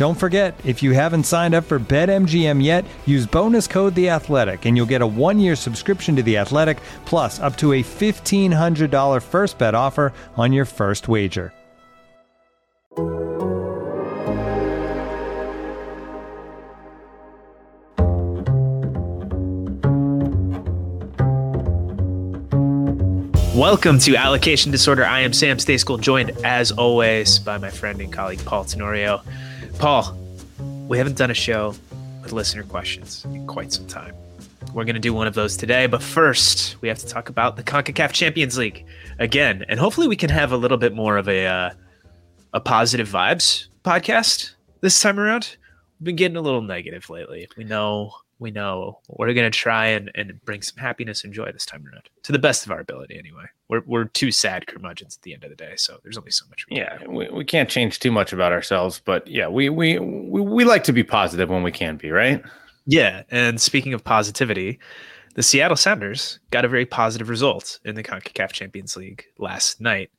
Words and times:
Don't 0.00 0.14
forget, 0.14 0.58
if 0.64 0.82
you 0.82 0.92
haven't 0.92 1.24
signed 1.24 1.54
up 1.54 1.64
for 1.64 1.78
BetMGM 1.78 2.64
yet, 2.64 2.86
use 3.04 3.26
bonus 3.26 3.66
code 3.66 3.94
The 3.94 4.08
Athletic, 4.08 4.64
and 4.64 4.74
you'll 4.74 4.86
get 4.86 5.02
a 5.02 5.06
one-year 5.06 5.54
subscription 5.54 6.16
to 6.16 6.22
The 6.22 6.38
Athletic, 6.38 6.78
plus 7.04 7.38
up 7.38 7.54
to 7.58 7.74
a 7.74 7.82
fifteen 7.82 8.50
hundred 8.50 8.90
dollar 8.90 9.20
first 9.20 9.58
bet 9.58 9.74
offer 9.74 10.14
on 10.38 10.54
your 10.54 10.64
first 10.64 11.06
wager. 11.06 11.52
Welcome 23.54 23.98
to 23.98 24.16
Allocation 24.16 24.72
Disorder. 24.72 25.04
I 25.04 25.20
am 25.20 25.34
Sam 25.34 25.58
Stejskal, 25.58 26.00
joined 26.00 26.30
as 26.42 26.72
always 26.72 27.38
by 27.38 27.58
my 27.58 27.68
friend 27.68 28.00
and 28.00 28.10
colleague 28.10 28.42
Paul 28.46 28.64
Tenorio. 28.64 29.20
Paul, 29.80 30.14
we 30.88 30.98
haven't 30.98 31.16
done 31.16 31.30
a 31.30 31.34
show 31.34 31.74
with 32.20 32.32
listener 32.32 32.64
questions 32.64 33.24
in 33.24 33.46
quite 33.46 33.72
some 33.72 33.86
time. 33.86 34.14
We're 34.74 34.84
going 34.84 34.92
to 34.92 35.00
do 35.00 35.14
one 35.14 35.26
of 35.26 35.32
those 35.32 35.56
today, 35.56 35.86
but 35.86 36.02
first 36.02 36.76
we 36.82 36.88
have 36.88 36.98
to 36.98 37.06
talk 37.06 37.30
about 37.30 37.56
the 37.56 37.62
CONCACAF 37.62 38.12
Champions 38.12 38.58
League 38.58 38.84
again, 39.18 39.64
and 39.70 39.80
hopefully 39.80 40.06
we 40.06 40.16
can 40.16 40.28
have 40.28 40.52
a 40.52 40.56
little 40.58 40.76
bit 40.76 40.92
more 40.92 41.16
of 41.16 41.30
a 41.30 41.46
uh, 41.46 41.70
a 42.52 42.60
positive 42.60 43.08
vibes 43.08 43.68
podcast 43.82 44.52
this 44.82 45.00
time 45.00 45.18
around. 45.18 45.56
We've 45.98 46.04
been 46.04 46.16
getting 46.16 46.36
a 46.36 46.42
little 46.42 46.60
negative 46.60 47.08
lately. 47.08 47.48
We 47.56 47.64
know 47.64 48.12
we 48.38 48.50
know 48.50 49.00
we're 49.08 49.32
going 49.32 49.50
to 49.50 49.58
try 49.58 49.86
and, 49.86 50.10
and 50.14 50.44
bring 50.44 50.60
some 50.60 50.76
happiness 50.76 51.24
and 51.24 51.32
joy 51.32 51.52
this 51.52 51.64
time 51.64 51.86
around 51.86 52.10
to 52.24 52.32
the 52.32 52.38
best 52.38 52.66
of 52.66 52.70
our 52.70 52.80
ability 52.80 53.18
anyway 53.18 53.46
we're, 53.70 53.82
we're 53.86 54.04
two 54.04 54.32
sad 54.32 54.66
curmudgeons 54.66 55.16
at 55.16 55.22
the 55.22 55.32
end 55.32 55.44
of 55.44 55.50
the 55.50 55.56
day 55.56 55.72
so 55.76 55.98
there's 56.02 56.18
only 56.18 56.30
so 56.30 56.44
much 56.50 56.66
we 56.70 56.76
yeah 56.76 56.98
can 56.98 57.14
we, 57.14 57.28
we 57.30 57.44
can't 57.44 57.70
change 57.70 57.98
too 58.00 58.10
much 58.10 58.32
about 58.32 58.52
ourselves 58.52 59.00
but 59.04 59.26
yeah 59.26 59.48
we, 59.48 59.68
we 59.68 59.98
we 59.98 60.40
we 60.40 60.64
like 60.64 60.84
to 60.84 60.92
be 60.92 61.04
positive 61.04 61.48
when 61.48 61.62
we 61.62 61.72
can 61.72 61.96
be 61.96 62.10
right? 62.10 62.42
Yeah 62.86 63.22
and 63.30 63.60
speaking 63.60 63.94
of 63.94 64.04
positivity 64.04 64.78
the 65.34 65.42
seattle 65.42 65.76
sounders 65.76 66.40
got 66.50 66.64
a 66.64 66.68
very 66.68 66.84
positive 66.84 67.28
result 67.28 67.78
in 67.84 67.94
the 67.94 68.02
concacaf 68.02 68.50
champions 68.50 68.96
league 68.96 69.24
last 69.38 69.80
night. 69.80 70.10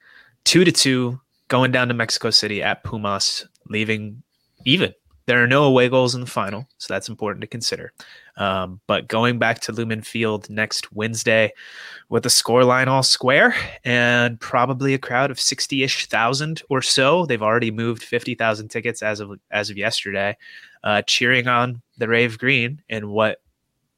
Two 0.46 0.64
to 0.64 0.72
two 0.72 1.20
going 1.50 1.72
down 1.72 1.90
to 1.90 1.94
mexico 1.94 2.30
city 2.30 2.64
at 2.64 2.84
pumas 2.84 3.46
leaving 3.68 4.24
even. 4.66 4.94
There 5.26 5.44
are 5.44 5.48
no 5.48 5.64
away 5.64 5.90
goals 5.90 6.16
in 6.16 6.22
the 6.22 6.28
final, 6.28 6.68
so 6.78 6.94
that's 6.94 7.10
important 7.10 7.42
to 7.42 7.48
consider. 7.48 7.94
Um, 8.38 8.80
but 8.88 9.08
going 9.08 9.40
back 9.40 9.60
to 9.62 9.72
Lumen 9.72 10.02
Field 10.02 10.50
next 10.50 10.92
Wednesday 10.92 11.54
with 12.10 12.26
a 12.26 12.30
scoreline 12.30 12.88
all 12.88 13.04
square 13.04 13.56
and 13.84 14.40
probably 14.40 14.94
a 14.94 15.00
crowd 15.00 15.32
of 15.32 15.40
60 15.40 15.84
ish 15.84 16.08
thousand 16.08 16.62
or 16.70 16.82
so, 16.82 17.26
they've 17.26 17.42
already 17.42 17.72
moved 17.72 18.04
50,000 18.04 18.70
tickets 18.70 19.02
as 19.04 19.20
of, 19.20 19.40
as 19.52 19.70
of 19.70 19.78
yesterday, 19.78 20.38
uh, 20.84 21.02
cheering 21.04 21.48
on 21.48 21.82
the 21.98 22.08
Rave 22.08 22.38
Green 22.38 22.82
and 22.90 23.10
what 23.10 23.42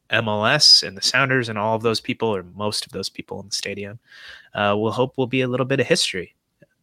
MLS 0.09 0.85
and 0.87 0.95
the 0.95 1.01
Sounders 1.01 1.49
and 1.49 1.57
all 1.57 1.75
of 1.75 1.81
those 1.81 2.01
people, 2.01 2.29
or 2.29 2.43
most 2.55 2.85
of 2.85 2.91
those 2.91 3.09
people 3.09 3.39
in 3.39 3.47
the 3.47 3.55
stadium, 3.55 3.99
uh, 4.53 4.75
will 4.77 4.91
hope 4.91 5.17
will 5.17 5.27
be 5.27 5.41
a 5.41 5.47
little 5.47 5.65
bit 5.65 5.79
of 5.79 5.87
history 5.87 6.35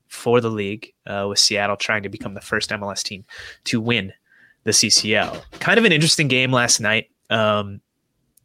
for 0.08 0.40
the 0.40 0.50
league, 0.50 0.92
uh, 1.06 1.26
with 1.28 1.38
Seattle 1.38 1.76
trying 1.76 2.02
to 2.02 2.08
become 2.08 2.34
the 2.34 2.40
first 2.40 2.70
MLS 2.70 3.02
team 3.02 3.24
to 3.64 3.80
win 3.80 4.12
the 4.64 4.72
CCL. 4.72 5.42
Kind 5.60 5.78
of 5.78 5.84
an 5.84 5.92
interesting 5.92 6.28
game 6.28 6.52
last 6.52 6.80
night. 6.80 7.10
Um, 7.30 7.80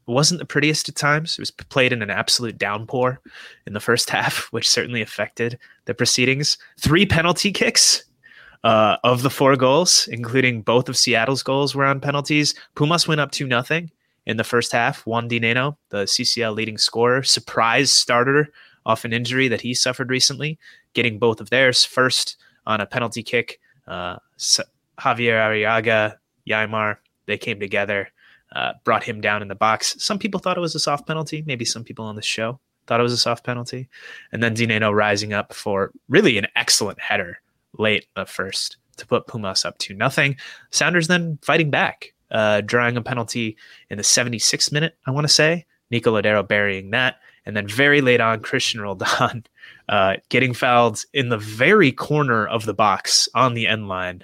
wasn't 0.07 0.39
the 0.39 0.45
prettiest 0.45 0.87
at 0.89 0.95
times. 0.95 1.33
It 1.33 1.41
was 1.41 1.51
played 1.51 1.91
in 1.91 2.01
an 2.01 2.11
absolute 2.11 2.57
downpour 2.57 3.19
in 3.65 3.73
the 3.73 3.79
first 3.79 4.09
half, 4.11 4.47
which 4.51 4.69
certainly 4.69 5.01
affected 5.01 5.57
the 5.85 5.93
proceedings. 5.93 6.57
Three 6.79 7.05
penalty 7.05 7.51
kicks 7.51 8.03
uh, 8.63 8.97
of 9.03 9.21
the 9.21 9.29
four 9.29 9.55
goals, 9.55 10.07
including 10.11 10.61
both 10.61 10.89
of 10.89 10.97
Seattle's 10.97 11.43
goals, 11.43 11.75
were 11.75 11.85
on 11.85 11.99
penalties. 11.99 12.55
Pumas 12.75 13.07
went 13.07 13.21
up 13.21 13.31
two 13.31 13.47
nothing 13.47 13.91
in 14.25 14.37
the 14.37 14.43
first 14.43 14.71
half. 14.71 15.05
Juan 15.05 15.29
Dinenno, 15.29 15.77
the 15.89 16.03
CCL 16.03 16.55
leading 16.55 16.77
scorer, 16.77 17.23
surprise 17.23 17.91
starter 17.91 18.49
off 18.85 19.05
an 19.05 19.13
injury 19.13 19.47
that 19.47 19.61
he 19.61 19.73
suffered 19.73 20.09
recently, 20.09 20.59
getting 20.93 21.19
both 21.19 21.41
of 21.41 21.49
theirs 21.49 21.83
first 21.83 22.37
on 22.65 22.81
a 22.81 22.85
penalty 22.85 23.23
kick. 23.23 23.59
Uh, 23.87 24.17
Javier 24.37 24.67
Arreaga, 24.99 26.15
Yeimar, 26.47 26.97
they 27.25 27.37
came 27.37 27.59
together, 27.59 28.09
uh, 28.53 28.73
brought 28.83 29.03
him 29.03 29.21
down 29.21 29.41
in 29.41 29.47
the 29.47 29.55
box. 29.55 29.95
Some 29.99 30.19
people 30.19 30.39
thought 30.39 30.57
it 30.57 30.61
was 30.61 30.75
a 30.75 30.79
soft 30.79 31.07
penalty. 31.07 31.43
Maybe 31.45 31.65
some 31.65 31.83
people 31.83 32.05
on 32.05 32.15
the 32.15 32.21
show 32.21 32.59
thought 32.87 32.99
it 32.99 33.03
was 33.03 33.13
a 33.13 33.17
soft 33.17 33.43
penalty. 33.43 33.89
And 34.31 34.43
then 34.43 34.55
Dinenno 34.55 34.93
rising 34.93 35.33
up 35.33 35.53
for 35.53 35.91
really 36.07 36.37
an 36.37 36.47
excellent 36.55 36.99
header 36.99 37.39
late 37.77 38.05
at 38.15 38.29
first 38.29 38.77
to 38.97 39.07
put 39.07 39.27
Pumas 39.27 39.65
up 39.65 39.77
to 39.79 39.93
nothing. 39.93 40.37
Sounders 40.71 41.07
then 41.07 41.39
fighting 41.41 41.69
back, 41.69 42.13
uh, 42.31 42.61
drawing 42.61 42.95
a 42.97 43.01
penalty 43.01 43.57
in 43.89 43.97
the 43.97 44.03
76th 44.03 44.71
minute, 44.71 44.95
I 45.05 45.11
want 45.11 45.25
to 45.25 45.33
say. 45.33 45.65
Nico 45.91 46.13
Lodeiro 46.13 46.47
burying 46.47 46.91
that. 46.91 47.17
And 47.45 47.55
then 47.55 47.67
very 47.67 48.01
late 48.01 48.21
on, 48.21 48.41
Cristian 48.41 48.81
Roldan 48.81 49.45
uh, 49.89 50.15
getting 50.29 50.53
fouled 50.53 51.03
in 51.13 51.29
the 51.29 51.37
very 51.37 51.91
corner 51.91 52.47
of 52.47 52.65
the 52.65 52.73
box 52.73 53.29
on 53.35 53.53
the 53.53 53.67
end 53.67 53.87
line 53.87 54.23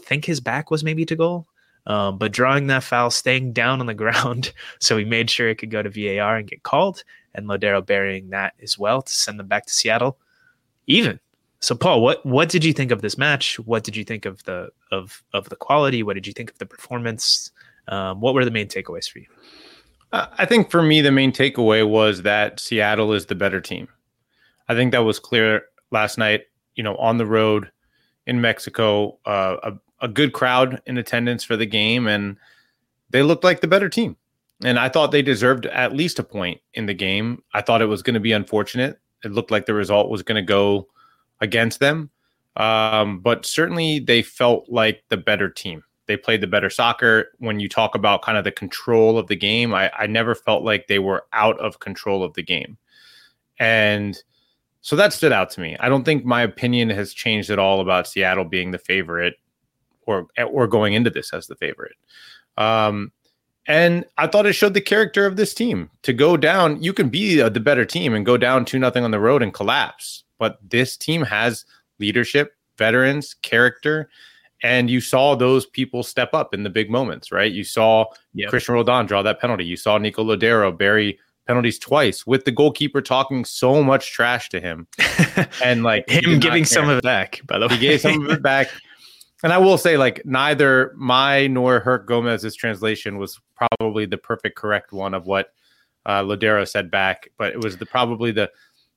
I 0.00 0.02
think 0.02 0.24
his 0.24 0.40
back 0.40 0.70
was 0.70 0.82
maybe 0.82 1.04
to 1.06 1.16
goal. 1.16 1.46
Um, 1.86 2.18
but 2.18 2.32
drawing 2.32 2.66
that 2.68 2.82
foul, 2.82 3.10
staying 3.10 3.52
down 3.52 3.80
on 3.80 3.86
the 3.86 3.94
ground, 3.94 4.52
so 4.78 4.96
he 4.96 5.04
made 5.04 5.30
sure 5.30 5.48
it 5.48 5.56
could 5.56 5.70
go 5.70 5.82
to 5.82 5.90
VAR 5.90 6.36
and 6.36 6.48
get 6.48 6.62
called, 6.62 7.02
and 7.34 7.46
Lodeiro 7.46 7.84
burying 7.84 8.30
that 8.30 8.54
as 8.62 8.78
well 8.78 9.02
to 9.02 9.12
send 9.12 9.38
them 9.38 9.46
back 9.46 9.66
to 9.66 9.72
Seattle, 9.72 10.18
even. 10.86 11.18
So, 11.60 11.74
Paul, 11.74 12.00
what 12.02 12.24
what 12.24 12.48
did 12.48 12.64
you 12.64 12.72
think 12.72 12.90
of 12.90 13.02
this 13.02 13.18
match? 13.18 13.58
What 13.60 13.84
did 13.84 13.94
you 13.94 14.04
think 14.04 14.24
of 14.24 14.42
the 14.44 14.70
of 14.90 15.22
of 15.34 15.48
the 15.50 15.56
quality? 15.56 16.02
What 16.02 16.14
did 16.14 16.26
you 16.26 16.32
think 16.32 16.50
of 16.50 16.58
the 16.58 16.66
performance? 16.66 17.50
Um, 17.88 18.20
what 18.20 18.34
were 18.34 18.44
the 18.44 18.50
main 18.50 18.66
takeaways 18.66 19.10
for 19.10 19.18
you? 19.18 19.26
I 20.12 20.44
think 20.44 20.70
for 20.70 20.82
me, 20.82 21.02
the 21.02 21.12
main 21.12 21.32
takeaway 21.32 21.88
was 21.88 22.22
that 22.22 22.58
Seattle 22.58 23.12
is 23.12 23.26
the 23.26 23.36
better 23.36 23.60
team. 23.60 23.86
I 24.68 24.74
think 24.74 24.90
that 24.92 25.04
was 25.04 25.20
clear 25.20 25.62
last 25.90 26.18
night. 26.18 26.42
You 26.74 26.82
know, 26.82 26.96
on 26.96 27.18
the 27.18 27.26
road 27.26 27.70
in 28.26 28.40
Mexico, 28.40 29.18
uh, 29.26 29.56
a, 29.62 29.72
a 30.00 30.08
good 30.08 30.32
crowd 30.32 30.80
in 30.86 30.98
attendance 30.98 31.44
for 31.44 31.56
the 31.56 31.66
game, 31.66 32.06
and 32.06 32.36
they 33.10 33.22
looked 33.22 33.44
like 33.44 33.60
the 33.60 33.68
better 33.68 33.88
team. 33.88 34.16
And 34.62 34.78
I 34.78 34.88
thought 34.88 35.10
they 35.10 35.22
deserved 35.22 35.66
at 35.66 35.94
least 35.94 36.18
a 36.18 36.22
point 36.22 36.60
in 36.74 36.86
the 36.86 36.94
game. 36.94 37.42
I 37.54 37.62
thought 37.62 37.82
it 37.82 37.86
was 37.86 38.02
going 38.02 38.14
to 38.14 38.20
be 38.20 38.32
unfortunate. 38.32 38.98
It 39.24 39.32
looked 39.32 39.50
like 39.50 39.66
the 39.66 39.74
result 39.74 40.10
was 40.10 40.22
going 40.22 40.36
to 40.36 40.46
go 40.46 40.88
against 41.40 41.80
them. 41.80 42.10
Um, 42.56 43.20
but 43.20 43.46
certainly 43.46 44.00
they 44.00 44.22
felt 44.22 44.68
like 44.68 45.02
the 45.08 45.16
better 45.16 45.48
team. 45.48 45.82
They 46.06 46.16
played 46.16 46.40
the 46.40 46.46
better 46.46 46.68
soccer. 46.68 47.32
When 47.38 47.60
you 47.60 47.68
talk 47.68 47.94
about 47.94 48.22
kind 48.22 48.36
of 48.36 48.44
the 48.44 48.52
control 48.52 49.18
of 49.18 49.28
the 49.28 49.36
game, 49.36 49.72
I, 49.72 49.90
I 49.96 50.06
never 50.06 50.34
felt 50.34 50.64
like 50.64 50.88
they 50.88 50.98
were 50.98 51.24
out 51.32 51.58
of 51.60 51.78
control 51.78 52.22
of 52.22 52.34
the 52.34 52.42
game. 52.42 52.76
And 53.58 54.20
so 54.80 54.96
that 54.96 55.12
stood 55.12 55.32
out 55.32 55.50
to 55.50 55.60
me. 55.60 55.76
I 55.78 55.88
don't 55.88 56.04
think 56.04 56.24
my 56.24 56.42
opinion 56.42 56.90
has 56.90 57.14
changed 57.14 57.50
at 57.50 57.58
all 57.58 57.80
about 57.80 58.08
Seattle 58.08 58.44
being 58.44 58.70
the 58.70 58.78
favorite 58.78 59.36
or 60.10 60.26
or 60.44 60.66
going 60.66 60.94
into 60.94 61.10
this 61.10 61.32
as 61.32 61.46
the 61.46 61.56
favorite. 61.56 61.96
Um, 62.56 63.12
and 63.66 64.04
I 64.18 64.26
thought 64.26 64.46
it 64.46 64.54
showed 64.54 64.74
the 64.74 64.80
character 64.80 65.26
of 65.26 65.36
this 65.36 65.54
team 65.54 65.90
to 66.02 66.12
go 66.12 66.36
down. 66.36 66.82
You 66.82 66.92
can 66.92 67.08
be 67.08 67.36
the 67.36 67.60
better 67.60 67.84
team 67.84 68.14
and 68.14 68.26
go 68.26 68.36
down 68.36 68.64
two 68.64 68.78
nothing 68.78 69.04
on 69.04 69.10
the 69.10 69.20
road 69.20 69.42
and 69.42 69.54
collapse, 69.54 70.24
but 70.38 70.58
this 70.68 70.96
team 70.96 71.22
has 71.22 71.64
leadership, 71.98 72.56
veterans, 72.78 73.34
character, 73.42 74.10
And 74.62 74.90
you 74.90 75.00
saw 75.00 75.34
those 75.36 75.66
people 75.66 76.02
step 76.02 76.34
up 76.34 76.52
in 76.52 76.64
the 76.64 76.70
big 76.70 76.90
moments, 76.90 77.30
right? 77.32 77.50
You 77.50 77.64
saw 77.64 78.06
yep. 78.34 78.50
Cristian 78.50 78.74
Roldan 78.74 79.06
draw 79.06 79.22
that 79.22 79.40
penalty. 79.40 79.64
You 79.64 79.76
saw 79.76 79.96
Nico 79.98 80.24
Lodeiro 80.24 80.76
bury 80.76 81.18
penalties 81.46 81.78
twice 81.78 82.26
with 82.26 82.44
the 82.44 82.50
goalkeeper 82.50 83.00
talking 83.00 83.44
so 83.44 83.82
much 83.82 84.12
trash 84.12 84.48
to 84.50 84.60
him. 84.60 84.86
and 85.64 85.82
like 85.82 86.08
him 86.10 86.40
giving 86.40 86.64
some 86.64 86.88
of 86.88 86.98
it 86.98 87.04
back, 87.04 87.40
by 87.46 87.58
the 87.58 87.68
way. 87.68 87.74
He 87.76 87.80
gave 87.80 88.00
some 88.00 88.24
of 88.24 88.30
it 88.30 88.42
back. 88.42 88.68
And 89.42 89.52
I 89.52 89.58
will 89.58 89.78
say, 89.78 89.96
like, 89.96 90.22
neither 90.24 90.92
my 90.96 91.46
nor 91.46 91.80
Hernangomez's 91.80 92.54
translation 92.54 93.18
was 93.18 93.40
probably 93.56 94.06
the 94.06 94.18
perfect 94.18 94.56
correct 94.56 94.92
one 94.92 95.14
of 95.14 95.26
what 95.26 95.52
uh, 96.06 96.22
Lodeiro 96.22 96.68
said 96.68 96.90
back, 96.90 97.30
but 97.38 97.52
it 97.52 97.62
was 97.62 97.76
the 97.78 97.86
probably 97.86 98.32
the 98.32 98.50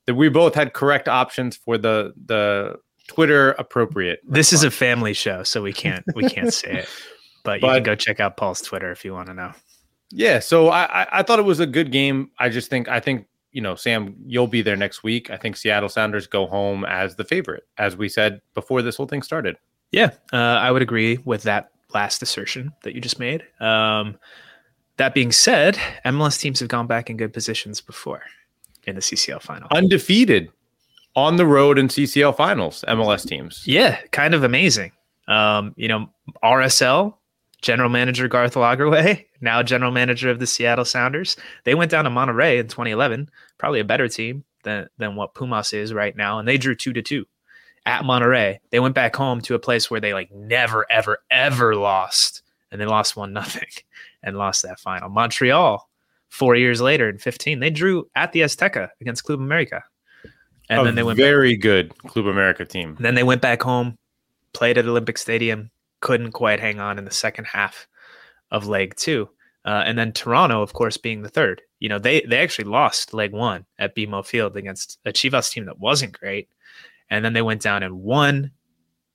that 0.06 0.14
we 0.14 0.28
both 0.28 0.54
had 0.54 0.74
correct 0.74 1.08
options 1.08 1.56
for 1.56 1.78
the 1.78 2.12
the 2.26 2.76
Twitter 3.06 3.52
appropriate. 3.52 4.20
This 4.24 4.52
response. 4.52 4.60
is 4.60 4.64
a 4.64 4.70
family 4.70 5.12
show, 5.12 5.42
so 5.42 5.62
we 5.62 5.72
can't 5.72 6.04
we 6.14 6.28
can't 6.28 6.52
say 6.52 6.80
it. 6.80 6.88
But 7.44 7.60
you 7.60 7.68
but, 7.68 7.74
can 7.74 7.82
go 7.82 7.94
check 7.94 8.20
out 8.20 8.38
Paul's 8.38 8.62
Twitter 8.62 8.90
if 8.90 9.04
you 9.04 9.12
want 9.12 9.26
to 9.26 9.34
know. 9.34 9.52
Yeah, 10.10 10.38
so 10.38 10.70
I 10.70 11.06
I 11.12 11.22
thought 11.22 11.38
it 11.38 11.44
was 11.44 11.60
a 11.60 11.66
good 11.66 11.92
game. 11.92 12.30
I 12.38 12.48
just 12.48 12.70
think 12.70 12.88
I 12.88 13.00
think 13.00 13.26
you 13.52 13.60
know 13.60 13.74
Sam, 13.74 14.16
you'll 14.24 14.46
be 14.46 14.62
there 14.62 14.76
next 14.76 15.02
week. 15.02 15.28
I 15.28 15.36
think 15.36 15.58
Seattle 15.58 15.90
Sounders 15.90 16.26
go 16.26 16.46
home 16.46 16.86
as 16.86 17.16
the 17.16 17.24
favorite, 17.24 17.64
as 17.76 17.98
we 17.98 18.08
said 18.08 18.40
before 18.54 18.80
this 18.80 18.96
whole 18.96 19.04
thing 19.04 19.20
started. 19.20 19.58
Yeah, 19.94 20.10
uh, 20.32 20.36
I 20.36 20.72
would 20.72 20.82
agree 20.82 21.20
with 21.24 21.44
that 21.44 21.70
last 21.94 22.20
assertion 22.20 22.72
that 22.82 22.96
you 22.96 23.00
just 23.00 23.20
made. 23.20 23.44
Um, 23.60 24.18
that 24.96 25.14
being 25.14 25.30
said, 25.30 25.78
MLS 26.04 26.40
teams 26.40 26.58
have 26.58 26.68
gone 26.68 26.88
back 26.88 27.10
in 27.10 27.16
good 27.16 27.32
positions 27.32 27.80
before 27.80 28.22
in 28.88 28.96
the 28.96 29.00
CCL 29.00 29.40
final. 29.40 29.68
Undefeated 29.70 30.50
on 31.14 31.36
the 31.36 31.46
road 31.46 31.78
in 31.78 31.86
CCL 31.86 32.36
finals, 32.36 32.84
MLS 32.88 33.24
teams. 33.24 33.62
Yeah, 33.66 33.96
kind 34.10 34.34
of 34.34 34.42
amazing. 34.42 34.90
Um, 35.28 35.74
you 35.76 35.86
know, 35.86 36.10
RSL, 36.42 37.14
general 37.62 37.88
manager 37.88 38.26
Garth 38.26 38.54
Lagerwey, 38.54 39.26
now 39.40 39.62
general 39.62 39.92
manager 39.92 40.28
of 40.28 40.40
the 40.40 40.46
Seattle 40.48 40.84
Sounders. 40.84 41.36
They 41.62 41.76
went 41.76 41.92
down 41.92 42.02
to 42.02 42.10
Monterrey 42.10 42.58
in 42.58 42.66
2011, 42.66 43.30
probably 43.58 43.78
a 43.78 43.84
better 43.84 44.08
team 44.08 44.42
than, 44.64 44.88
than 44.98 45.14
what 45.14 45.34
Pumas 45.34 45.72
is 45.72 45.94
right 45.94 46.16
now, 46.16 46.40
and 46.40 46.48
they 46.48 46.58
drew 46.58 46.74
two 46.74 46.92
to 46.92 47.00
two 47.00 47.26
at 47.86 48.02
Monterrey. 48.02 48.58
They 48.70 48.80
went 48.80 48.94
back 48.94 49.14
home 49.14 49.40
to 49.42 49.54
a 49.54 49.58
place 49.58 49.90
where 49.90 50.00
they 50.00 50.14
like 50.14 50.32
never, 50.32 50.86
ever, 50.90 51.18
ever 51.30 51.76
lost, 51.76 52.42
and 52.70 52.80
they 52.80 52.86
lost 52.86 53.16
one 53.16 53.32
nothing 53.34 53.68
and 54.22 54.36
lost 54.36 54.62
that 54.62 54.80
final. 54.80 55.08
Montreal 55.08 55.88
four 56.28 56.56
years 56.56 56.80
later 56.80 57.08
in 57.08 57.18
15, 57.18 57.60
they 57.60 57.70
drew 57.70 58.08
at 58.16 58.32
the 58.32 58.40
Azteca 58.40 58.88
against 59.00 59.24
Club 59.24 59.40
America. 59.40 59.84
And 60.68 60.80
a 60.80 60.84
then 60.84 60.94
they 60.94 61.02
went 61.02 61.18
very 61.18 61.54
back. 61.54 61.62
good 61.62 61.98
Club 61.98 62.26
America 62.26 62.64
team. 62.64 62.96
Then 62.98 63.14
they 63.14 63.22
went 63.22 63.42
back 63.42 63.62
home, 63.62 63.98
played 64.52 64.78
at 64.78 64.86
Olympic 64.86 65.18
Stadium, 65.18 65.70
couldn't 66.00 66.32
quite 66.32 66.58
hang 66.58 66.80
on 66.80 66.98
in 66.98 67.04
the 67.04 67.10
second 67.10 67.44
half 67.44 67.86
of 68.50 68.66
leg 68.66 68.96
two. 68.96 69.28
Uh, 69.64 69.82
and 69.86 69.96
then 69.96 70.12
Toronto, 70.12 70.60
of 70.60 70.72
course, 70.72 70.96
being 70.96 71.22
the 71.22 71.28
third. 71.28 71.62
You 71.80 71.88
know, 71.88 71.98
they 71.98 72.20
they 72.22 72.38
actually 72.38 72.68
lost 72.68 73.14
leg 73.14 73.32
one 73.32 73.64
at 73.78 73.94
BMO 73.94 74.24
Field 74.24 74.56
against 74.56 74.98
a 75.04 75.12
Chivas 75.12 75.50
team 75.50 75.66
that 75.66 75.78
wasn't 75.78 76.18
great. 76.18 76.48
And 77.10 77.24
then 77.24 77.32
they 77.32 77.42
went 77.42 77.62
down 77.62 77.82
and 77.82 78.02
won 78.02 78.50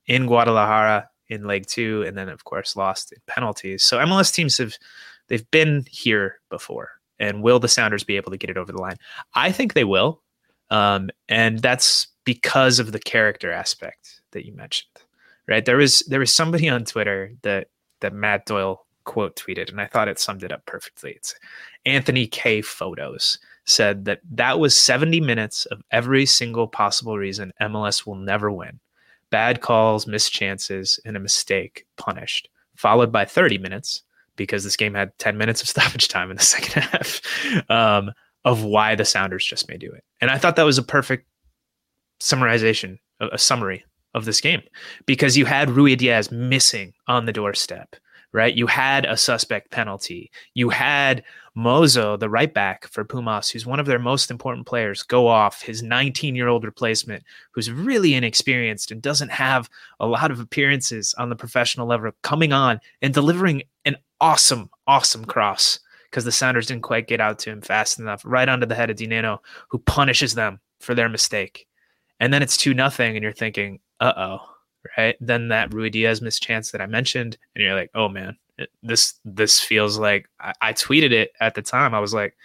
in 0.06 0.26
Guadalajara 0.26 1.10
in 1.28 1.46
leg 1.46 1.68
two, 1.68 2.04
and 2.08 2.18
then 2.18 2.30
of 2.30 2.44
course 2.44 2.76
lost 2.76 3.12
in 3.12 3.20
penalties. 3.28 3.84
So 3.84 3.98
MLS 4.00 4.34
teams 4.34 4.58
have 4.58 4.76
they've 5.28 5.50
been 5.52 5.86
here 5.90 6.40
before. 6.50 6.90
And 7.20 7.44
will 7.44 7.60
the 7.60 7.68
Sounders 7.68 8.04
be 8.04 8.16
able 8.16 8.32
to 8.32 8.38
get 8.38 8.50
it 8.50 8.58
over 8.58 8.72
the 8.72 8.82
line? 8.82 8.96
I 9.36 9.52
think 9.52 9.74
they 9.74 9.84
will. 9.84 10.22
Um, 10.70 11.10
and 11.28 11.60
that's 11.60 12.08
because 12.24 12.80
of 12.80 12.92
the 12.92 13.00
character 13.00 13.52
aspect 13.52 14.22
that 14.32 14.46
you 14.46 14.54
mentioned. 14.54 14.90
Right. 15.48 15.66
There 15.66 15.78
was 15.78 16.00
there 16.08 16.20
was 16.20 16.34
somebody 16.34 16.70
on 16.70 16.86
Twitter 16.86 17.34
that 17.42 17.68
that 18.02 18.14
Matt 18.14 18.46
Doyle 18.46 18.86
quote 19.04 19.36
tweeted, 19.36 19.70
and 19.70 19.82
I 19.82 19.88
thought 19.88 20.08
it 20.08 20.20
summed 20.20 20.44
it 20.44 20.52
up 20.52 20.66
perfectly. 20.66 21.12
It's 21.12 21.34
Anthony 21.86 22.28
K 22.28 22.62
Photos 22.62 23.40
said 23.70 24.06
that 24.06 24.22
that 24.32 24.60
was 24.60 24.78
70 24.78 25.22
minutes 25.22 25.66
of 25.68 25.82
every 25.92 26.26
single 26.26 26.68
possible 26.68 27.18
reason 27.18 27.54
MLS 27.62 28.06
will 28.06 28.16
never 28.16 28.52
win. 28.52 28.80
Bad 29.30 29.62
calls, 29.62 30.08
missed 30.08 30.32
chances, 30.32 31.00
and 31.06 31.16
a 31.16 31.20
mistake 31.20 31.86
punished, 31.98 32.50
followed 32.76 33.12
by 33.12 33.26
30 33.26 33.58
minutes 33.60 34.04
because 34.36 34.64
this 34.64 34.78
game 34.78 34.94
had 34.94 35.18
10 35.20 35.38
minutes 35.38 35.62
of 35.62 35.68
stoppage 35.68 36.08
time 36.08 36.32
in 36.32 36.38
the 36.38 36.44
second 36.56 36.84
half 36.84 37.22
um, 37.70 38.12
of 38.46 38.64
why 38.64 38.96
the 38.96 39.06
Sounders 39.06 39.46
just 39.46 39.70
may 39.70 39.78
do 39.78 39.92
it. 39.92 40.04
And 40.22 40.32
I 40.32 40.38
thought 40.38 40.56
that 40.56 40.64
was 40.64 40.78
a 40.78 40.84
perfect 40.84 41.28
summarization, 42.20 43.00
a, 43.20 43.28
a 43.34 43.38
summary 43.38 43.84
of 44.14 44.26
this 44.26 44.42
game 44.42 44.62
because 45.06 45.38
you 45.38 45.46
had 45.46 45.70
Ruidíaz 45.70 46.32
missing 46.32 46.94
on 47.08 47.26
the 47.26 47.34
doorstep, 47.34 47.96
right? 48.32 48.56
You 48.56 48.68
had 48.68 49.06
a 49.06 49.18
suspect 49.18 49.72
penalty. 49.72 50.32
You 50.54 50.70
had 50.70 51.24
Mozo, 51.56 52.16
the 52.16 52.30
right 52.30 52.54
back 52.54 52.88
for 52.88 53.04
Pumas, 53.04 53.50
who's 53.50 53.66
one 53.66 53.80
of 53.80 53.86
their 53.86 54.00
most 54.00 54.32
important 54.32 54.66
players, 54.68 55.04
go 55.04 55.28
off 55.28 55.62
his 55.62 55.84
19 55.84 56.36
year 56.36 56.48
old 56.48 56.64
replacement, 56.64 57.24
who's 57.52 57.72
really 57.72 58.14
inexperienced 58.14 58.92
and 58.92 59.02
doesn't 59.02 59.32
have 59.32 59.70
a 60.00 60.08
lot 60.08 60.32
of 60.32 60.40
appearances 60.40 61.14
on 61.18 61.30
the 61.30 61.36
professional 61.36 61.88
level, 61.88 62.12
coming 62.22 62.54
on 62.54 62.80
and 63.02 63.14
delivering 63.14 63.64
an 63.86 63.98
awesome, 64.22 64.70
awesome 64.88 65.26
cross 65.26 65.80
because 66.10 66.26
the 66.26 66.32
Sounders 66.32 66.68
didn't 66.68 66.84
quite 66.84 67.08
get 67.08 67.22
out 67.22 67.40
to 67.40 67.52
him 67.52 67.62
fast 67.62 68.00
enough, 68.00 68.22
right 68.26 68.50
onto 68.50 68.66
the 68.66 68.76
head 68.76 68.90
of 68.90 68.98
Dinenno, 68.98 69.40
who 69.68 69.78
punishes 69.80 70.34
them 70.34 70.60
for 70.80 70.96
their 70.96 71.10
mistake. 71.10 71.68
And 72.20 72.34
then 72.34 72.42
it's 72.42 72.58
2 72.58 72.74
nothing, 72.74 73.16
and 73.16 73.24
you're 73.24 73.32
thinking, 73.32 73.80
uh 74.00 74.14
oh, 74.18 74.40
right? 74.98 75.16
Then 75.20 75.50
that 75.50 75.72
Ruidíaz 75.72 75.92
Diaz 75.92 76.22
mischance 76.22 76.72
that 76.72 76.82
I 76.82 76.86
mentioned, 76.86 77.38
and 77.56 77.64
you're 77.64 77.76
like, 77.76 77.92
oh 77.96 78.10
man, 78.10 78.38
this 78.84 79.20
this 79.26 79.60
feels 79.60 79.98
like 79.98 80.28
I, 80.40 80.54
I, 80.62 80.74
tweeted 80.74 81.12
it 81.12 81.32
at 81.40 81.56
the 81.56 81.62
time. 81.62 81.94
I 81.94 82.00
was 82.00 82.14
like, 82.14 82.36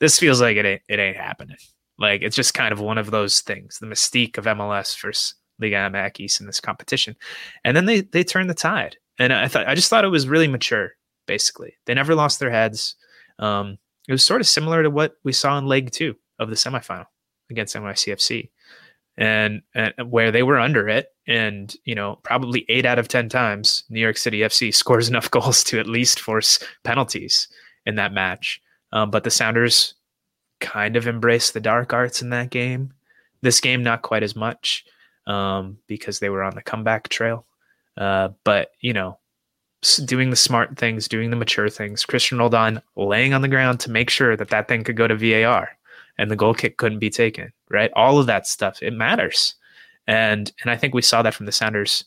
this 0.00 0.18
feels 0.18 0.40
like 0.40 0.56
it 0.56 0.66
ain't 0.66 0.82
it 0.88 0.98
ain't 0.98 1.16
happening. 1.16 1.56
Like 1.98 2.22
it's 2.22 2.36
just 2.36 2.54
kind 2.54 2.72
of 2.72 2.80
one 2.80 2.98
of 2.98 3.10
those 3.10 3.40
things, 3.40 3.78
the 3.78 3.86
mystique 3.86 4.38
of 4.38 4.46
MLS 4.46 5.00
versus 5.00 5.34
Liga 5.58 5.76
MX 5.76 6.40
in 6.40 6.46
this 6.46 6.60
competition. 6.60 7.16
And 7.64 7.76
then 7.76 7.86
they 7.86 8.00
they 8.00 8.24
turned 8.24 8.50
the 8.50 8.54
tide. 8.54 8.96
And 9.18 9.32
I 9.32 9.48
thought 9.48 9.68
I 9.68 9.74
just 9.74 9.90
thought 9.90 10.04
it 10.04 10.08
was 10.08 10.28
really 10.28 10.48
mature 10.48 10.92
basically. 11.26 11.74
They 11.86 11.94
never 11.94 12.14
lost 12.14 12.40
their 12.40 12.50
heads. 12.50 12.96
Um, 13.38 13.78
it 14.08 14.12
was 14.12 14.24
sort 14.24 14.40
of 14.40 14.48
similar 14.48 14.82
to 14.82 14.90
what 14.90 15.14
we 15.22 15.32
saw 15.32 15.56
in 15.58 15.66
leg 15.66 15.92
two 15.92 16.16
of 16.40 16.50
the 16.50 16.56
semifinal 16.56 17.06
against 17.50 17.76
NYCFC, 17.76 18.50
and, 19.20 19.60
and 19.74 19.92
where 20.10 20.32
they 20.32 20.42
were 20.42 20.58
under 20.58 20.88
it. 20.88 21.12
And, 21.28 21.72
you 21.84 21.94
know, 21.94 22.18
probably 22.24 22.64
eight 22.68 22.86
out 22.86 22.98
of 22.98 23.06
10 23.06 23.28
times, 23.28 23.84
New 23.90 24.00
York 24.00 24.16
City 24.16 24.40
FC 24.40 24.74
scores 24.74 25.08
enough 25.08 25.30
goals 25.30 25.62
to 25.64 25.78
at 25.78 25.86
least 25.86 26.18
force 26.18 26.58
penalties 26.82 27.46
in 27.86 27.94
that 27.96 28.12
match. 28.12 28.60
Um, 28.92 29.10
but 29.10 29.22
the 29.22 29.30
Sounders 29.30 29.94
kind 30.58 30.96
of 30.96 31.06
embraced 31.06 31.54
the 31.54 31.60
dark 31.60 31.92
arts 31.92 32.22
in 32.22 32.30
that 32.30 32.50
game. 32.50 32.92
This 33.42 33.60
game, 33.60 33.82
not 33.82 34.02
quite 34.02 34.22
as 34.22 34.34
much 34.34 34.84
um, 35.26 35.78
because 35.86 36.18
they 36.18 36.30
were 36.30 36.42
on 36.42 36.54
the 36.54 36.62
comeback 36.62 37.08
trail. 37.08 37.46
Uh, 37.96 38.30
but, 38.44 38.72
you 38.80 38.92
know, 38.92 39.18
doing 40.04 40.30
the 40.30 40.36
smart 40.36 40.78
things, 40.78 41.08
doing 41.08 41.30
the 41.30 41.36
mature 41.36 41.68
things. 41.68 42.04
Cristian 42.04 42.38
Roldan 42.38 42.82
laying 42.96 43.34
on 43.34 43.42
the 43.42 43.48
ground 43.48 43.80
to 43.80 43.90
make 43.90 44.10
sure 44.10 44.36
that 44.36 44.48
that 44.48 44.68
thing 44.68 44.82
could 44.82 44.96
go 44.96 45.06
to 45.06 45.16
VAR 45.16 45.70
and 46.20 46.30
the 46.30 46.36
goal 46.36 46.54
kick 46.54 46.76
couldn't 46.76 46.98
be 46.98 47.10
taken. 47.10 47.52
Right, 47.70 47.90
all 47.96 48.18
of 48.18 48.26
that 48.26 48.46
stuff 48.46 48.82
it 48.82 48.92
matters, 48.92 49.54
and 50.06 50.52
and 50.60 50.70
I 50.70 50.76
think 50.76 50.94
we 50.94 51.02
saw 51.02 51.22
that 51.22 51.34
from 51.34 51.46
the 51.46 51.52
Sounders 51.52 52.04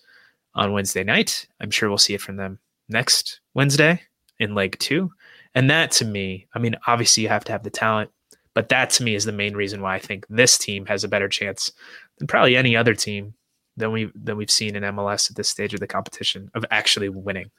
on 0.56 0.72
Wednesday 0.72 1.04
night. 1.04 1.48
I'm 1.60 1.72
sure 1.72 1.90
we'll 1.90 1.98
see 1.98 2.14
it 2.14 2.22
from 2.22 2.38
them 2.38 2.60
next 2.90 3.40
Wednesday 3.54 4.02
in 4.40 4.56
leg 4.56 4.78
two. 4.80 5.12
And 5.56 5.70
that 5.70 5.92
to 5.94 6.06
me, 6.06 6.48
I 6.54 6.60
mean, 6.60 6.76
obviously 6.88 7.24
you 7.24 7.30
have 7.30 7.44
to 7.46 7.52
have 7.52 7.64
the 7.64 7.70
talent, 7.70 8.12
but 8.54 8.70
that 8.70 8.90
to 8.92 9.04
me 9.04 9.16
is 9.16 9.26
the 9.26 9.32
main 9.32 9.56
reason 9.56 9.82
why 9.82 9.96
I 9.96 10.00
think 10.00 10.26
this 10.30 10.58
team 10.58 10.86
has 10.88 11.04
a 11.04 11.08
better 11.08 11.28
chance 11.28 11.72
than 12.18 12.28
probably 12.28 12.56
any 12.56 12.76
other 12.76 12.94
team 12.96 13.34
than 13.78 13.92
we 13.92 14.12
than 14.16 14.38
we've 14.38 14.52
seen 14.52 14.76
in 14.76 14.84
MLS 14.84 15.30
at 15.30 15.36
this 15.36 15.50
stage 15.50 15.74
of 15.74 15.80
the 15.80 15.88
competition 15.88 16.52
of 16.54 16.66
actually 16.72 17.10
winning. 17.10 17.50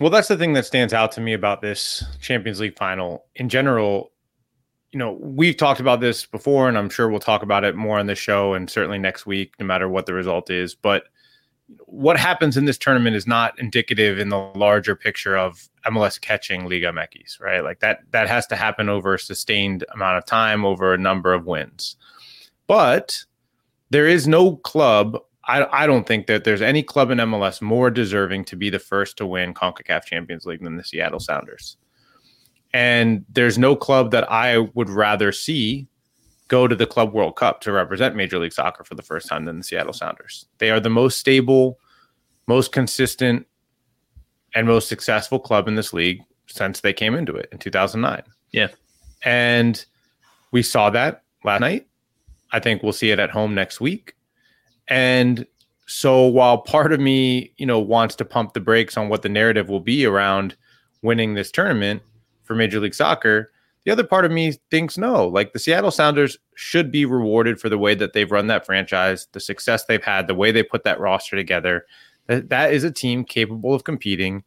Well, 0.00 0.10
that's 0.10 0.28
the 0.28 0.36
thing 0.36 0.52
that 0.52 0.66
stands 0.66 0.92
out 0.92 1.12
to 1.12 1.20
me 1.20 1.32
about 1.32 1.60
this 1.60 2.04
Champions 2.20 2.60
League 2.60 2.76
final. 2.76 3.24
In 3.34 3.48
general, 3.48 4.12
you 4.92 4.98
know, 4.98 5.12
we've 5.20 5.56
talked 5.56 5.80
about 5.80 6.00
this 6.00 6.26
before, 6.26 6.68
and 6.68 6.78
I'm 6.78 6.90
sure 6.90 7.08
we'll 7.08 7.20
talk 7.20 7.42
about 7.42 7.64
it 7.64 7.76
more 7.76 7.98
on 7.98 8.06
the 8.06 8.14
show 8.14 8.54
and 8.54 8.70
certainly 8.70 8.98
next 8.98 9.26
week, 9.26 9.54
no 9.58 9.66
matter 9.66 9.88
what 9.88 10.06
the 10.06 10.14
result 10.14 10.50
is. 10.50 10.74
But 10.74 11.04
what 11.80 12.18
happens 12.18 12.56
in 12.56 12.64
this 12.64 12.78
tournament 12.78 13.14
is 13.14 13.26
not 13.26 13.58
indicative 13.58 14.18
in 14.18 14.30
the 14.30 14.38
larger 14.38 14.96
picture 14.96 15.36
of 15.36 15.68
MLS 15.86 16.18
catching 16.18 16.66
Liga 16.66 16.92
MX, 16.92 17.40
right? 17.40 17.62
Like 17.62 17.80
that 17.80 18.00
that 18.12 18.28
has 18.28 18.46
to 18.46 18.56
happen 18.56 18.88
over 18.88 19.14
a 19.14 19.18
sustained 19.18 19.84
amount 19.92 20.16
of 20.16 20.24
time, 20.24 20.64
over 20.64 20.94
a 20.94 20.98
number 20.98 21.34
of 21.34 21.44
wins. 21.44 21.96
But 22.66 23.24
there 23.90 24.06
is 24.06 24.26
no 24.26 24.56
club 24.56 25.18
I, 25.48 25.66
I 25.84 25.86
don't 25.86 26.06
think 26.06 26.26
that 26.26 26.44
there's 26.44 26.60
any 26.60 26.82
club 26.82 27.10
in 27.10 27.18
MLS 27.18 27.62
more 27.62 27.90
deserving 27.90 28.44
to 28.46 28.56
be 28.56 28.68
the 28.68 28.78
first 28.78 29.16
to 29.16 29.26
win 29.26 29.54
CONCACAF 29.54 30.04
Champions 30.04 30.44
League 30.44 30.62
than 30.62 30.76
the 30.76 30.84
Seattle 30.84 31.20
Sounders. 31.20 31.78
And 32.72 33.24
there's 33.28 33.58
no 33.58 33.74
club 33.74 34.10
that 34.10 34.30
I 34.30 34.58
would 34.58 34.90
rather 34.90 35.32
see 35.32 35.88
go 36.48 36.66
to 36.66 36.74
the 36.74 36.86
Club 36.86 37.12
World 37.12 37.36
Cup 37.36 37.60
to 37.62 37.72
represent 37.72 38.16
Major 38.16 38.38
League 38.38 38.52
Soccer 38.52 38.84
for 38.84 38.94
the 38.94 39.02
first 39.02 39.28
time 39.28 39.44
than 39.44 39.58
the 39.58 39.64
Seattle 39.64 39.92
Sounders. 39.92 40.46
They 40.58 40.70
are 40.70 40.80
the 40.80 40.90
most 40.90 41.18
stable 41.18 41.78
most 42.48 42.72
consistent 42.72 43.46
and 44.54 44.66
most 44.66 44.88
successful 44.88 45.38
club 45.38 45.68
in 45.68 45.76
this 45.76 45.92
league 45.92 46.20
since 46.46 46.80
they 46.80 46.92
came 46.92 47.14
into 47.14 47.36
it 47.36 47.48
in 47.52 47.58
2009. 47.58 48.22
Yeah. 48.50 48.68
And 49.22 49.84
we 50.50 50.62
saw 50.62 50.90
that 50.90 51.22
last 51.44 51.60
night. 51.60 51.86
I 52.50 52.58
think 52.58 52.82
we'll 52.82 52.94
see 52.94 53.10
it 53.10 53.18
at 53.18 53.30
home 53.30 53.54
next 53.54 53.80
week. 53.80 54.14
And 54.88 55.46
so 55.86 56.26
while 56.26 56.58
part 56.58 56.92
of 56.92 57.00
me, 57.00 57.52
you 57.58 57.66
know, 57.66 57.78
wants 57.78 58.16
to 58.16 58.24
pump 58.24 58.54
the 58.54 58.60
brakes 58.60 58.96
on 58.96 59.10
what 59.10 59.20
the 59.20 59.28
narrative 59.28 59.68
will 59.68 59.80
be 59.80 60.06
around 60.06 60.56
winning 61.02 61.34
this 61.34 61.50
tournament 61.50 62.02
for 62.48 62.56
Major 62.56 62.80
League 62.80 62.94
Soccer, 62.94 63.52
the 63.84 63.92
other 63.92 64.04
part 64.04 64.24
of 64.24 64.32
me 64.32 64.52
thinks 64.70 64.98
no, 64.98 65.28
like 65.28 65.52
the 65.52 65.58
Seattle 65.58 65.90
Sounders 65.90 66.36
should 66.54 66.90
be 66.90 67.04
rewarded 67.04 67.60
for 67.60 67.68
the 67.68 67.78
way 67.78 67.94
that 67.94 68.12
they've 68.12 68.30
run 68.30 68.48
that 68.48 68.66
franchise, 68.66 69.28
the 69.32 69.40
success 69.40 69.84
they've 69.84 70.02
had, 70.02 70.26
the 70.26 70.34
way 70.34 70.50
they 70.50 70.62
put 70.62 70.84
that 70.84 70.98
roster 70.98 71.36
together. 71.36 71.86
That, 72.26 72.48
that 72.48 72.72
is 72.72 72.84
a 72.84 72.90
team 72.90 73.24
capable 73.24 73.74
of 73.74 73.84
competing, 73.84 74.42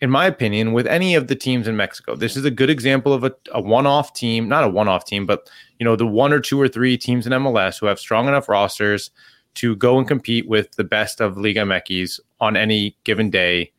in 0.00 0.10
my 0.10 0.26
opinion, 0.26 0.72
with 0.72 0.86
any 0.86 1.14
of 1.14 1.28
the 1.28 1.34
teams 1.34 1.66
in 1.66 1.76
Mexico. 1.76 2.14
This 2.14 2.36
is 2.36 2.44
a 2.44 2.50
good 2.50 2.70
example 2.70 3.12
of 3.12 3.24
a, 3.24 3.32
a 3.52 3.60
one 3.60 3.86
off 3.86 4.12
team, 4.12 4.48
not 4.48 4.64
a 4.64 4.68
one 4.68 4.88
off 4.88 5.04
team, 5.04 5.24
but 5.24 5.50
you 5.78 5.84
know, 5.84 5.96
the 5.96 6.06
one 6.06 6.32
or 6.32 6.40
two 6.40 6.60
or 6.60 6.68
three 6.68 6.98
teams 6.98 7.26
in 7.26 7.32
MLS 7.32 7.80
who 7.80 7.86
have 7.86 7.98
strong 7.98 8.28
enough 8.28 8.48
rosters 8.48 9.10
to 9.54 9.74
go 9.74 9.98
and 9.98 10.06
compete 10.06 10.46
with 10.46 10.70
the 10.72 10.84
best 10.84 11.20
of 11.20 11.38
Liga 11.38 11.62
MX 11.62 12.20
on 12.40 12.56
any 12.56 12.96
given 13.04 13.30
day 13.30 13.72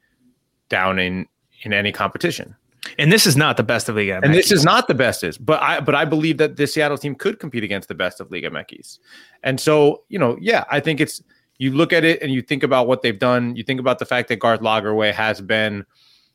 down 0.69 0.99
in 0.99 1.27
in 1.63 1.73
any 1.73 1.91
competition. 1.91 2.55
And 2.97 3.11
this 3.11 3.25
is 3.25 3.35
not 3.35 3.57
the 3.57 3.63
best 3.63 3.89
of 3.89 3.95
Liga. 3.95 4.19
And 4.23 4.33
this 4.33 4.51
is 4.51 4.63
not 4.63 4.87
the 4.87 4.93
best 4.93 5.23
is, 5.23 5.37
but 5.37 5.61
I 5.61 5.79
but 5.79 5.95
I 5.95 6.05
believe 6.05 6.37
that 6.37 6.55
this 6.55 6.73
Seattle 6.73 6.97
team 6.97 7.15
could 7.15 7.39
compete 7.39 7.63
against 7.63 7.87
the 7.87 7.95
best 7.95 8.19
of 8.19 8.31
Liga 8.31 8.49
MX. 8.49 8.99
And 9.43 9.59
so, 9.59 10.03
you 10.09 10.19
know, 10.19 10.37
yeah, 10.39 10.65
I 10.69 10.79
think 10.79 10.99
it's 10.99 11.21
you 11.57 11.71
look 11.71 11.93
at 11.93 12.03
it 12.03 12.21
and 12.21 12.31
you 12.31 12.41
think 12.41 12.63
about 12.63 12.87
what 12.87 13.01
they've 13.01 13.17
done. 13.17 13.55
You 13.55 13.63
think 13.63 13.79
about 13.79 13.99
the 13.99 14.05
fact 14.05 14.29
that 14.29 14.37
Garth 14.37 14.61
Lagerwey 14.61 15.13
has 15.13 15.41
been, 15.41 15.85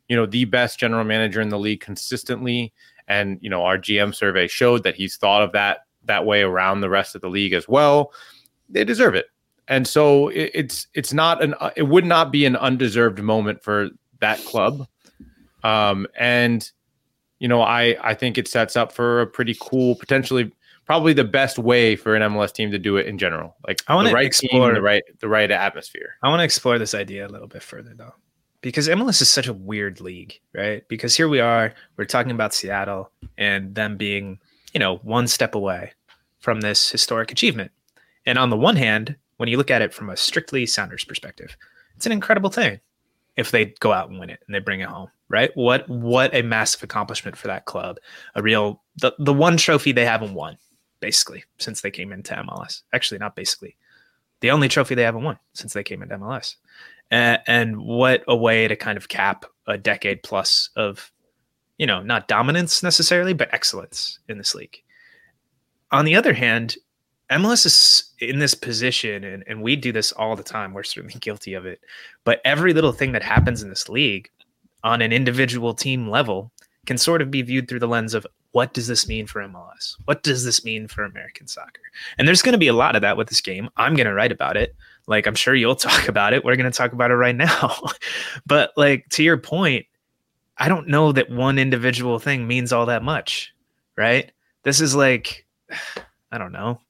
you 0.08 0.16
know, 0.16 0.26
the 0.26 0.44
best 0.44 0.78
general 0.78 1.04
manager 1.04 1.40
in 1.40 1.48
the 1.48 1.58
league 1.58 1.80
consistently. 1.80 2.72
And, 3.08 3.38
you 3.40 3.50
know, 3.50 3.64
our 3.64 3.78
GM 3.78 4.14
survey 4.14 4.48
showed 4.48 4.84
that 4.84 4.94
he's 4.94 5.16
thought 5.16 5.42
of 5.42 5.52
that 5.52 5.80
that 6.04 6.26
way 6.26 6.42
around 6.42 6.80
the 6.80 6.90
rest 6.90 7.14
of 7.14 7.20
the 7.20 7.28
league 7.28 7.52
as 7.52 7.68
well. 7.68 8.12
They 8.68 8.84
deserve 8.84 9.14
it. 9.14 9.26
And 9.68 9.86
so 9.86 10.28
it, 10.28 10.50
it's 10.54 10.88
it's 10.94 11.12
not 11.12 11.42
an 11.42 11.54
it 11.76 11.84
would 11.84 12.04
not 12.04 12.32
be 12.32 12.44
an 12.44 12.56
undeserved 12.56 13.20
moment 13.20 13.62
for 13.62 13.90
that 14.20 14.44
club 14.44 14.86
um, 15.62 16.06
and 16.18 16.70
you 17.38 17.48
know, 17.48 17.62
I 17.62 17.96
I 18.00 18.14
think 18.14 18.38
it 18.38 18.48
sets 18.48 18.76
up 18.76 18.92
for 18.92 19.22
a 19.22 19.26
pretty 19.26 19.56
cool, 19.60 19.96
potentially 19.96 20.52
probably 20.84 21.12
the 21.12 21.24
best 21.24 21.58
way 21.58 21.96
for 21.96 22.14
an 22.14 22.22
MLS 22.22 22.52
team 22.52 22.70
to 22.70 22.78
do 22.78 22.96
it 22.96 23.06
in 23.06 23.18
general. 23.18 23.56
Like 23.66 23.82
I 23.88 23.94
want 23.94 24.08
to 24.08 24.14
right 24.14 24.26
explore 24.26 24.68
team, 24.68 24.74
the 24.74 24.82
right 24.82 25.02
the 25.20 25.28
right 25.28 25.50
atmosphere. 25.50 26.16
I 26.22 26.28
want 26.28 26.40
to 26.40 26.44
explore 26.44 26.78
this 26.78 26.94
idea 26.94 27.26
a 27.26 27.30
little 27.30 27.48
bit 27.48 27.62
further 27.62 27.94
though. 27.94 28.14
Because 28.60 28.88
MLS 28.88 29.20
is 29.20 29.28
such 29.28 29.48
a 29.48 29.52
weird 29.52 30.00
league, 30.00 30.38
right? 30.54 30.86
Because 30.86 31.16
here 31.16 31.28
we 31.28 31.40
are, 31.40 31.74
we're 31.96 32.04
talking 32.04 32.30
about 32.30 32.54
Seattle 32.54 33.10
and 33.36 33.74
them 33.74 33.96
being, 33.96 34.38
you 34.72 34.78
know, 34.78 34.98
one 34.98 35.26
step 35.26 35.56
away 35.56 35.92
from 36.38 36.60
this 36.60 36.88
historic 36.88 37.32
achievement. 37.32 37.72
And 38.24 38.38
on 38.38 38.50
the 38.50 38.56
one 38.56 38.76
hand, 38.76 39.16
when 39.38 39.48
you 39.48 39.56
look 39.56 39.72
at 39.72 39.82
it 39.82 39.92
from 39.92 40.10
a 40.10 40.16
strictly 40.16 40.64
Sounders 40.64 41.02
perspective, 41.02 41.56
it's 41.96 42.06
an 42.06 42.12
incredible 42.12 42.50
thing 42.50 42.78
if 43.36 43.50
they 43.50 43.66
go 43.80 43.92
out 43.92 44.10
and 44.10 44.20
win 44.20 44.30
it 44.30 44.40
and 44.46 44.54
they 44.54 44.60
bring 44.60 44.80
it 44.80 44.88
home, 44.88 45.08
right? 45.32 45.50
What 45.56 45.88
what 45.88 46.32
a 46.34 46.42
massive 46.42 46.84
accomplishment 46.84 47.36
for 47.36 47.48
that 47.48 47.64
club. 47.64 47.96
A 48.36 48.42
real 48.42 48.80
the 48.96 49.12
the 49.18 49.32
one 49.32 49.56
trophy 49.56 49.90
they 49.90 50.04
haven't 50.04 50.34
won 50.34 50.56
basically 51.00 51.42
since 51.58 51.80
they 51.80 51.90
came 51.90 52.12
into 52.12 52.34
MLS. 52.34 52.82
Actually, 52.92 53.18
not 53.18 53.34
basically. 53.34 53.76
The 54.40 54.50
only 54.50 54.68
trophy 54.68 54.94
they 54.94 55.02
haven't 55.02 55.24
won 55.24 55.38
since 55.54 55.72
they 55.72 55.82
came 55.82 56.02
into 56.02 56.18
MLS. 56.18 56.56
And, 57.10 57.40
and 57.46 57.80
what 57.80 58.22
a 58.28 58.36
way 58.36 58.68
to 58.68 58.76
kind 58.76 58.96
of 58.96 59.08
cap 59.08 59.44
a 59.66 59.78
decade 59.78 60.22
plus 60.22 60.70
of 60.76 61.10
you 61.78 61.86
know, 61.86 62.02
not 62.02 62.28
dominance 62.28 62.82
necessarily, 62.82 63.32
but 63.32 63.52
excellence 63.52 64.20
in 64.28 64.38
this 64.38 64.54
league. 64.54 64.80
On 65.90 66.04
the 66.04 66.14
other 66.14 66.32
hand, 66.32 66.76
MLS 67.30 67.66
is 67.66 68.12
in 68.20 68.38
this 68.38 68.54
position, 68.54 69.24
and, 69.24 69.42
and 69.48 69.62
we 69.62 69.74
do 69.74 69.90
this 69.90 70.12
all 70.12 70.36
the 70.36 70.42
time. 70.42 70.74
We're 70.74 70.82
certainly 70.84 71.14
guilty 71.20 71.54
of 71.54 71.66
it. 71.66 71.80
But 72.24 72.40
every 72.44 72.72
little 72.72 72.92
thing 72.92 73.12
that 73.12 73.22
happens 73.22 73.62
in 73.62 73.68
this 73.68 73.88
league 73.88 74.30
on 74.84 75.02
an 75.02 75.12
individual 75.12 75.74
team 75.74 76.08
level 76.08 76.52
can 76.86 76.98
sort 76.98 77.22
of 77.22 77.30
be 77.30 77.42
viewed 77.42 77.68
through 77.68 77.78
the 77.78 77.88
lens 77.88 78.14
of 78.14 78.26
what 78.52 78.74
does 78.74 78.86
this 78.86 79.08
mean 79.08 79.26
for 79.26 79.40
MLS? 79.42 79.96
What 80.04 80.22
does 80.22 80.44
this 80.44 80.64
mean 80.64 80.86
for 80.86 81.04
American 81.04 81.46
soccer? 81.46 81.80
And 82.18 82.28
there's 82.28 82.42
going 82.42 82.52
to 82.52 82.58
be 82.58 82.68
a 82.68 82.74
lot 82.74 82.96
of 82.96 83.02
that 83.02 83.16
with 83.16 83.28
this 83.28 83.40
game. 83.40 83.68
I'm 83.76 83.94
going 83.94 84.06
to 84.06 84.14
write 84.14 84.32
about 84.32 84.56
it. 84.56 84.74
Like, 85.06 85.26
I'm 85.26 85.34
sure 85.34 85.54
you'll 85.54 85.74
talk 85.76 86.08
about 86.08 86.34
it. 86.34 86.44
We're 86.44 86.56
going 86.56 86.70
to 86.70 86.76
talk 86.76 86.92
about 86.92 87.10
it 87.10 87.16
right 87.16 87.36
now. 87.36 87.76
but, 88.46 88.72
like, 88.76 89.08
to 89.10 89.22
your 89.22 89.38
point, 89.38 89.86
I 90.58 90.68
don't 90.68 90.88
know 90.88 91.12
that 91.12 91.30
one 91.30 91.58
individual 91.58 92.18
thing 92.18 92.46
means 92.46 92.72
all 92.72 92.86
that 92.86 93.02
much, 93.02 93.54
right? 93.96 94.30
This 94.64 94.80
is 94.80 94.94
like, 94.94 95.46
I 96.30 96.38
don't 96.38 96.52
know. 96.52 96.80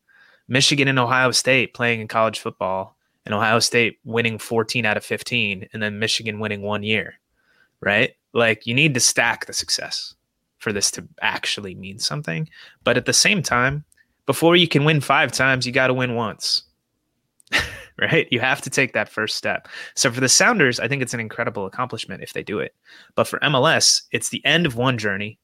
Michigan 0.48 0.88
and 0.88 0.98
Ohio 0.98 1.30
State 1.30 1.74
playing 1.74 2.00
in 2.00 2.08
college 2.08 2.40
football, 2.40 2.96
and 3.24 3.34
Ohio 3.34 3.60
State 3.60 3.98
winning 4.04 4.38
14 4.38 4.84
out 4.84 4.96
of 4.96 5.04
15, 5.04 5.68
and 5.72 5.82
then 5.82 5.98
Michigan 5.98 6.40
winning 6.40 6.62
one 6.62 6.82
year, 6.82 7.14
right? 7.82 8.14
Like 8.32 8.66
you 8.66 8.74
need 8.74 8.94
to 8.94 9.00
stack 9.00 9.46
the 9.46 9.52
success 9.52 10.14
for 10.58 10.72
this 10.72 10.90
to 10.92 11.06
actually 11.20 11.74
mean 11.74 11.98
something. 11.98 12.48
But 12.84 12.96
at 12.96 13.04
the 13.04 13.12
same 13.12 13.42
time, 13.42 13.84
before 14.24 14.56
you 14.56 14.68
can 14.68 14.84
win 14.84 15.00
five 15.00 15.32
times, 15.32 15.66
you 15.66 15.72
got 15.72 15.88
to 15.88 15.94
win 15.94 16.14
once. 16.14 16.62
right? 17.98 18.28
You 18.30 18.40
have 18.40 18.62
to 18.62 18.70
take 18.70 18.92
that 18.92 19.08
first 19.08 19.36
step. 19.36 19.68
So 19.94 20.10
for 20.10 20.20
the 20.20 20.28
Sounders, 20.28 20.80
I 20.80 20.88
think 20.88 21.02
it's 21.02 21.14
an 21.14 21.20
incredible 21.20 21.66
accomplishment 21.66 22.22
if 22.22 22.32
they 22.32 22.42
do 22.42 22.60
it. 22.60 22.74
But 23.16 23.26
for 23.26 23.40
MLS, 23.40 24.02
it's 24.12 24.30
the 24.30 24.44
end 24.44 24.64
of 24.64 24.76
one 24.76 24.96
journey, 24.96 25.38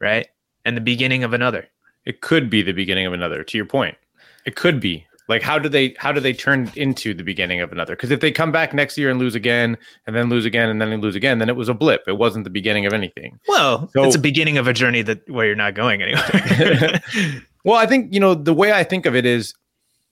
right? 0.00 0.28
And 0.64 0.76
the 0.76 0.80
beginning 0.80 1.24
of 1.24 1.32
another. 1.32 1.66
It 2.04 2.20
could 2.20 2.48
be 2.48 2.62
the 2.62 2.72
beginning 2.72 3.06
of 3.06 3.12
another, 3.12 3.42
to 3.42 3.58
your 3.58 3.66
point. 3.66 3.96
It 4.44 4.54
could 4.54 4.78
be. 4.78 5.05
Like 5.28 5.42
how 5.42 5.58
do 5.58 5.68
they 5.68 5.94
how 5.98 6.12
do 6.12 6.20
they 6.20 6.32
turn 6.32 6.70
into 6.76 7.12
the 7.12 7.24
beginning 7.24 7.60
of 7.60 7.72
another? 7.72 7.96
Because 7.96 8.10
if 8.10 8.20
they 8.20 8.30
come 8.30 8.52
back 8.52 8.72
next 8.72 8.96
year 8.96 9.10
and 9.10 9.18
lose 9.18 9.34
again, 9.34 9.76
and 10.06 10.14
then 10.14 10.28
lose 10.28 10.44
again, 10.44 10.68
and 10.68 10.80
then 10.80 10.90
they 10.90 10.96
lose 10.96 11.16
again, 11.16 11.38
then 11.38 11.48
it 11.48 11.56
was 11.56 11.68
a 11.68 11.74
blip. 11.74 12.04
It 12.06 12.18
wasn't 12.18 12.44
the 12.44 12.50
beginning 12.50 12.86
of 12.86 12.92
anything. 12.92 13.38
Well, 13.48 13.90
so, 13.92 14.04
it's 14.04 14.14
a 14.14 14.20
beginning 14.20 14.56
of 14.56 14.68
a 14.68 14.72
journey 14.72 15.02
that 15.02 15.28
where 15.28 15.46
you're 15.46 15.56
not 15.56 15.74
going 15.74 16.02
anywhere. 16.02 17.00
well, 17.64 17.76
I 17.76 17.86
think 17.86 18.14
you 18.14 18.20
know 18.20 18.34
the 18.34 18.54
way 18.54 18.72
I 18.72 18.84
think 18.84 19.04
of 19.04 19.16
it 19.16 19.26
is 19.26 19.54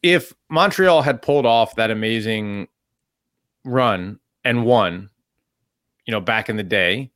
if 0.02 0.35
Montreal 0.50 1.02
had 1.02 1.23
pulled 1.23 1.47
off 1.47 1.76
that 1.76 1.90
amazing 1.90 2.68
run 3.64 4.18
and 4.44 4.64
won, 4.64 5.11
you 6.06 6.12
know, 6.12 6.21
back 6.21 6.49
in 6.49 6.56
the 6.56 6.62
day, 6.62 7.11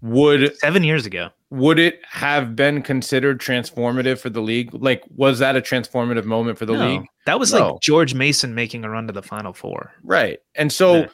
would 0.00 0.56
seven 0.58 0.84
years 0.84 1.06
ago 1.06 1.30
would 1.50 1.78
it 1.78 2.00
have 2.10 2.56
been 2.56 2.82
considered 2.82 3.40
transformative 3.40 4.18
for 4.18 4.30
the 4.30 4.40
league? 4.40 4.74
Like, 4.74 5.04
was 5.14 5.38
that 5.38 5.56
a 5.56 5.60
transformative 5.60 6.24
moment 6.24 6.58
for 6.58 6.66
the 6.66 6.72
no, 6.72 6.88
league? 6.88 7.06
That 7.26 7.38
was 7.38 7.52
no. 7.52 7.72
like 7.72 7.80
George 7.80 8.14
Mason 8.14 8.54
making 8.54 8.84
a 8.84 8.90
run 8.90 9.06
to 9.06 9.12
the 9.12 9.22
Final 9.22 9.52
Four. 9.52 9.92
Right. 10.02 10.38
And 10.56 10.72
so 10.72 10.94
yeah. 10.94 11.06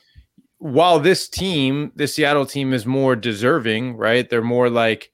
while 0.58 0.98
this 0.98 1.28
team, 1.28 1.92
the 1.96 2.08
Seattle 2.08 2.46
team, 2.46 2.72
is 2.72 2.86
more 2.86 3.14
deserving, 3.14 3.96
right? 3.96 4.28
They're 4.28 4.42
more 4.42 4.70
like 4.70 5.10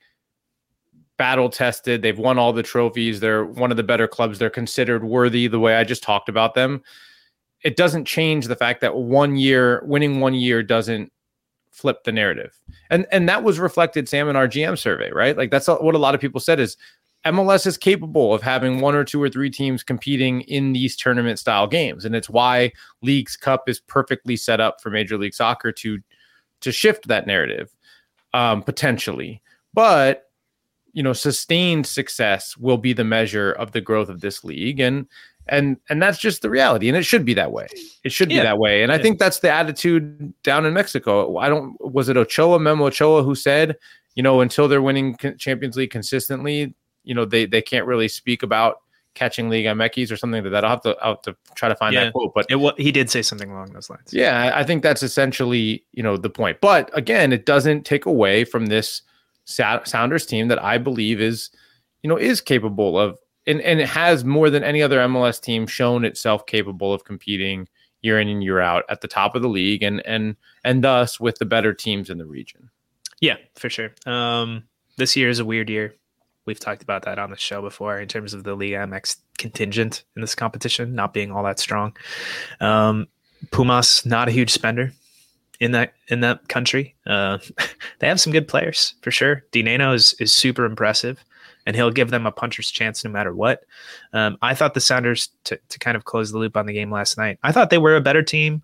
battle 1.16 1.50
tested. 1.50 2.00
They've 2.00 2.18
won 2.18 2.38
all 2.38 2.52
the 2.52 2.62
trophies. 2.62 3.18
They're 3.18 3.44
one 3.44 3.72
of 3.72 3.76
the 3.76 3.82
better 3.82 4.06
clubs. 4.06 4.38
They're 4.38 4.50
considered 4.50 5.02
worthy 5.02 5.48
the 5.48 5.58
way 5.58 5.74
I 5.74 5.82
just 5.82 6.04
talked 6.04 6.28
about 6.28 6.54
them. 6.54 6.82
It 7.64 7.76
doesn't 7.76 8.04
change 8.04 8.46
the 8.46 8.54
fact 8.54 8.80
that 8.82 8.94
one 8.94 9.36
year, 9.36 9.82
winning 9.84 10.20
one 10.20 10.34
year 10.34 10.62
doesn't 10.62 11.12
flip 11.78 12.04
the 12.04 12.12
narrative. 12.12 12.58
And 12.90 13.06
and 13.12 13.28
that 13.28 13.44
was 13.44 13.58
reflected 13.58 14.08
Sam 14.08 14.28
in 14.28 14.36
our 14.36 14.48
GM 14.48 14.76
survey, 14.76 15.10
right? 15.12 15.36
Like 15.36 15.50
that's 15.50 15.68
what 15.68 15.94
a 15.94 15.98
lot 15.98 16.14
of 16.14 16.20
people 16.20 16.40
said 16.40 16.58
is 16.58 16.76
MLS 17.24 17.66
is 17.66 17.76
capable 17.76 18.34
of 18.34 18.42
having 18.42 18.80
one 18.80 18.94
or 18.94 19.04
two 19.04 19.22
or 19.22 19.28
three 19.28 19.50
teams 19.50 19.82
competing 19.82 20.42
in 20.42 20.72
these 20.72 20.96
tournament 20.96 21.38
style 21.38 21.66
games 21.66 22.04
and 22.04 22.14
it's 22.14 22.30
why 22.30 22.72
Leagues 23.02 23.36
Cup 23.36 23.68
is 23.68 23.80
perfectly 23.80 24.36
set 24.36 24.60
up 24.60 24.80
for 24.80 24.90
Major 24.90 25.16
League 25.16 25.34
Soccer 25.34 25.72
to 25.72 25.98
to 26.60 26.72
shift 26.72 27.08
that 27.08 27.26
narrative 27.26 27.70
um 28.34 28.62
potentially. 28.62 29.40
But 29.72 30.24
you 30.92 31.02
know, 31.02 31.12
sustained 31.12 31.86
success 31.86 32.56
will 32.56 32.78
be 32.78 32.92
the 32.92 33.04
measure 33.04 33.52
of 33.52 33.70
the 33.70 33.80
growth 33.80 34.08
of 34.08 34.20
this 34.20 34.42
league 34.42 34.80
and 34.80 35.06
and 35.48 35.76
and 35.88 36.02
that's 36.02 36.18
just 36.18 36.42
the 36.42 36.50
reality 36.50 36.88
and 36.88 36.96
it 36.96 37.04
should 37.04 37.24
be 37.24 37.34
that 37.34 37.52
way 37.52 37.66
it 38.04 38.12
should 38.12 38.30
yeah. 38.30 38.40
be 38.40 38.42
that 38.42 38.58
way 38.58 38.82
and 38.82 38.92
i 38.92 38.98
think 38.98 39.18
that's 39.18 39.40
the 39.40 39.50
attitude 39.50 40.32
down 40.42 40.64
in 40.66 40.74
mexico 40.74 41.36
i 41.38 41.48
don't 41.48 41.76
was 41.80 42.08
it 42.08 42.16
ochoa 42.16 42.58
memo 42.58 42.86
ochoa 42.86 43.22
who 43.22 43.34
said 43.34 43.76
you 44.14 44.22
know 44.22 44.40
until 44.40 44.68
they're 44.68 44.82
winning 44.82 45.16
champions 45.38 45.76
league 45.76 45.90
consistently 45.90 46.74
you 47.04 47.14
know 47.14 47.24
they 47.24 47.46
they 47.46 47.62
can't 47.62 47.86
really 47.86 48.08
speak 48.08 48.42
about 48.42 48.78
catching 49.18 49.50
Liga 49.50 49.70
MX 49.70 50.12
or 50.12 50.16
something 50.16 50.44
like 50.44 50.52
that. 50.52 50.64
I'll 50.64 50.70
have 50.70 50.82
to 50.82 50.96
I'll 51.02 51.14
have 51.14 51.22
to 51.22 51.36
try 51.56 51.68
to 51.68 51.74
find 51.74 51.92
yeah. 51.92 52.04
that 52.04 52.12
quote. 52.12 52.32
But 52.34 52.46
it, 52.48 52.74
he 52.78 52.92
did 52.92 53.10
say 53.10 53.20
something 53.20 53.50
along 53.50 53.72
those 53.72 53.90
lines. 53.90 54.12
Yeah, 54.14 54.52
I 54.54 54.62
think 54.62 54.82
that's 54.82 55.02
essentially 55.02 55.84
you 55.92 56.02
know 56.02 56.16
the 56.16 56.30
point. 56.30 56.60
But 56.60 56.96
again, 56.96 57.32
it 57.32 57.44
doesn't 57.44 57.84
take 57.84 58.06
away 58.06 58.44
from 58.44 58.66
this 58.66 59.02
Sounders 59.44 60.26
team 60.26 60.48
that 60.48 60.62
I 60.62 60.78
believe 60.78 61.20
is 61.20 61.50
you 62.02 62.08
know 62.08 62.16
is 62.16 62.40
capable 62.40 62.98
of 62.98 63.18
and 63.48 63.60
and 63.62 63.80
it 63.80 63.88
has 63.88 64.24
more 64.24 64.50
than 64.50 64.62
any 64.62 64.82
other 64.82 64.98
MLS 65.00 65.40
team 65.40 65.66
shown 65.66 66.04
itself 66.04 66.46
capable 66.46 66.92
of 66.92 67.04
competing 67.04 67.66
year 68.02 68.20
in 68.20 68.28
and 68.28 68.44
year 68.44 68.60
out 68.60 68.84
at 68.88 69.00
the 69.00 69.08
top 69.08 69.34
of 69.34 69.42
the 69.42 69.48
league 69.48 69.82
and 69.82 70.04
and 70.06 70.36
and 70.64 70.84
thus 70.84 71.18
with 71.18 71.38
the 71.38 71.46
better 71.46 71.72
teams 71.74 72.10
in 72.10 72.18
the 72.18 72.26
region. 72.26 72.70
Yeah, 73.20 73.36
for 73.56 73.68
sure. 73.68 73.90
Um, 74.06 74.64
this 74.96 75.16
year 75.16 75.28
is 75.28 75.40
a 75.40 75.44
weird 75.44 75.68
year. 75.68 75.94
We've 76.44 76.60
talked 76.60 76.82
about 76.82 77.02
that 77.02 77.18
on 77.18 77.30
the 77.30 77.36
show 77.36 77.60
before 77.60 77.98
in 77.98 78.08
terms 78.08 78.32
of 78.32 78.44
the 78.44 78.54
Liga 78.54 78.76
MX 78.76 79.16
contingent 79.38 80.04
in 80.14 80.22
this 80.22 80.34
competition 80.34 80.94
not 80.94 81.12
being 81.12 81.30
all 81.30 81.42
that 81.44 81.58
strong. 81.58 81.96
Um, 82.60 83.08
Pumas 83.50 84.06
not 84.06 84.28
a 84.28 84.32
huge 84.32 84.50
spender 84.50 84.92
in 85.60 85.72
that 85.72 85.94
in 86.08 86.20
that 86.20 86.48
country. 86.48 86.94
Uh, 87.06 87.38
they 87.98 88.08
have 88.08 88.20
some 88.20 88.32
good 88.32 88.48
players 88.48 88.94
for 89.02 89.10
sure. 89.10 89.44
Dinenno 89.52 89.94
is 89.94 90.14
is 90.14 90.32
super 90.32 90.64
impressive, 90.64 91.22
and 91.68 91.76
he'll 91.76 91.90
give 91.90 92.10
them 92.10 92.24
a 92.24 92.32
puncher's 92.32 92.70
chance 92.70 93.04
no 93.04 93.10
matter 93.10 93.34
what. 93.34 93.64
Um, 94.14 94.38
I 94.40 94.54
thought 94.54 94.72
the 94.72 94.80
Sounders 94.80 95.28
to 95.44 95.60
to 95.68 95.78
kind 95.78 95.98
of 95.98 96.06
close 96.06 96.32
the 96.32 96.38
loop 96.38 96.56
on 96.56 96.64
the 96.64 96.72
game 96.72 96.90
last 96.90 97.18
night. 97.18 97.38
I 97.42 97.52
thought 97.52 97.68
they 97.68 97.76
were 97.76 97.94
a 97.94 98.00
better 98.00 98.22
team. 98.22 98.62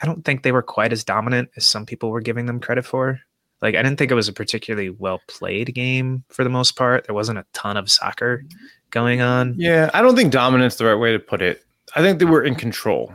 I 0.00 0.06
don't 0.06 0.24
think 0.24 0.42
they 0.42 0.52
were 0.52 0.62
quite 0.62 0.92
as 0.92 1.02
dominant 1.02 1.50
as 1.56 1.66
some 1.66 1.84
people 1.84 2.10
were 2.10 2.20
giving 2.20 2.46
them 2.46 2.60
credit 2.60 2.86
for. 2.86 3.20
Like 3.60 3.74
I 3.74 3.82
didn't 3.82 3.98
think 3.98 4.12
it 4.12 4.14
was 4.14 4.28
a 4.28 4.32
particularly 4.32 4.90
well 4.90 5.20
played 5.26 5.74
game 5.74 6.22
for 6.28 6.44
the 6.44 6.50
most 6.50 6.76
part. 6.76 7.06
There 7.06 7.14
wasn't 7.14 7.40
a 7.40 7.46
ton 7.54 7.76
of 7.76 7.90
soccer 7.90 8.44
going 8.90 9.20
on. 9.20 9.56
Yeah, 9.58 9.90
I 9.92 10.00
don't 10.00 10.14
think 10.14 10.32
dominance 10.32 10.76
the 10.76 10.84
right 10.84 10.94
way 10.94 11.10
to 11.10 11.18
put 11.18 11.42
it. 11.42 11.64
I 11.96 12.02
think 12.02 12.20
they 12.20 12.24
were 12.24 12.44
in 12.44 12.54
control. 12.54 13.12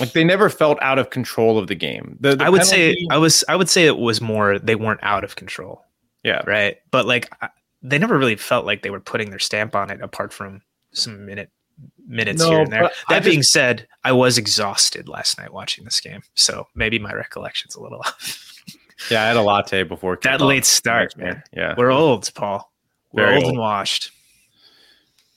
Like 0.00 0.14
they 0.14 0.24
never 0.24 0.50
felt 0.50 0.82
out 0.82 0.98
of 0.98 1.10
control 1.10 1.58
of 1.58 1.68
the 1.68 1.74
game. 1.76 2.16
The, 2.18 2.34
the 2.34 2.44
I 2.44 2.48
would 2.48 2.62
penalty, 2.62 2.94
say 2.94 3.06
I 3.08 3.18
was 3.18 3.44
I 3.48 3.54
would 3.54 3.68
say 3.68 3.86
it 3.86 3.98
was 3.98 4.20
more 4.20 4.58
they 4.58 4.74
weren't 4.74 5.00
out 5.04 5.22
of 5.22 5.36
control. 5.36 5.84
Yeah. 6.24 6.42
Right. 6.44 6.78
But 6.90 7.06
like 7.06 7.32
they 7.82 7.98
never 7.98 8.18
really 8.18 8.36
felt 8.36 8.66
like 8.66 8.82
they 8.82 8.90
were 8.90 9.00
putting 9.00 9.30
their 9.30 9.38
stamp 9.38 9.74
on 9.74 9.90
it 9.90 10.00
apart 10.00 10.32
from 10.32 10.62
some 10.92 11.24
minute 11.24 11.50
minutes 12.06 12.40
no, 12.40 12.50
here 12.50 12.60
and 12.60 12.72
there. 12.72 12.90
That 13.08 13.24
being 13.24 13.42
said, 13.42 13.86
I 14.04 14.12
was 14.12 14.38
exhausted 14.38 15.08
last 15.08 15.38
night 15.38 15.52
watching 15.52 15.84
this 15.84 16.00
game. 16.00 16.22
So 16.34 16.66
maybe 16.74 16.98
my 16.98 17.12
recollection's 17.12 17.74
a 17.74 17.82
little 17.82 17.98
off. 18.04 18.46
Yeah, 19.10 19.22
I 19.22 19.28
had 19.28 19.36
a 19.36 19.42
latte 19.42 19.82
before 19.82 20.18
that 20.22 20.40
late 20.40 20.66
start, 20.66 21.16
man. 21.16 21.42
Yeah, 21.52 21.74
we're 21.76 21.90
old, 21.90 22.30
Paul. 22.34 22.70
We're 23.12 23.24
Very 23.24 23.36
old, 23.36 23.44
old 23.44 23.52
and 23.52 23.60
washed. 23.60 24.12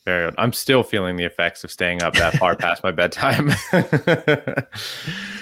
Very 0.05 0.25
old. 0.25 0.35
I'm 0.38 0.51
still 0.51 0.83
feeling 0.83 1.15
the 1.15 1.23
effects 1.23 1.63
of 1.63 1.71
staying 1.71 2.03
up 2.03 2.13
that 2.15 2.35
far 2.35 2.55
past 2.57 2.83
my 2.83 2.91
bedtime. 2.91 3.51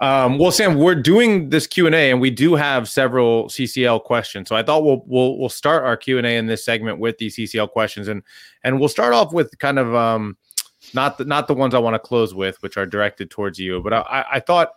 um, 0.00 0.38
well, 0.38 0.50
Sam, 0.50 0.76
we're 0.78 0.94
doing 0.94 1.50
this 1.50 1.66
Q 1.66 1.86
and 1.86 1.94
A, 1.94 2.10
and 2.10 2.20
we 2.20 2.30
do 2.30 2.54
have 2.54 2.88
several 2.88 3.46
CCL 3.48 4.04
questions. 4.04 4.48
So 4.48 4.56
I 4.56 4.62
thought 4.62 4.84
we'll 4.84 5.02
we'll 5.06 5.38
we'll 5.38 5.48
start 5.48 5.84
our 5.84 5.96
Q 5.96 6.18
and 6.18 6.26
A 6.26 6.36
in 6.36 6.46
this 6.46 6.64
segment 6.64 6.98
with 6.98 7.18
these 7.18 7.36
CCL 7.36 7.70
questions, 7.70 8.08
and 8.08 8.22
and 8.64 8.78
we'll 8.78 8.88
start 8.88 9.12
off 9.12 9.32
with 9.32 9.58
kind 9.58 9.78
of 9.78 9.94
um, 9.94 10.36
not 10.94 11.18
the 11.18 11.24
not 11.24 11.48
the 11.48 11.54
ones 11.54 11.74
I 11.74 11.78
want 11.78 11.94
to 11.94 11.98
close 11.98 12.34
with, 12.34 12.62
which 12.62 12.76
are 12.76 12.86
directed 12.86 13.30
towards 13.30 13.58
you. 13.58 13.82
But 13.82 13.92
I, 13.92 14.24
I 14.32 14.40
thought 14.40 14.70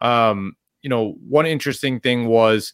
um, 0.00 0.54
you 0.82 0.90
know, 0.90 1.16
one 1.28 1.46
interesting 1.46 2.00
thing 2.00 2.26
was 2.26 2.72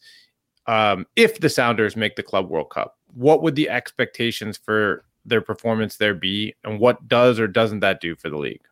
um, 0.66 1.06
if 1.16 1.40
the 1.40 1.48
Sounders 1.48 1.96
make 1.96 2.16
the 2.16 2.22
Club 2.22 2.48
World 2.48 2.70
Cup, 2.70 2.96
what 3.12 3.42
would 3.42 3.54
the 3.54 3.68
expectations 3.68 4.58
for 4.58 5.04
their 5.24 5.40
performance 5.40 5.96
there 5.96 6.14
be, 6.14 6.54
and 6.64 6.78
what 6.78 7.08
does 7.08 7.40
or 7.40 7.46
doesn't 7.46 7.80
that 7.80 8.00
do 8.00 8.14
for 8.14 8.28
the 8.28 8.36
league? 8.36 8.62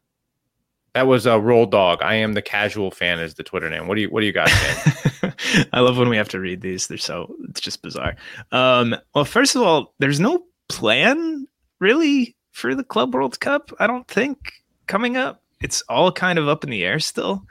That 0.94 1.06
was 1.06 1.24
a 1.24 1.40
roll 1.40 1.66
dog. 1.66 2.02
I 2.02 2.14
am 2.14 2.34
the 2.34 2.42
casual 2.42 2.90
fan 2.90 3.18
is 3.18 3.34
the 3.34 3.42
Twitter 3.42 3.70
name. 3.70 3.86
What 3.86 3.94
do 3.94 4.02
you 4.02 4.08
what 4.08 4.20
do 4.20 4.26
you 4.26 4.32
got? 4.32 4.50
I 5.72 5.80
love 5.80 5.96
when 5.96 6.08
we 6.08 6.16
have 6.16 6.28
to 6.30 6.40
read 6.40 6.60
these. 6.60 6.86
They're 6.86 6.98
so 6.98 7.34
it's 7.48 7.60
just 7.60 7.82
bizarre. 7.82 8.16
Um, 8.50 8.94
well, 9.14 9.24
first 9.24 9.56
of 9.56 9.62
all, 9.62 9.94
there's 9.98 10.20
no 10.20 10.44
plan 10.68 11.46
really 11.78 12.36
for 12.52 12.74
the 12.74 12.84
Club 12.84 13.14
World 13.14 13.40
Cup. 13.40 13.70
I 13.78 13.86
don't 13.86 14.06
think 14.06 14.52
coming 14.86 15.16
up. 15.16 15.42
It's 15.62 15.82
all 15.88 16.10
kind 16.12 16.38
of 16.38 16.48
up 16.48 16.64
in 16.64 16.70
the 16.70 16.84
air 16.84 16.98
still. 16.98 17.46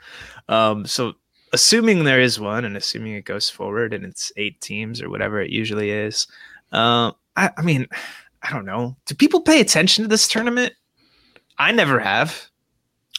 Um, 0.48 0.86
so 0.86 1.14
assuming 1.52 2.04
there 2.04 2.20
is 2.20 2.40
one 2.40 2.64
and 2.64 2.76
assuming 2.76 3.14
it 3.14 3.24
goes 3.24 3.48
forward 3.48 3.92
and 3.92 4.04
it's 4.04 4.32
eight 4.36 4.60
teams 4.60 5.02
or 5.02 5.10
whatever 5.10 5.40
it 5.40 5.50
usually 5.50 5.90
is 5.90 6.26
uh, 6.72 7.12
I, 7.36 7.50
I, 7.56 7.62
mean 7.62 7.86
i 8.42 8.50
don't 8.52 8.64
know 8.64 8.96
do 9.06 9.14
people 9.14 9.42
pay 9.42 9.60
attention 9.60 10.02
to 10.02 10.08
this 10.08 10.26
tournament 10.26 10.72
i 11.58 11.70
never 11.70 11.98
have 11.98 12.48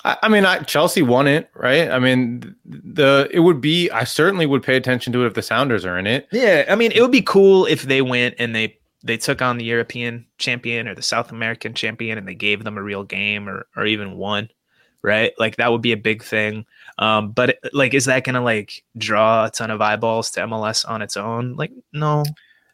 I, 0.03 0.17
I 0.23 0.29
mean 0.29 0.45
I, 0.45 0.59
chelsea 0.59 1.01
won 1.01 1.27
it 1.27 1.49
right 1.55 1.89
i 1.89 1.99
mean 1.99 2.55
the 2.65 3.29
it 3.31 3.41
would 3.41 3.61
be 3.61 3.89
i 3.91 4.03
certainly 4.03 4.45
would 4.45 4.63
pay 4.63 4.75
attention 4.75 5.13
to 5.13 5.23
it 5.23 5.27
if 5.27 5.33
the 5.33 5.41
sounders 5.41 5.85
are 5.85 5.97
in 5.97 6.07
it 6.07 6.27
yeah 6.31 6.65
i 6.69 6.75
mean 6.75 6.91
it 6.91 7.01
would 7.01 7.11
be 7.11 7.21
cool 7.21 7.65
if 7.65 7.83
they 7.83 8.01
went 8.01 8.35
and 8.39 8.55
they 8.55 8.77
they 9.03 9.17
took 9.17 9.41
on 9.41 9.57
the 9.57 9.65
european 9.65 10.25
champion 10.37 10.87
or 10.87 10.95
the 10.95 11.01
south 11.01 11.31
american 11.31 11.73
champion 11.73 12.17
and 12.17 12.27
they 12.27 12.35
gave 12.35 12.63
them 12.63 12.77
a 12.77 12.83
real 12.83 13.03
game 13.03 13.47
or 13.47 13.65
or 13.75 13.85
even 13.85 14.17
one 14.17 14.49
right 15.01 15.33
like 15.37 15.57
that 15.57 15.71
would 15.71 15.81
be 15.81 15.91
a 15.91 15.97
big 15.97 16.23
thing 16.23 16.65
um, 16.99 17.31
but 17.31 17.57
like, 17.73 17.93
is 17.93 18.05
that 18.05 18.23
going 18.23 18.35
to 18.35 18.41
like 18.41 18.83
draw 18.97 19.45
a 19.45 19.49
ton 19.49 19.71
of 19.71 19.81
eyeballs 19.81 20.31
to 20.31 20.41
MLS 20.41 20.87
on 20.87 21.01
its 21.01 21.17
own? 21.17 21.55
Like, 21.55 21.71
no. 21.91 22.23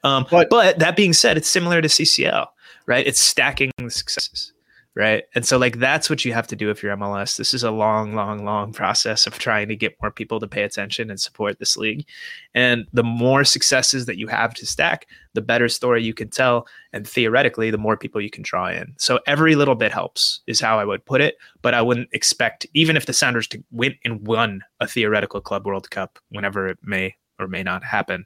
Um, 0.03 0.25
but, 0.29 0.49
but 0.49 0.79
that 0.79 0.95
being 0.95 1.13
said, 1.13 1.37
it's 1.37 1.49
similar 1.49 1.81
to 1.81 1.87
CCL, 1.87 2.47
right? 2.85 3.05
It's 3.05 3.19
stacking 3.19 3.71
the 3.77 3.89
successes 3.89 4.53
right? 4.95 5.23
And 5.35 5.45
so 5.45 5.57
like 5.57 5.79
that's 5.79 6.09
what 6.09 6.25
you 6.25 6.33
have 6.33 6.47
to 6.47 6.55
do 6.55 6.69
if 6.69 6.81
you're 6.81 6.95
MLS. 6.97 7.37
This 7.37 7.53
is 7.53 7.63
a 7.63 7.71
long, 7.71 8.15
long, 8.15 8.43
long 8.43 8.73
process 8.73 9.27
of 9.27 9.37
trying 9.37 9.67
to 9.69 9.75
get 9.75 9.95
more 10.01 10.11
people 10.11 10.39
to 10.39 10.47
pay 10.47 10.63
attention 10.63 11.09
and 11.09 11.21
support 11.21 11.59
this 11.59 11.77
league. 11.77 12.05
And 12.53 12.87
the 12.91 13.03
more 13.03 13.43
successes 13.43 14.07
that 14.07 14.17
you 14.17 14.27
have 14.27 14.53
to 14.55 14.65
stack, 14.65 15.07
the 15.35 15.41
better 15.41 15.69
story 15.69 16.03
you 16.03 16.13
can 16.13 16.29
tell, 16.29 16.67
and 16.91 17.07
theoretically, 17.07 17.69
the 17.69 17.77
more 17.77 17.97
people 17.97 18.19
you 18.19 18.31
can 18.31 18.43
draw 18.43 18.67
in. 18.67 18.93
So 18.97 19.19
every 19.27 19.55
little 19.55 19.75
bit 19.75 19.93
helps, 19.93 20.41
is 20.47 20.59
how 20.59 20.79
I 20.79 20.85
would 20.85 21.05
put 21.05 21.21
it. 21.21 21.37
But 21.61 21.75
I 21.75 21.81
wouldn't 21.81 22.09
expect 22.11 22.65
even 22.73 22.97
if 22.97 23.05
the 23.05 23.13
Sounders 23.13 23.47
to 23.49 23.63
win 23.71 23.95
and 24.03 24.25
won 24.25 24.63
a 24.79 24.87
theoretical 24.87 25.39
Club 25.39 25.65
World 25.65 25.89
Cup, 25.91 26.19
whenever 26.29 26.67
it 26.67 26.79
may 26.83 27.15
or 27.39 27.47
may 27.47 27.63
not 27.63 27.83
happen. 27.83 28.25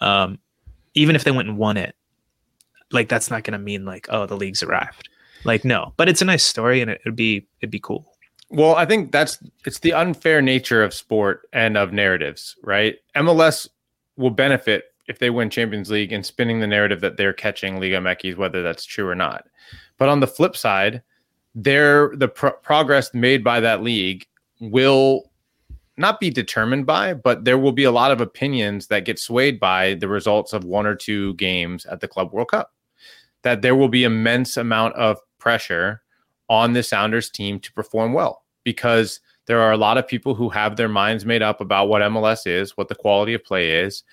Um, 0.00 0.38
even 0.94 1.14
if 1.14 1.24
they 1.24 1.30
went 1.30 1.48
and 1.48 1.56
won 1.56 1.76
it, 1.76 1.94
like 2.90 3.08
that's 3.08 3.30
not 3.30 3.44
going 3.44 3.52
to 3.52 3.58
mean 3.58 3.84
like 3.84 4.08
oh 4.10 4.26
the 4.26 4.36
league's 4.36 4.64
arrived 4.64 5.08
like 5.44 5.64
no, 5.64 5.92
but 5.96 6.08
it's 6.08 6.22
a 6.22 6.24
nice 6.24 6.44
story 6.44 6.80
and 6.80 6.90
it, 6.90 7.00
would 7.04 7.16
be 7.16 7.46
it'd 7.60 7.70
be 7.70 7.80
cool. 7.80 8.06
Well, 8.50 8.74
I 8.74 8.84
think 8.84 9.12
that's 9.12 9.38
it's 9.64 9.78
the 9.78 9.92
unfair 9.92 10.42
nature 10.42 10.82
of 10.82 10.92
sport 10.92 11.48
and 11.52 11.76
of 11.76 11.92
narratives, 11.92 12.56
right? 12.62 12.96
MLS 13.16 13.68
will 14.16 14.30
benefit 14.30 14.84
if 15.08 15.18
they 15.18 15.30
win 15.30 15.50
Champions 15.50 15.90
League 15.90 16.12
and 16.12 16.24
spinning 16.24 16.60
the 16.60 16.66
narrative 16.66 17.00
that 17.00 17.16
they're 17.16 17.32
catching 17.32 17.80
Liga 17.80 17.96
MX, 17.96 18.36
whether 18.36 18.62
that's 18.62 18.84
true 18.84 19.08
or 19.08 19.14
not. 19.14 19.46
But 19.98 20.08
on 20.08 20.20
the 20.20 20.26
flip 20.26 20.56
side, 20.56 21.02
there 21.54 22.14
the 22.16 22.28
pro- 22.28 22.52
progress 22.52 23.12
made 23.14 23.42
by 23.42 23.60
that 23.60 23.82
league 23.82 24.26
will 24.60 25.30
not 25.96 26.18
be 26.18 26.30
determined 26.30 26.86
by, 26.86 27.14
but 27.14 27.44
there 27.44 27.58
will 27.58 27.72
be 27.72 27.84
a 27.84 27.90
lot 27.90 28.10
of 28.10 28.20
opinions 28.20 28.86
that 28.86 29.04
get 29.04 29.18
swayed 29.18 29.60
by 29.60 29.94
the 29.94 30.08
results 30.08 30.52
of 30.52 30.64
one 30.64 30.86
or 30.86 30.94
two 30.94 31.34
games 31.34 31.84
at 31.86 32.00
the 32.00 32.08
Club 32.08 32.32
World 32.32 32.48
Cup. 32.48 32.72
That 33.42 33.62
there 33.62 33.76
will 33.76 33.88
be 33.88 34.04
immense 34.04 34.56
amount 34.56 34.94
of 34.94 35.18
pressure 35.40 36.02
on 36.48 36.72
the 36.72 36.82
Sounders 36.82 37.30
team 37.30 37.58
to 37.60 37.72
perform 37.72 38.12
well 38.12 38.44
because 38.64 39.20
there 39.46 39.60
are 39.60 39.72
a 39.72 39.76
lot 39.76 39.98
of 39.98 40.06
people 40.06 40.34
who 40.34 40.48
have 40.48 40.76
their 40.76 40.88
minds 40.88 41.24
made 41.24 41.42
up 41.42 41.60
about 41.60 41.88
what 41.88 42.02
MLS 42.02 42.46
is, 42.46 42.76
what 42.76 42.88
the 42.88 42.94
quality 42.94 43.34
of 43.34 43.42
play 43.42 43.80
is, 43.80 44.04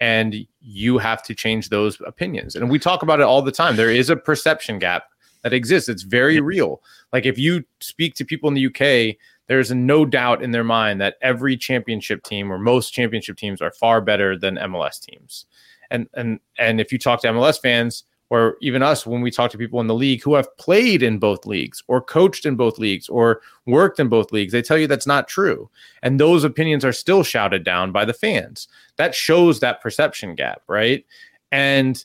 and 0.00 0.36
you 0.60 0.98
have 0.98 1.22
to 1.24 1.34
change 1.34 1.68
those 1.68 1.98
opinions. 2.06 2.54
And 2.54 2.70
we 2.70 2.78
talk 2.78 3.02
about 3.02 3.20
it 3.20 3.24
all 3.24 3.42
the 3.42 3.52
time. 3.52 3.76
There 3.76 3.90
is 3.90 4.10
a 4.10 4.16
perception 4.16 4.78
gap 4.78 5.04
that 5.42 5.52
exists. 5.52 5.88
It's 5.88 6.02
very 6.02 6.40
real. 6.40 6.82
Like 7.12 7.26
if 7.26 7.38
you 7.38 7.64
speak 7.80 8.14
to 8.16 8.24
people 8.24 8.48
in 8.48 8.54
the 8.54 8.66
UK, 8.66 9.16
there's 9.46 9.70
no 9.70 10.04
doubt 10.04 10.42
in 10.42 10.50
their 10.50 10.64
mind 10.64 11.00
that 11.00 11.16
every 11.20 11.56
championship 11.56 12.22
team 12.24 12.52
or 12.52 12.58
most 12.58 12.90
championship 12.90 13.36
teams 13.36 13.60
are 13.60 13.72
far 13.72 14.00
better 14.00 14.38
than 14.38 14.56
MLS 14.56 15.00
teams. 15.00 15.46
And 15.90 16.08
and 16.14 16.40
and 16.58 16.80
if 16.80 16.92
you 16.92 16.98
talk 16.98 17.20
to 17.22 17.28
MLS 17.28 17.60
fans, 17.60 18.04
or 18.34 18.56
even 18.60 18.82
us 18.82 19.06
when 19.06 19.20
we 19.20 19.30
talk 19.30 19.50
to 19.52 19.58
people 19.58 19.80
in 19.80 19.86
the 19.86 19.94
league 19.94 20.22
who 20.22 20.34
have 20.34 20.56
played 20.56 21.04
in 21.04 21.18
both 21.18 21.46
leagues 21.46 21.84
or 21.86 22.00
coached 22.00 22.44
in 22.44 22.56
both 22.56 22.78
leagues 22.78 23.08
or 23.08 23.40
worked 23.66 24.00
in 24.00 24.08
both 24.08 24.32
leagues 24.32 24.52
they 24.52 24.60
tell 24.60 24.76
you 24.76 24.88
that's 24.88 25.06
not 25.06 25.28
true. 25.28 25.70
And 26.02 26.18
those 26.18 26.42
opinions 26.42 26.84
are 26.84 26.92
still 26.92 27.22
shouted 27.22 27.62
down 27.62 27.92
by 27.92 28.04
the 28.04 28.12
fans. 28.12 28.66
That 28.96 29.14
shows 29.14 29.60
that 29.60 29.80
perception 29.80 30.34
gap 30.34 30.62
right? 30.66 31.06
And 31.52 32.04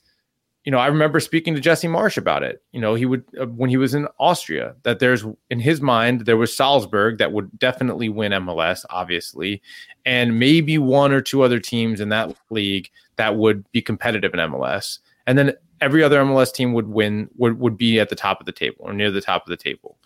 you 0.66 0.72
know 0.72 0.78
i 0.78 0.88
remember 0.88 1.20
speaking 1.20 1.56
to 1.56 1.62
jesse 1.62 1.88
Marsch 1.88 2.18
about 2.18 2.44
it. 2.44 2.62
You 2.74 2.82
know 2.82 2.94
he 2.94 3.06
would 3.08 3.24
uh, 3.42 3.48
when 3.48 3.72
he 3.72 3.78
was 3.78 3.96
in 3.96 4.08
austria 4.20 4.76
that 4.84 5.00
there's 5.00 5.26
in 5.50 5.60
his 5.60 5.82
mind 5.82 6.26
there 6.28 6.38
was 6.38 6.56
salzburg 6.56 7.18
that 7.18 7.32
would 7.32 7.58
definitely 7.58 8.10
win 8.10 8.34
mls 8.34 8.86
obviously 8.90 9.62
and 10.06 10.38
maybe 10.38 10.78
one 10.78 11.12
or 11.12 11.22
two 11.22 11.42
other 11.42 11.60
teams 11.60 12.02
in 12.02 12.10
that 12.10 12.36
league 12.52 12.90
that 13.16 13.38
would 13.38 13.64
be 13.72 13.82
competitive 13.82 14.34
in 14.34 14.40
mls 14.40 15.00
and 15.26 15.38
then 15.38 15.54
every 15.82 16.04
other 16.04 16.22
MLS 16.24 16.54
team 16.54 16.74
would 16.74 16.88
win 16.88 17.30
would, 17.38 17.60
would 17.60 17.78
be 17.78 18.00
at 18.00 18.10
the 18.10 18.16
top 18.16 18.40
of 18.40 18.46
the 18.46 18.52
table 18.52 18.78
or 18.80 18.94
near 18.94 19.12
the 19.12 19.22
top 19.22 19.44
of 19.44 19.50
the 19.50 19.58
table. 19.58 19.98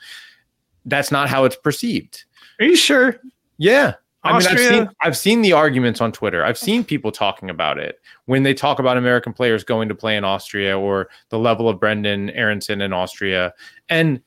That's 0.86 1.12
not 1.12 1.30
how 1.30 1.46
it's 1.46 1.56
perceived. 1.56 2.26
Are 2.60 2.66
you 2.66 2.76
sure? 2.76 3.20
Yeah. 3.58 3.96
I 4.26 4.38
mean, 4.38 4.48
I've 4.48 4.60
seen, 4.60 4.90
I've 5.02 5.18
seen 5.18 5.42
the 5.42 5.52
arguments 5.52 6.00
on 6.00 6.14
Twitter. 6.14 6.46
I've 6.46 6.58
seen 6.58 6.86
people 6.86 7.12
talking 7.12 7.50
about 7.50 7.78
it 7.78 8.00
when 8.26 8.44
they 8.44 8.54
talk 8.54 8.80
about 8.80 8.96
American 8.96 9.34
players 9.34 9.66
going 9.66 9.90
to 9.90 9.96
play 9.96 10.16
in 10.16 10.24
Austria 10.24 10.80
or 10.80 11.10
the 11.28 11.38
level 11.38 11.68
of 11.68 11.78
Brendan 11.78 12.30
Aaronson 12.30 12.82
in 12.82 12.94
Austria. 12.94 13.54
And 13.90 14.22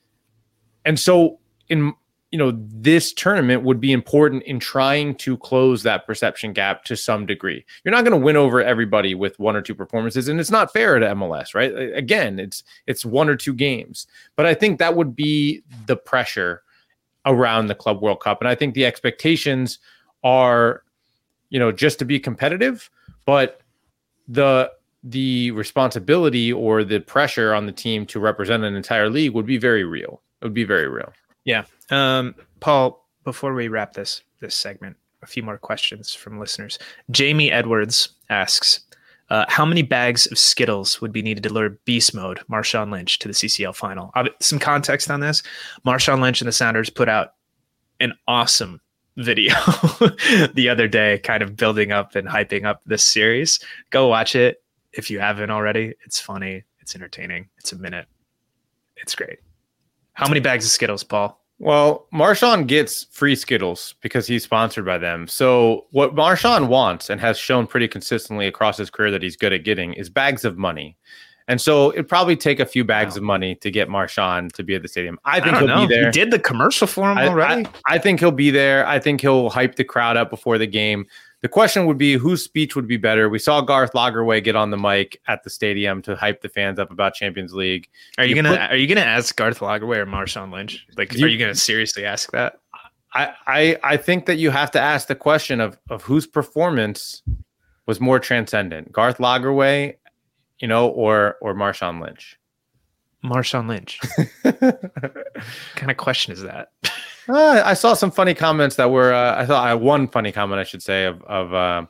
and 0.85 1.01
so 1.01 1.39
in 1.71 1.95
you 2.37 2.39
know, 2.39 2.53
this 2.69 3.15
tournament 3.15 3.63
would 3.63 3.81
be 3.81 3.93
important 3.93 4.43
in 4.43 4.61
trying 4.61 5.15
to 5.15 5.39
close 5.39 5.83
that 5.85 6.07
perception 6.07 6.53
gap 6.53 6.85
to 6.85 6.95
some 6.95 7.25
degree. 7.25 7.65
You're 7.83 7.95
not 7.95 8.05
going 8.05 8.13
to 8.13 8.23
win 8.23 8.37
over 8.37 8.63
everybody 8.63 9.15
with 9.15 9.39
one 9.39 9.57
or 9.57 9.63
two 9.63 9.75
performances, 9.75 10.29
and 10.29 10.39
it's 10.39 10.51
not 10.51 10.71
fair 10.71 10.99
to 10.99 11.07
MLS, 11.15 11.55
right? 11.55 11.73
Again, 11.95 12.39
it's 12.39 12.63
it's 12.87 13.07
one 13.07 13.31
or 13.31 13.37
two 13.37 13.55
games, 13.55 14.07
but 14.37 14.45
I 14.45 14.53
think 14.53 14.79
that 14.79 14.95
would 14.95 15.17
be 15.17 15.63
the 15.87 15.97
pressure 15.97 16.63
around 17.25 17.69
the 17.69 17.75
Club 17.75 18.03
World 18.03 18.21
Cup, 18.21 18.43
and 18.43 18.49
I 18.49 18.55
think 18.55 18.75
the 18.75 18.85
expectations 18.85 19.79
are, 20.23 20.83
you 21.49 21.59
know, 21.59 21.73
just 21.73 21.99
to 22.01 22.05
be 22.05 22.21
competitive, 22.21 22.91
but 23.25 23.63
the 24.29 24.71
the 25.03 25.53
responsibility 25.53 26.53
or 26.53 26.85
the 26.85 27.01
pressure 27.01 27.55
on 27.55 27.65
the 27.65 27.73
team 27.73 28.05
to 28.05 28.21
represent 28.21 28.63
an 28.63 28.77
entire 28.77 29.09
league 29.09 29.33
would 29.33 29.47
be 29.47 29.57
very 29.57 29.85
real. 29.85 30.21
It 30.43 30.45
would 30.45 30.53
be 30.53 30.65
very 30.65 30.87
real. 30.87 31.15
Yeah. 31.47 31.65
Um, 31.91 32.35
Paul, 32.61 33.07
before 33.25 33.55
we 33.55 33.69
wrap 33.69 33.95
this 33.95 34.21
this 34.41 34.55
segment, 34.55 34.97
a 35.23 35.27
few 35.27 35.43
more 35.43 35.57
questions 35.57 36.13
from 36.13 36.39
listeners. 36.39 36.79
Jamie 37.11 37.51
Edwards 37.51 38.11
asks, 38.29 38.81
uh, 39.31 39.47
how 39.49 39.65
many 39.65 39.83
bags 39.83 40.27
of 40.27 40.39
Skittles 40.39 41.01
would 41.01 41.13
be 41.13 41.23
needed 41.23 41.43
to 41.45 41.53
lure 41.53 41.71
beast 41.85 42.15
mode 42.15 42.41
Marshawn 42.51 42.93
Lynch 42.93 43.19
to 43.21 43.29
the 43.29 43.35
CCL 43.35 43.75
final? 43.75 44.13
Some 44.41 44.59
context 44.59 45.11
on 45.11 45.21
this: 45.21 45.43
Marshawn 45.87 46.21
Lynch 46.21 46.41
and 46.41 46.49
the 46.49 46.53
Sounders 46.53 46.91
put 46.91 47.09
out 47.09 47.35
an 47.99 48.13
awesome 48.29 48.81
video 49.17 49.55
the 50.55 50.69
other 50.71 50.87
day, 50.87 51.19
kind 51.19 51.43
of 51.43 51.57
building 51.57 51.91
up 51.91 52.15
and 52.15 52.29
hyping 52.29 52.65
up 52.65 52.83
this 52.87 53.03
series. 53.03 53.59
Go 53.91 54.09
watch 54.09 54.37
it 54.37 54.63
if 54.93 55.11
you 55.11 55.19
haven't 55.19 55.51
already. 55.51 55.95
It's 56.05 56.21
funny. 56.21 56.65
It's 56.81 56.95
entertaining. 56.95 57.49
It's 57.59 57.73
a 57.73 57.77
minute. 57.77 58.07
It's 58.97 59.15
great. 59.15 59.39
How 60.17 60.29
many 60.29 60.41
bags 60.41 60.65
of 60.65 60.71
Skittles, 60.71 61.05
Paul? 61.05 61.39
Well, 61.59 62.07
Marshawn 62.13 62.67
gets 62.67 63.05
free 63.11 63.37
Skittles 63.37 63.95
because 64.01 64.27
he's 64.27 64.45
sponsored 64.45 64.87
by 64.87 64.97
them. 64.97 65.29
So, 65.29 65.87
what 65.91 66.15
Marshawn 66.15 66.69
wants 66.69 67.11
and 67.11 67.21
has 67.21 67.39
shown 67.39 67.67
pretty 67.67 67.87
consistently 67.87 68.47
across 68.47 68.79
his 68.79 68.89
career 68.89 69.11
that 69.11 69.23
he's 69.23 69.37
good 69.37 69.53
at 69.53 69.63
getting 69.63 69.93
is 69.93 70.09
bags 70.09 70.47
of 70.47 70.57
money. 70.57 70.97
And 71.49 71.61
so 71.61 71.93
it'd 71.93 72.09
probably 72.09 72.35
take 72.35 72.61
a 72.61 72.67
few 72.67 72.83
bags 72.83 73.15
wow. 73.15 73.19
of 73.19 73.23
money 73.25 73.55
to 73.57 73.71
get 73.71 73.89
Marshawn 73.89 74.51
to 74.53 74.65
be 74.65 74.75
at 74.75 74.83
the 74.83 74.89
stadium. 74.89 75.19
I 75.25 75.41
think 75.41 75.55
I 75.55 75.59
he'll 75.59 75.69
know. 75.69 75.87
be 75.87 75.95
there. 75.95 76.07
He 76.07 76.11
did 76.11 76.31
the 76.31 76.39
commercial 76.41 76.87
for 76.87 77.11
him 77.11 77.19
I, 77.19 77.29
already. 77.29 77.67
I, 77.67 77.95
I, 77.95 77.99
think 77.99 78.19
he'll 78.19 78.33
be 78.33 78.51
there. 78.51 78.87
I 78.87 78.99
think 78.99 79.21
he'll 79.21 79.51
hype 79.51 79.77
the 79.77 79.85
crowd 79.85 80.17
up 80.17 80.29
before 80.29 80.59
the 80.59 80.67
game. 80.67 81.07
The 81.43 81.49
question 81.49 81.87
would 81.87 81.99
be 81.99 82.15
whose 82.15 82.43
speech 82.43 82.75
would 82.75 82.89
be 82.89 82.97
better. 82.97 83.29
We 83.29 83.39
saw 83.39 83.61
Garth 83.61 83.93
Lagerwey 83.93 84.43
get 84.43 84.57
on 84.57 84.71
the 84.71 84.77
mic 84.77 85.21
at 85.29 85.45
the 85.45 85.51
stadium 85.51 86.03
to 86.03 86.17
hype 86.17 86.41
the 86.41 86.49
fans 86.49 86.79
up 86.79 86.91
about 86.91 87.15
Champions 87.15 87.53
League. 87.53 87.89
Are 88.19 88.25
you, 88.25 88.35
you 88.35 88.43
gonna 88.43 88.57
put, 88.57 88.71
Are 88.71 88.77
you 88.77 88.87
gonna 88.87 89.03
ask 89.03 89.37
Garth 89.37 89.61
Lagerwey 89.61 89.99
or 89.99 90.07
Marshawn 90.07 90.53
Lynch? 90.53 90.87
Like, 90.97 91.13
you, 91.13 91.27
are 91.27 91.29
you 91.29 91.39
gonna 91.39 91.55
seriously 91.55 92.05
ask 92.05 92.33
that? 92.33 92.59
I, 93.15 93.33
I 93.47 93.79
I 93.83 93.97
think 93.97 94.27
that 94.27 94.37
you 94.37 94.51
have 94.51 94.71
to 94.73 94.81
ask 94.81 95.09
the 95.09 95.15
question 95.15 95.61
of 95.61 95.79
of 95.89 96.03
whose 96.03 96.27
performance 96.27 97.23
was 97.87 98.01
more 98.01 98.19
transcendent, 98.19 98.93
Garth 98.93 99.19
Lagerwey, 99.19 99.97
you 100.59 100.69
know, 100.69 100.89
or 100.89 101.37
or 101.41 101.55
Marshawn 101.55 102.01
Lynch. 102.01 102.39
Marshawn 103.25 103.69
Lynch. 103.69 104.01
what 104.43 104.61
kind 105.75 105.91
of 105.91 105.97
question 105.97 106.33
is 106.33 106.43
that? 106.43 106.73
Uh, 107.29 107.63
I 107.65 107.75
saw 107.75 107.95
some 107.95 108.11
funny 108.11 108.35
comments 108.35 108.77
that 108.77 108.91
were. 108.91 109.13
Uh, 109.13 109.37
I 109.37 109.47
thought 109.47 109.67
I 109.67 109.75
one 109.75 110.09
funny 110.09 110.33
comment 110.33 110.61
I 110.61 110.65
should 110.65 110.83
say 110.83 111.05
of 111.05 111.23
of 111.23 111.53
uh, 111.55 111.87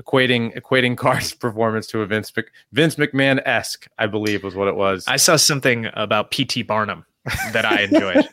equating 0.00 0.56
equating 0.58 0.96
Carr's 0.96 1.34
performance 1.34 1.86
to 1.88 2.00
a 2.00 2.06
Vince 2.06 2.32
Mc, 2.36 2.46
Vince 2.72 2.96
McMahon 2.96 3.42
esque. 3.46 3.88
I 3.98 4.06
believe 4.06 4.44
was 4.44 4.54
what 4.54 4.68
it 4.68 4.76
was. 4.76 5.04
I 5.08 5.16
saw 5.16 5.36
something 5.36 5.88
about 5.94 6.30
P.T. 6.30 6.62
Barnum 6.62 7.04
that 7.52 7.64
I 7.64 7.82
enjoyed. 7.82 8.28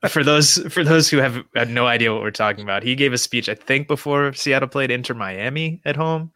for 0.10 0.24
those 0.24 0.58
for 0.72 0.84
those 0.84 1.08
who 1.08 1.18
have 1.18 1.42
had 1.54 1.70
no 1.70 1.86
idea 1.86 2.12
what 2.12 2.22
we're 2.22 2.30
talking 2.30 2.64
about, 2.64 2.82
he 2.82 2.94
gave 2.94 3.12
a 3.12 3.18
speech 3.18 3.48
I 3.48 3.54
think 3.54 3.88
before 3.88 4.32
Seattle 4.32 4.68
played 4.68 4.90
Inter 4.90 5.14
Miami 5.14 5.80
at 5.84 5.96
home, 5.96 6.32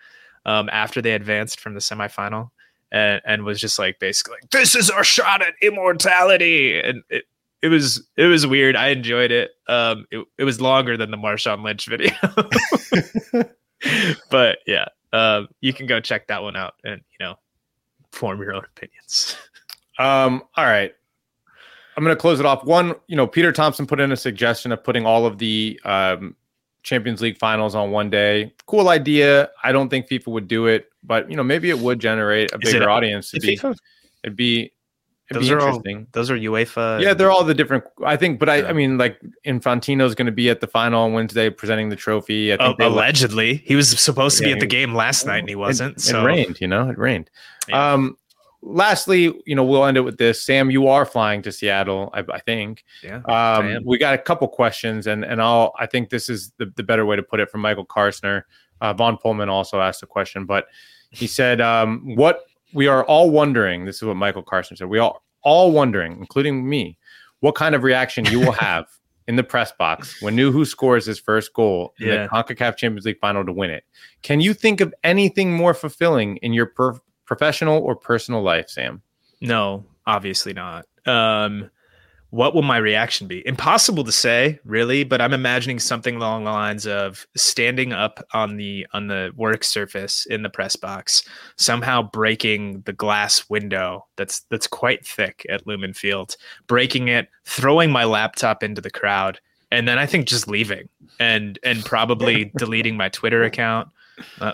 um, 0.47 0.69
after 0.73 1.03
they 1.03 1.13
advanced 1.13 1.61
from 1.61 1.75
the 1.75 1.81
semifinal. 1.81 2.51
And, 2.93 3.23
and 3.25 3.45
was 3.45 3.61
just 3.61 3.79
like 3.79 4.01
basically 4.01 4.39
like, 4.43 4.51
this 4.51 4.75
is 4.75 4.91
our 4.91 5.05
shot 5.05 5.43
at 5.43 5.55
immortality 5.63 6.77
and 6.81 7.05
it, 7.09 7.23
it 7.63 7.69
was 7.69 8.07
it 8.17 8.27
was 8.27 8.47
weird. 8.47 8.77
I 8.77 8.89
enjoyed 8.89 9.31
it. 9.31 9.51
Um, 9.69 10.07
it, 10.11 10.25
it 10.39 10.45
was 10.45 10.61
longer 10.61 10.97
than 10.97 11.11
the 11.11 11.17
Marshawn 11.17 11.63
Lynch 11.63 11.87
video, 11.87 12.13
but 14.31 14.59
yeah, 14.67 14.87
um, 15.13 15.49
you 15.61 15.73
can 15.73 15.87
go 15.87 16.01
check 16.01 16.27
that 16.29 16.43
one 16.43 16.57
out 16.57 16.75
and 16.85 17.01
you 17.19 17.25
know 17.25 17.37
form 18.13 18.41
your 18.41 18.55
own 18.55 18.65
opinions. 18.65 19.37
Um, 19.99 20.43
all 20.57 20.65
right, 20.65 20.95
I'm 21.97 22.05
going 22.05 22.17
to 22.17 22.21
close 22.21 22.41
it 22.41 22.47
off. 22.47 22.65
One, 22.65 22.95
you 23.07 23.17
know, 23.17 23.27
Peter 23.27 23.53
Thompson 23.53 23.87
put 23.87 24.01
in 24.01 24.13
a 24.13 24.17
suggestion 24.17 24.73
of 24.73 24.83
putting 24.83 25.05
all 25.05 25.27
of 25.27 25.37
the 25.37 25.79
um, 25.85 26.35
Champions 26.83 27.21
League 27.21 27.37
finals 27.37 27.75
on 27.75 27.91
one 27.91 28.09
day. 28.09 28.55
Cool 28.67 28.89
idea. 28.89 29.51
I 29.63 29.73
don't 29.73 29.91
think 29.91 30.09
FIFA 30.09 30.29
would 30.29 30.49
do 30.49 30.67
it, 30.67 30.89
but 31.03 31.29
you 31.31 31.37
know, 31.37 31.45
maybe 31.45 31.69
it 31.69 31.79
would 31.79 31.99
generate 31.99 32.53
a 32.55 32.59
bigger 32.59 32.89
audience. 32.89 33.35
It'd 33.35 33.47
be, 33.47 33.61
it'd 34.25 34.37
be 34.37 34.73
It'd 35.31 35.43
those 35.43 35.51
are 35.51 35.61
all 35.61 35.83
those 36.11 36.31
are 36.31 36.37
UEFA. 36.37 37.01
Yeah, 37.01 37.15
they're 37.15 37.31
all 37.31 37.45
the 37.45 37.55
different. 37.55 37.85
I 38.05 38.17
think, 38.17 38.41
but 38.41 38.49
I, 38.49 38.69
I 38.69 38.73
mean, 38.73 38.99
like 38.99 39.21
Infantino's 39.47 40.17
going 40.17 40.27
to 40.27 40.33
be 40.33 40.51
at 40.51 40.61
the 40.61 40.67
final 40.67 41.03
on 41.03 41.13
Wednesday 41.13 41.51
presenting 41.51 41.89
the 41.89 41.95
trophy. 41.95 42.53
I 42.53 42.57
think 42.57 42.81
oh, 42.81 42.89
allegedly, 42.89 43.63
he 43.65 43.77
was 43.77 43.89
supposed 44.01 44.39
to 44.39 44.45
yeah, 44.45 44.49
be 44.49 44.53
at 44.55 44.61
the 44.61 44.67
game 44.67 44.93
last 44.93 45.27
night 45.27 45.39
and 45.39 45.49
he 45.49 45.55
wasn't. 45.55 45.99
It, 45.99 46.01
so. 46.01 46.21
it 46.21 46.25
rained, 46.25 46.61
you 46.61 46.67
know, 46.67 46.91
it 46.91 46.99
rained. 46.99 47.31
Yeah. 47.69 47.93
Um, 47.93 48.19
lastly, 48.61 49.33
you 49.47 49.55
know, 49.55 49.65
we'll 49.65 49.85
end 49.85 49.97
it 49.97 50.01
with 50.01 50.19
this. 50.19 50.43
Sam, 50.43 50.69
you 50.69 50.89
are 50.89 51.05
flying 51.05 51.43
to 51.43 51.53
Seattle, 51.53 52.11
I, 52.13 52.25
I 52.29 52.41
think. 52.41 52.85
Yeah. 53.01 53.21
Um, 53.23 53.85
we 53.85 53.99
got 53.99 54.15
a 54.15 54.19
couple 54.19 54.49
questions, 54.49 55.07
and 55.07 55.25
and 55.25 55.41
I'll. 55.41 55.73
I 55.79 55.87
think 55.87 56.11
this 56.11 56.29
is 56.29 56.51
the, 56.57 56.73
the 56.75 56.83
better 56.83 57.07
way 57.07 57.15
to 57.15 57.23
put 57.23 57.39
it 57.39 57.51
from 57.51 57.61
Michael 57.61 57.87
Karsner. 57.87 58.43
Uh, 58.81 58.95
Von 58.95 59.17
Pullman 59.17 59.49
also 59.49 59.81
asked 59.81 60.03
a 60.03 60.07
question, 60.07 60.45
but 60.45 60.67
he 61.11 61.29
said, 61.29 61.61
um, 61.61 62.17
"What 62.17 62.47
we 62.73 62.87
are 62.87 63.05
all 63.05 63.31
wondering. 63.31 63.85
This 63.85 63.97
is 63.97 64.03
what 64.03 64.17
Michael 64.17 64.43
Carson 64.43 64.77
said. 64.77 64.89
We 64.89 64.99
all 64.99 65.23
all 65.43 65.73
wondering, 65.73 66.19
including 66.19 66.69
me, 66.69 66.99
what 67.41 67.55
kind 67.55 67.75
of 67.75 67.83
reaction 67.83 68.25
you 68.27 68.41
will 68.41 68.53
have 68.69 68.87
in 69.27 69.37
the 69.37 69.45
press 69.45 69.73
box 69.73 70.21
when 70.21 70.37
Nouhou 70.37 70.67
scores 70.67 71.07
his 71.07 71.19
first 71.19 71.55
goal 71.55 71.95
in 72.01 72.09
yeah. 72.09 72.23
the 72.25 72.29
CONCACAF 72.29 72.77
Champions 72.77 73.05
League 73.05 73.21
final 73.21 73.45
to 73.45 73.53
win 73.53 73.71
it. 73.71 73.85
Can 74.23 74.41
you 74.41 74.53
think 74.53 74.81
of 74.81 74.93
anything 75.05 75.53
more 75.53 75.73
fulfilling 75.73 76.37
in 76.39 76.53
your 76.53 76.67
per- 76.67 76.99
professional 77.27 77.81
or 77.81 77.95
personal 77.95 78.43
life, 78.43 78.69
Sam? 78.69 79.03
No, 79.41 79.85
obviously 80.07 80.53
not. 80.53 80.87
Um, 81.07 81.71
what 82.31 82.55
will 82.55 82.63
my 82.63 82.77
reaction 82.77 83.27
be? 83.27 83.47
Impossible 83.47 84.05
to 84.05 84.13
say, 84.13 84.61
really, 84.65 85.03
but 85.05 85.21
I'm 85.21 85.33
imagining 85.33 85.81
something 85.81 86.17
along 86.17 86.45
the 86.45 86.51
lines 86.51 86.87
of 86.87 87.27
standing 87.37 87.93
up 87.93 88.25
on 88.33 88.57
the 88.57 88.87
on 88.93 89.09
the 89.09 89.33
work 89.37 89.65
surface 89.65 90.27
in 90.27 90.43
the 90.43 90.49
press 90.49 90.77
box, 90.77 91.25
somehow 91.57 92.03
breaking 92.03 92.83
the 92.83 92.93
glass 92.93 93.51
window 93.51 94.07
that's 94.17 94.41
that's 94.51 94.69
quite 94.69 95.05
thick 95.05 95.45
at 95.51 95.67
Lumen 95.67 95.93
Field, 95.93 96.37
breaking 96.69 97.09
it, 97.09 97.29
throwing 97.45 97.91
my 97.91 98.05
laptop 98.05 98.63
into 98.63 98.81
the 98.81 98.91
crowd, 98.91 99.41
and 99.73 99.89
then 99.89 99.99
I 99.99 100.07
think 100.07 100.27
just 100.27 100.49
leaving 100.49 100.89
and 101.19 101.59
and 101.65 101.85
probably 101.85 102.53
deleting 102.57 102.97
my 102.97 103.09
Twitter 103.09 103.43
account. 103.43 103.89
Uh, 104.41 104.53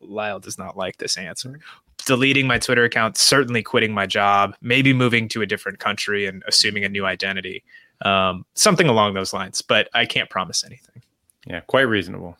Lyle 0.00 0.40
does 0.40 0.58
not 0.58 0.76
like 0.76 0.98
this 0.98 1.16
answer, 1.16 1.60
deleting 2.06 2.46
my 2.46 2.58
Twitter 2.58 2.84
account, 2.84 3.18
certainly 3.18 3.62
quitting 3.62 3.92
my 3.92 4.06
job, 4.06 4.56
maybe 4.62 4.94
moving 4.94 5.28
to 5.28 5.42
a 5.42 5.46
different 5.46 5.78
country 5.78 6.26
and 6.26 6.42
assuming 6.48 6.84
a 6.84 6.88
new 6.88 7.04
identity, 7.04 7.62
um, 8.02 8.46
something 8.54 8.88
along 8.88 9.14
those 9.14 9.34
lines. 9.34 9.60
But 9.60 9.90
I 9.92 10.06
can't 10.06 10.30
promise 10.30 10.64
anything. 10.64 11.02
Yeah, 11.46 11.60
quite 11.60 11.82
reasonable. 11.82 12.38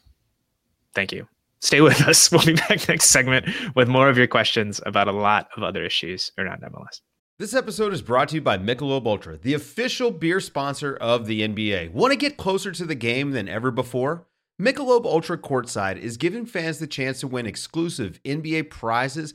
Thank 0.94 1.12
you. 1.12 1.28
Stay 1.60 1.80
with 1.80 2.00
us. 2.02 2.30
We'll 2.32 2.44
be 2.44 2.54
back 2.54 2.88
next 2.88 3.06
segment 3.06 3.46
with 3.74 3.88
more 3.88 4.08
of 4.08 4.16
your 4.16 4.26
questions 4.26 4.80
about 4.86 5.08
a 5.08 5.12
lot 5.12 5.48
of 5.56 5.62
other 5.62 5.84
issues 5.84 6.32
around 6.38 6.62
MLS. 6.62 7.00
This 7.38 7.54
episode 7.54 7.92
is 7.92 8.00
brought 8.00 8.30
to 8.30 8.36
you 8.36 8.40
by 8.40 8.56
Michelob 8.56 9.06
Ultra, 9.06 9.36
the 9.36 9.52
official 9.52 10.10
beer 10.10 10.40
sponsor 10.40 10.96
of 10.96 11.26
the 11.26 11.46
NBA. 11.46 11.92
Want 11.92 12.12
to 12.12 12.16
get 12.16 12.38
closer 12.38 12.72
to 12.72 12.84
the 12.84 12.94
game 12.94 13.32
than 13.32 13.48
ever 13.48 13.70
before? 13.70 14.26
Michelob 14.60 15.04
Ultra 15.04 15.36
Courtside 15.36 15.98
is 15.98 16.16
giving 16.16 16.46
fans 16.46 16.78
the 16.78 16.86
chance 16.86 17.20
to 17.20 17.28
win 17.28 17.44
exclusive 17.44 18.18
NBA 18.24 18.70
prizes 18.70 19.34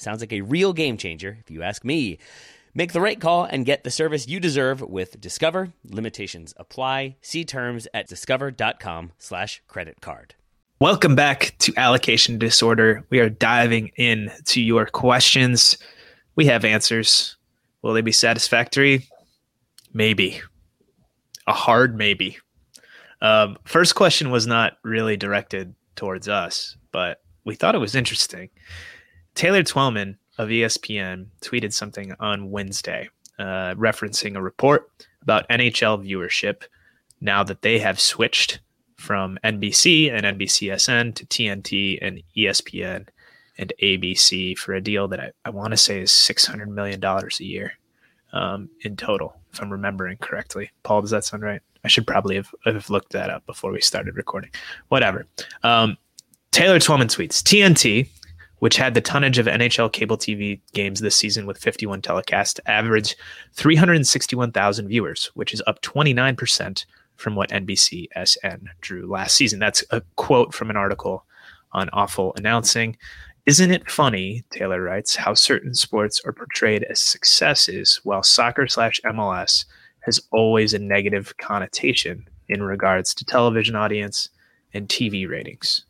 Sounds 0.00 0.22
like 0.22 0.32
a 0.32 0.40
real 0.40 0.72
game 0.72 0.96
changer, 0.96 1.36
if 1.40 1.50
you 1.50 1.62
ask 1.62 1.84
me. 1.84 2.16
Make 2.72 2.94
the 2.94 3.02
right 3.02 3.20
call 3.20 3.44
and 3.44 3.66
get 3.66 3.84
the 3.84 3.90
service 3.90 4.26
you 4.26 4.40
deserve 4.40 4.80
with 4.80 5.20
Discover. 5.20 5.74
Limitations 5.84 6.54
apply. 6.56 7.16
See 7.20 7.44
terms 7.44 7.86
at 7.92 8.08
discover.com 8.08 9.12
slash 9.18 9.60
credit 9.68 10.00
card. 10.00 10.36
Welcome 10.80 11.14
back 11.14 11.54
to 11.58 11.74
Allocation 11.76 12.38
Disorder. 12.38 13.04
We 13.10 13.18
are 13.18 13.28
diving 13.28 13.88
in 13.96 14.32
to 14.46 14.62
your 14.62 14.86
questions. 14.86 15.76
We 16.34 16.46
have 16.46 16.64
answers. 16.64 17.36
Will 17.82 17.92
they 17.92 18.00
be 18.00 18.10
satisfactory? 18.10 19.06
Maybe. 19.92 20.40
A 21.46 21.52
hard 21.52 21.94
maybe. 21.94 22.38
Um, 23.20 23.58
first 23.64 23.96
question 23.96 24.30
was 24.30 24.46
not 24.46 24.78
really 24.82 25.18
directed 25.18 25.74
towards 25.94 26.26
us, 26.26 26.78
but 26.90 27.20
we 27.44 27.54
thought 27.54 27.74
it 27.74 27.78
was 27.78 27.94
interesting. 27.94 28.48
Taylor 29.34 29.62
Twellman 29.62 30.16
of 30.38 30.48
ESPN 30.48 31.26
tweeted 31.42 31.72
something 31.72 32.14
on 32.20 32.50
Wednesday, 32.50 33.08
uh, 33.38 33.74
referencing 33.74 34.36
a 34.36 34.42
report 34.42 34.90
about 35.22 35.48
NHL 35.48 36.04
viewership 36.06 36.62
now 37.20 37.42
that 37.44 37.62
they 37.62 37.78
have 37.78 38.00
switched 38.00 38.60
from 38.96 39.38
NBC 39.44 40.12
and 40.12 40.38
NBCSN 40.38 41.14
to 41.14 41.26
TNT 41.26 41.98
and 42.00 42.22
ESPN 42.36 43.08
and 43.58 43.72
ABC 43.82 44.56
for 44.56 44.74
a 44.74 44.80
deal 44.80 45.08
that 45.08 45.20
I, 45.20 45.30
I 45.44 45.50
want 45.50 45.72
to 45.72 45.76
say 45.76 46.00
is 46.00 46.10
$600 46.10 46.68
million 46.68 47.02
a 47.04 47.44
year 47.44 47.72
um, 48.32 48.70
in 48.82 48.96
total, 48.96 49.36
if 49.52 49.60
I'm 49.60 49.70
remembering 49.70 50.16
correctly. 50.18 50.70
Paul, 50.82 51.02
does 51.02 51.10
that 51.10 51.24
sound 51.24 51.42
right? 51.42 51.60
I 51.84 51.88
should 51.88 52.06
probably 52.06 52.36
have, 52.36 52.54
have 52.64 52.90
looked 52.90 53.12
that 53.12 53.30
up 53.30 53.44
before 53.46 53.72
we 53.72 53.80
started 53.80 54.16
recording. 54.16 54.50
Whatever. 54.88 55.26
Um, 55.62 55.96
Taylor 56.50 56.78
Twellman 56.78 57.08
tweets 57.08 57.42
TNT 57.42 58.08
which 58.60 58.76
had 58.76 58.94
the 58.94 59.00
tonnage 59.00 59.38
of 59.38 59.46
NHL 59.46 59.92
cable 59.92 60.16
TV 60.16 60.60
games 60.72 61.00
this 61.00 61.16
season 61.16 61.46
with 61.46 61.58
51 61.58 62.02
telecasts, 62.02 62.60
averaged 62.66 63.16
361,000 63.54 64.88
viewers, 64.88 65.30
which 65.34 65.52
is 65.52 65.62
up 65.66 65.82
29% 65.82 66.84
from 67.16 67.34
what 67.34 67.50
NBCSN 67.50 68.66
drew 68.80 69.10
last 69.10 69.36
season. 69.36 69.58
That's 69.58 69.84
a 69.90 70.02
quote 70.16 70.54
from 70.54 70.70
an 70.70 70.76
article 70.76 71.24
on 71.72 71.90
Awful 71.92 72.32
Announcing. 72.36 72.96
Isn't 73.46 73.70
it 73.70 73.90
funny, 73.90 74.44
Taylor 74.50 74.82
writes, 74.82 75.16
how 75.16 75.34
certain 75.34 75.74
sports 75.74 76.20
are 76.24 76.32
portrayed 76.32 76.84
as 76.84 77.00
successes 77.00 78.00
while 78.04 78.22
soccer 78.22 78.68
slash 78.68 79.00
MLS 79.04 79.64
has 80.00 80.20
always 80.32 80.74
a 80.74 80.78
negative 80.78 81.34
connotation 81.38 82.28
in 82.48 82.62
regards 82.62 83.14
to 83.14 83.24
television 83.24 83.74
audience 83.74 84.28
and 84.74 84.88
TV 84.88 85.28
ratings? 85.28 85.84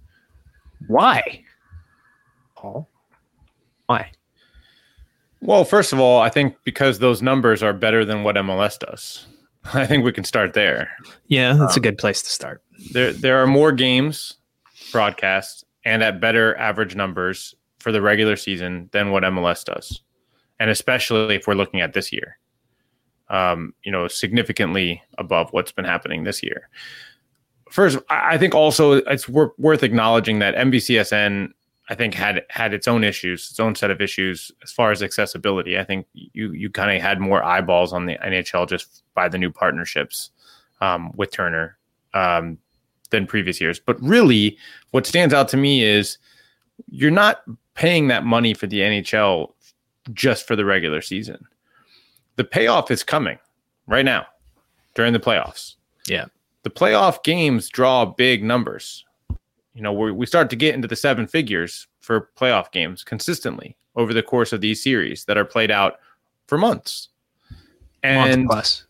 Why? 0.86 1.44
Paul? 2.60 2.90
Why? 3.86 4.12
Well, 5.40 5.64
first 5.64 5.94
of 5.94 5.98
all, 5.98 6.20
I 6.20 6.28
think 6.28 6.56
because 6.64 6.98
those 6.98 7.22
numbers 7.22 7.62
are 7.62 7.72
better 7.72 8.04
than 8.04 8.22
what 8.22 8.36
MLS 8.36 8.78
does. 8.78 9.26
I 9.74 9.86
think 9.86 10.04
we 10.04 10.12
can 10.12 10.24
start 10.24 10.52
there. 10.52 10.90
Yeah, 11.28 11.54
that's 11.54 11.76
um, 11.76 11.80
a 11.80 11.82
good 11.82 11.98
place 11.98 12.22
to 12.22 12.28
start. 12.28 12.62
There 12.92 13.12
there 13.12 13.42
are 13.42 13.46
more 13.46 13.72
games 13.72 14.36
broadcast 14.92 15.64
and 15.84 16.02
at 16.02 16.20
better 16.20 16.56
average 16.56 16.94
numbers 16.94 17.54
for 17.78 17.92
the 17.92 18.02
regular 18.02 18.36
season 18.36 18.90
than 18.92 19.10
what 19.10 19.22
MLS 19.22 19.64
does. 19.64 20.02
And 20.58 20.68
especially 20.68 21.36
if 21.36 21.46
we're 21.46 21.54
looking 21.54 21.80
at 21.80 21.94
this 21.94 22.12
year. 22.12 22.36
Um, 23.30 23.74
you 23.84 23.92
know, 23.92 24.08
significantly 24.08 25.00
above 25.16 25.52
what's 25.52 25.70
been 25.70 25.84
happening 25.84 26.24
this 26.24 26.42
year. 26.42 26.68
First, 27.70 27.98
I 28.10 28.36
think 28.36 28.56
also 28.56 28.94
it's 28.94 29.28
worth 29.28 29.84
acknowledging 29.84 30.40
that 30.40 30.56
NBCSN 30.56 31.52
I 31.90 31.96
think 31.96 32.14
had 32.14 32.44
had 32.50 32.72
its 32.72 32.86
own 32.86 33.02
issues, 33.02 33.50
its 33.50 33.58
own 33.58 33.74
set 33.74 33.90
of 33.90 34.00
issues 34.00 34.52
as 34.62 34.70
far 34.70 34.92
as 34.92 35.02
accessibility. 35.02 35.76
I 35.76 35.84
think 35.84 36.06
you 36.14 36.52
you 36.52 36.70
kind 36.70 36.96
of 36.96 37.02
had 37.02 37.20
more 37.20 37.42
eyeballs 37.42 37.92
on 37.92 38.06
the 38.06 38.16
NHL 38.24 38.68
just 38.68 39.02
by 39.14 39.28
the 39.28 39.38
new 39.38 39.50
partnerships 39.50 40.30
um, 40.80 41.12
with 41.16 41.32
Turner 41.32 41.76
um, 42.14 42.58
than 43.10 43.26
previous 43.26 43.60
years. 43.60 43.80
But 43.80 44.00
really, 44.00 44.56
what 44.92 45.04
stands 45.04 45.34
out 45.34 45.48
to 45.48 45.56
me 45.56 45.82
is 45.82 46.16
you're 46.88 47.10
not 47.10 47.42
paying 47.74 48.06
that 48.06 48.24
money 48.24 48.54
for 48.54 48.68
the 48.68 48.80
NHL 48.80 49.52
just 50.12 50.46
for 50.46 50.54
the 50.54 50.64
regular 50.64 51.02
season. 51.02 51.44
The 52.36 52.44
payoff 52.44 52.92
is 52.92 53.02
coming 53.02 53.38
right 53.88 54.04
now 54.04 54.26
during 54.94 55.12
the 55.12 55.18
playoffs. 55.18 55.74
Yeah. 56.06 56.26
The 56.62 56.70
playoff 56.70 57.24
games 57.24 57.68
draw 57.68 58.04
big 58.04 58.44
numbers 58.44 59.04
you 59.74 59.82
know, 59.82 59.92
we 59.92 60.26
start 60.26 60.50
to 60.50 60.56
get 60.56 60.74
into 60.74 60.88
the 60.88 60.96
seven 60.96 61.26
figures 61.26 61.86
for 62.00 62.30
playoff 62.36 62.72
games 62.72 63.04
consistently 63.04 63.76
over 63.96 64.12
the 64.12 64.22
course 64.22 64.52
of 64.52 64.60
these 64.60 64.82
series 64.82 65.24
that 65.24 65.36
are 65.36 65.44
played 65.44 65.70
out 65.70 65.98
for 66.46 66.58
months. 66.58 67.08
And 68.02 68.46
month 68.46 68.50
plus, 68.50 68.84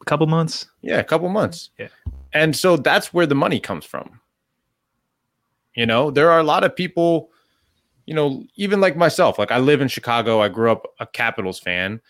a 0.00 0.04
couple 0.06 0.26
months. 0.26 0.66
Yeah, 0.82 0.98
a 0.98 1.04
couple 1.04 1.28
months. 1.28 1.70
Yeah. 1.78 1.88
And 2.32 2.54
so 2.56 2.76
that's 2.76 3.14
where 3.14 3.26
the 3.26 3.34
money 3.34 3.60
comes 3.60 3.84
from. 3.84 4.20
You 5.76 5.86
know, 5.86 6.10
there 6.10 6.30
are 6.30 6.40
a 6.40 6.44
lot 6.44 6.64
of 6.64 6.74
people, 6.74 7.30
you 8.06 8.14
know, 8.14 8.44
even 8.56 8.80
like 8.80 8.96
myself, 8.96 9.38
like 9.38 9.52
I 9.52 9.58
live 9.58 9.80
in 9.80 9.88
Chicago, 9.88 10.40
I 10.40 10.48
grew 10.48 10.70
up 10.70 10.86
a 10.98 11.06
Capitals 11.06 11.58
fan, 11.58 12.00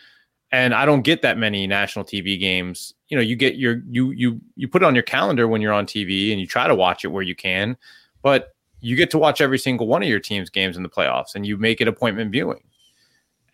and 0.50 0.74
I 0.74 0.86
don't 0.86 1.02
get 1.02 1.22
that 1.22 1.36
many 1.38 1.66
national 1.66 2.04
TV 2.04 2.38
games. 2.38 2.94
You 3.08 3.16
know, 3.16 3.22
you 3.22 3.36
get 3.36 3.56
your 3.56 3.82
you 3.88 4.10
you 4.12 4.40
you 4.56 4.68
put 4.68 4.82
it 4.82 4.86
on 4.86 4.94
your 4.94 5.02
calendar 5.02 5.48
when 5.48 5.60
you're 5.60 5.72
on 5.72 5.86
TV 5.86 6.30
and 6.30 6.40
you 6.40 6.46
try 6.46 6.66
to 6.66 6.74
watch 6.74 7.04
it 7.04 7.08
where 7.08 7.22
you 7.22 7.34
can 7.34 7.76
but 8.24 8.54
you 8.80 8.96
get 8.96 9.10
to 9.10 9.18
watch 9.18 9.40
every 9.40 9.58
single 9.58 9.86
one 9.86 10.02
of 10.02 10.08
your 10.08 10.18
team's 10.18 10.50
games 10.50 10.76
in 10.76 10.82
the 10.82 10.88
playoffs 10.88 11.36
and 11.36 11.46
you 11.46 11.56
make 11.56 11.80
it 11.80 11.86
appointment 11.86 12.32
viewing. 12.32 12.64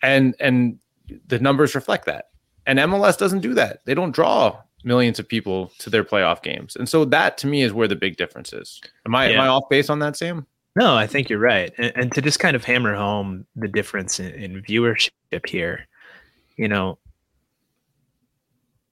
And 0.01 0.33
and 0.39 0.79
the 1.27 1.39
numbers 1.39 1.75
reflect 1.75 2.05
that. 2.05 2.29
And 2.65 2.79
MLS 2.79 3.17
doesn't 3.17 3.41
do 3.41 3.53
that. 3.53 3.85
They 3.85 3.93
don't 3.93 4.15
draw 4.15 4.59
millions 4.83 5.19
of 5.19 5.27
people 5.27 5.71
to 5.79 5.89
their 5.89 6.03
playoff 6.03 6.41
games. 6.41 6.75
And 6.75 6.89
so 6.89 7.05
that 7.05 7.37
to 7.39 7.47
me 7.47 7.61
is 7.61 7.73
where 7.73 7.87
the 7.87 7.95
big 7.95 8.17
difference 8.17 8.53
is. 8.53 8.81
Am 9.05 9.13
I 9.13 9.27
yeah. 9.27 9.35
am 9.35 9.41
I 9.41 9.47
off 9.47 9.69
base 9.69 9.89
on 9.89 9.99
that, 9.99 10.15
Sam? 10.15 10.47
No, 10.77 10.95
I 10.95 11.05
think 11.05 11.29
you're 11.29 11.37
right. 11.37 11.71
And, 11.77 11.91
and 11.95 12.11
to 12.13 12.21
just 12.21 12.39
kind 12.39 12.55
of 12.55 12.63
hammer 12.63 12.95
home 12.95 13.45
the 13.57 13.67
difference 13.67 14.21
in, 14.21 14.31
in 14.31 14.61
viewership 14.61 15.11
here, 15.45 15.85
you 16.55 16.69
know, 16.69 16.97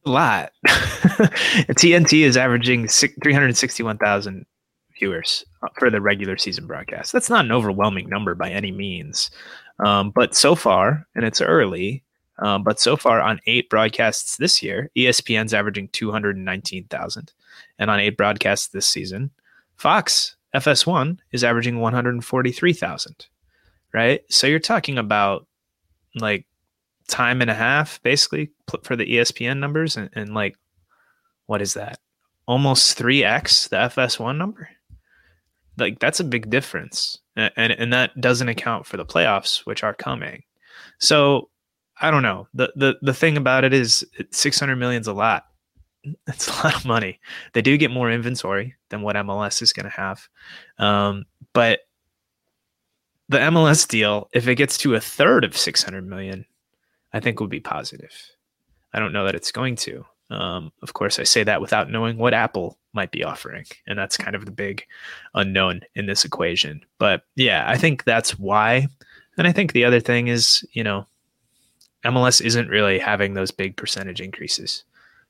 a 0.06 0.10
lot. 0.10 0.52
TNT 0.68 2.24
is 2.24 2.36
averaging 2.36 2.90
361,000 2.90 4.46
viewers 5.00 5.46
uh, 5.64 5.70
for 5.78 5.90
the 5.90 6.02
regular 6.02 6.38
season 6.38 6.68
broadcast. 6.68 7.12
That's 7.12 7.30
not 7.30 7.46
an 7.46 7.52
overwhelming 7.52 8.10
number 8.10 8.36
by 8.36 8.50
any 8.50 8.72
means. 8.72 9.32
Um, 9.80 10.12
but 10.12 10.36
so 10.36 10.56
far, 10.56 11.08
and 11.16 11.26
it's 11.26 11.42
early, 11.42 12.04
um, 12.40 12.64
but 12.64 12.80
so 12.80 12.96
far 12.96 13.22
on 13.22 13.40
eight 13.48 13.70
broadcasts 13.70 14.38
this 14.38 14.64
year, 14.64 14.90
ESPN's 14.96 15.54
averaging 15.54 15.90
219,000. 15.90 17.34
And 17.78 17.92
on 17.92 18.00
eight 18.00 18.18
broadcasts 18.18 18.68
this 18.68 18.88
season, 18.88 19.32
Fox 19.76 20.36
FS1 20.56 21.20
is 21.32 21.44
averaging 21.44 21.80
143,000. 21.80 23.28
Right. 23.94 24.22
So 24.30 24.48
you're 24.48 24.60
talking 24.60 24.98
about 24.98 25.48
like 26.16 26.46
time 27.08 27.42
and 27.42 27.50
a 27.50 27.56
half 27.56 28.02
basically 28.04 28.52
for 28.84 28.96
the 28.96 29.06
ESPN 29.06 29.58
numbers 29.58 29.98
and, 29.98 30.10
and 30.14 30.34
like, 30.34 30.56
what 31.48 31.62
is 31.62 31.74
that? 31.74 32.00
Almost 32.46 32.98
3x 32.98 33.70
the 33.70 33.78
FS1 33.78 34.38
number 34.38 34.70
like 35.80 36.00
that's 36.00 36.20
a 36.20 36.24
big 36.24 36.50
difference 36.50 37.18
and, 37.36 37.72
and 37.72 37.94
that 37.94 38.20
doesn't 38.20 38.50
account 38.50 38.86
for 38.86 38.98
the 38.98 39.06
playoffs 39.06 39.66
which 39.66 39.84
are 39.84 39.94
coming. 39.94 40.44
So 41.00 41.50
i 42.02 42.12
don't 42.12 42.24
know. 42.24 42.48
The 42.54 42.72
the, 42.76 42.96
the 43.02 43.14
thing 43.14 43.38
about 43.38 43.64
it 43.64 43.74
is 43.74 44.06
600 44.32 44.76
million 44.76 45.02
is 45.02 45.08
a 45.08 45.14
lot. 45.14 45.46
It's 46.28 46.48
a 46.48 46.64
lot 46.64 46.76
of 46.76 46.86
money. 46.86 47.20
They 47.54 47.62
do 47.62 47.78
get 47.78 47.92
more 47.92 48.10
inventory 48.10 48.76
than 48.90 49.02
what 49.02 49.16
mls 49.18 49.62
is 49.62 49.74
going 49.74 49.84
to 49.86 49.90
have. 49.90 50.28
Um, 50.78 51.26
but 51.54 51.82
the 53.28 53.38
mls 53.38 53.88
deal 53.88 54.30
if 54.34 54.48
it 54.48 54.56
gets 54.56 54.78
to 54.80 54.96
a 54.96 55.00
third 55.00 55.44
of 55.44 55.56
600 55.56 56.08
million 56.08 56.46
i 57.14 57.20
think 57.20 57.40
would 57.40 57.50
be 57.50 57.60
positive. 57.60 58.14
I 58.94 59.00
don't 59.00 59.14
know 59.14 59.26
that 59.26 59.36
it's 59.36 59.52
going 59.52 59.76
to 59.78 60.06
um, 60.30 60.72
of 60.82 60.94
course, 60.94 61.20
I 61.20 61.24
say 61.24 61.44
that 61.44 61.62
without 61.62 61.90
knowing 61.90 62.18
what 62.18 62.34
Apple 62.34 62.78
might 62.94 63.12
be 63.12 63.24
offering. 63.24 63.66
And 63.88 63.98
that's 63.98 64.18
kind 64.18 64.36
of 64.36 64.46
the 64.46 64.52
big 64.52 64.86
unknown 65.34 65.82
in 65.96 66.06
this 66.06 66.26
equation. 66.26 66.84
But 66.98 67.24
yeah, 67.36 67.66
I 67.68 67.78
think 67.78 68.04
that's 68.04 68.38
why. 68.38 68.88
And 69.38 69.48
I 69.48 69.52
think 69.52 69.74
the 69.74 69.86
other 69.86 70.00
thing 70.00 70.28
is, 70.28 70.66
you 70.74 70.84
know, 70.84 71.06
MLS 72.06 72.42
isn't 72.42 72.70
really 72.70 73.00
having 73.00 73.34
those 73.34 73.52
big 73.52 73.76
percentage 73.76 74.22
increases 74.22 74.84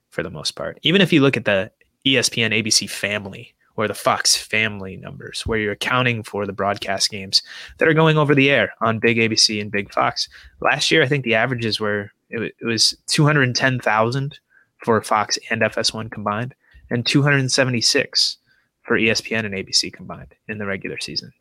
for 0.09 0.23
the 0.23 0.29
most 0.29 0.51
part. 0.51 0.79
Even 0.83 1.01
if 1.01 1.13
you 1.13 1.21
look 1.21 1.38
at 1.38 1.45
the 1.45 1.71
ESPN 2.05 2.53
ABC 2.53 2.89
family 2.89 3.53
or 3.75 3.88
the 3.88 3.93
Fox 3.93 4.35
family 4.35 4.97
numbers, 4.97 5.45
where 5.45 5.59
you're 5.59 5.71
accounting 5.71 6.23
for 6.23 6.45
the 6.45 6.53
broadcast 6.53 7.09
games 7.09 7.41
that 7.77 7.88
are 7.88 7.93
going 7.93 8.17
over 8.17 8.35
the 8.35 8.51
air 8.51 8.73
on 8.81 8.99
Big 8.99 9.17
ABC 9.17 9.62
and 9.62 9.71
Big 9.71 9.91
Fox. 9.93 10.27
Last 10.59 10.91
year, 10.91 11.01
I 11.01 11.07
think 11.07 11.23
the 11.23 11.35
averages 11.35 11.79
were 11.79 12.12
it, 12.29 12.53
was 12.62 12.95
210,000 13.07 14.39
for 14.83 15.01
Fox 15.01 15.37
and 15.49 15.61
FS1 15.61 16.11
combined, 16.11 16.55
and 16.89 17.05
276 17.05 18.37
for 18.83 18.97
ESPN 18.97 19.45
and 19.45 19.53
ABC 19.53 19.93
combined 19.93 20.33
in 20.47 20.57
the 20.57 20.65
regular 20.65 20.99
season. 20.99 21.31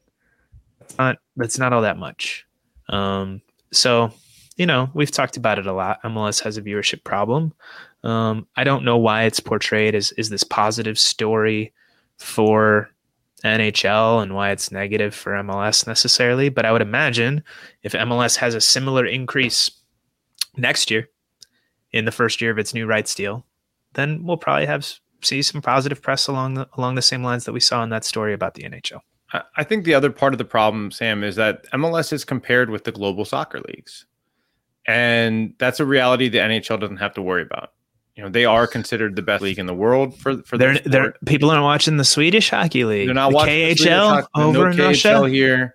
That's 0.80 0.98
not 0.98 1.18
that's 1.36 1.58
not 1.58 1.72
all 1.72 1.82
that 1.82 1.98
much. 1.98 2.46
Um, 2.88 3.40
so 3.72 4.12
you 4.56 4.66
know, 4.66 4.90
we've 4.92 5.10
talked 5.10 5.36
about 5.36 5.58
it 5.58 5.66
a 5.66 5.72
lot. 5.72 6.02
MLS 6.02 6.42
has 6.42 6.56
a 6.56 6.62
viewership 6.62 7.04
problem. 7.04 7.54
Um, 8.02 8.46
I 8.56 8.64
don't 8.64 8.84
know 8.84 8.98
why 8.98 9.22
it's 9.22 9.40
portrayed 9.40 9.94
as 9.94 10.12
is 10.12 10.30
this 10.30 10.44
positive 10.44 10.98
story 10.98 11.72
for 12.18 12.90
NHL 13.44 14.22
and 14.22 14.34
why 14.34 14.50
it's 14.50 14.72
negative 14.72 15.14
for 15.14 15.32
MLS 15.32 15.86
necessarily, 15.86 16.48
but 16.48 16.64
I 16.64 16.72
would 16.72 16.82
imagine 16.82 17.44
if 17.82 17.92
MLS 17.92 18.36
has 18.36 18.54
a 18.54 18.60
similar 18.60 19.06
increase 19.06 19.70
next 20.56 20.90
year 20.90 21.08
in 21.92 22.04
the 22.04 22.12
first 22.12 22.40
year 22.40 22.50
of 22.50 22.58
its 22.58 22.74
new 22.74 22.86
rights 22.86 23.14
deal, 23.14 23.44
then 23.94 24.24
we'll 24.24 24.36
probably 24.36 24.66
have 24.66 24.86
see 25.22 25.42
some 25.42 25.60
positive 25.60 26.00
press 26.00 26.28
along 26.28 26.54
the 26.54 26.68
along 26.76 26.94
the 26.94 27.02
same 27.02 27.22
lines 27.22 27.44
that 27.44 27.52
we 27.52 27.60
saw 27.60 27.82
in 27.82 27.90
that 27.90 28.04
story 28.04 28.32
about 28.32 28.54
the 28.54 28.62
NHL. 28.62 29.00
I 29.56 29.62
think 29.62 29.84
the 29.84 29.92
other 29.92 30.10
part 30.10 30.32
of 30.32 30.38
the 30.38 30.44
problem, 30.44 30.90
Sam, 30.90 31.22
is 31.22 31.36
that 31.36 31.70
MLS 31.72 32.14
is 32.14 32.24
compared 32.24 32.70
with 32.70 32.84
the 32.84 32.92
global 32.92 33.26
soccer 33.26 33.60
leagues. 33.68 34.06
And 34.86 35.52
that's 35.58 35.80
a 35.80 35.84
reality 35.84 36.30
the 36.30 36.38
NHL 36.38 36.80
doesn't 36.80 36.96
have 36.96 37.12
to 37.14 37.20
worry 37.20 37.42
about. 37.42 37.72
You 38.16 38.22
know, 38.22 38.30
they 38.30 38.46
are 38.46 38.66
considered 38.66 39.16
the 39.16 39.22
best 39.22 39.42
league 39.42 39.58
in 39.58 39.66
the 39.66 39.74
world 39.74 40.18
for 40.18 40.42
for 40.44 40.56
they're, 40.56 40.78
they're 40.78 41.14
people 41.26 41.50
aren't 41.50 41.62
watching 41.62 41.98
the 41.98 42.04
Swedish 42.04 42.48
hockey 42.50 42.84
league. 42.84 43.06
They're 43.06 43.14
not 43.14 43.30
the 43.30 43.36
watching 43.36 43.54
KHL 43.54 44.26
the 44.34 44.40
over 44.40 44.58
no 44.58 44.66
in 44.70 44.76
KHL 44.76 44.88
Russia. 44.88 45.28
here. 45.28 45.74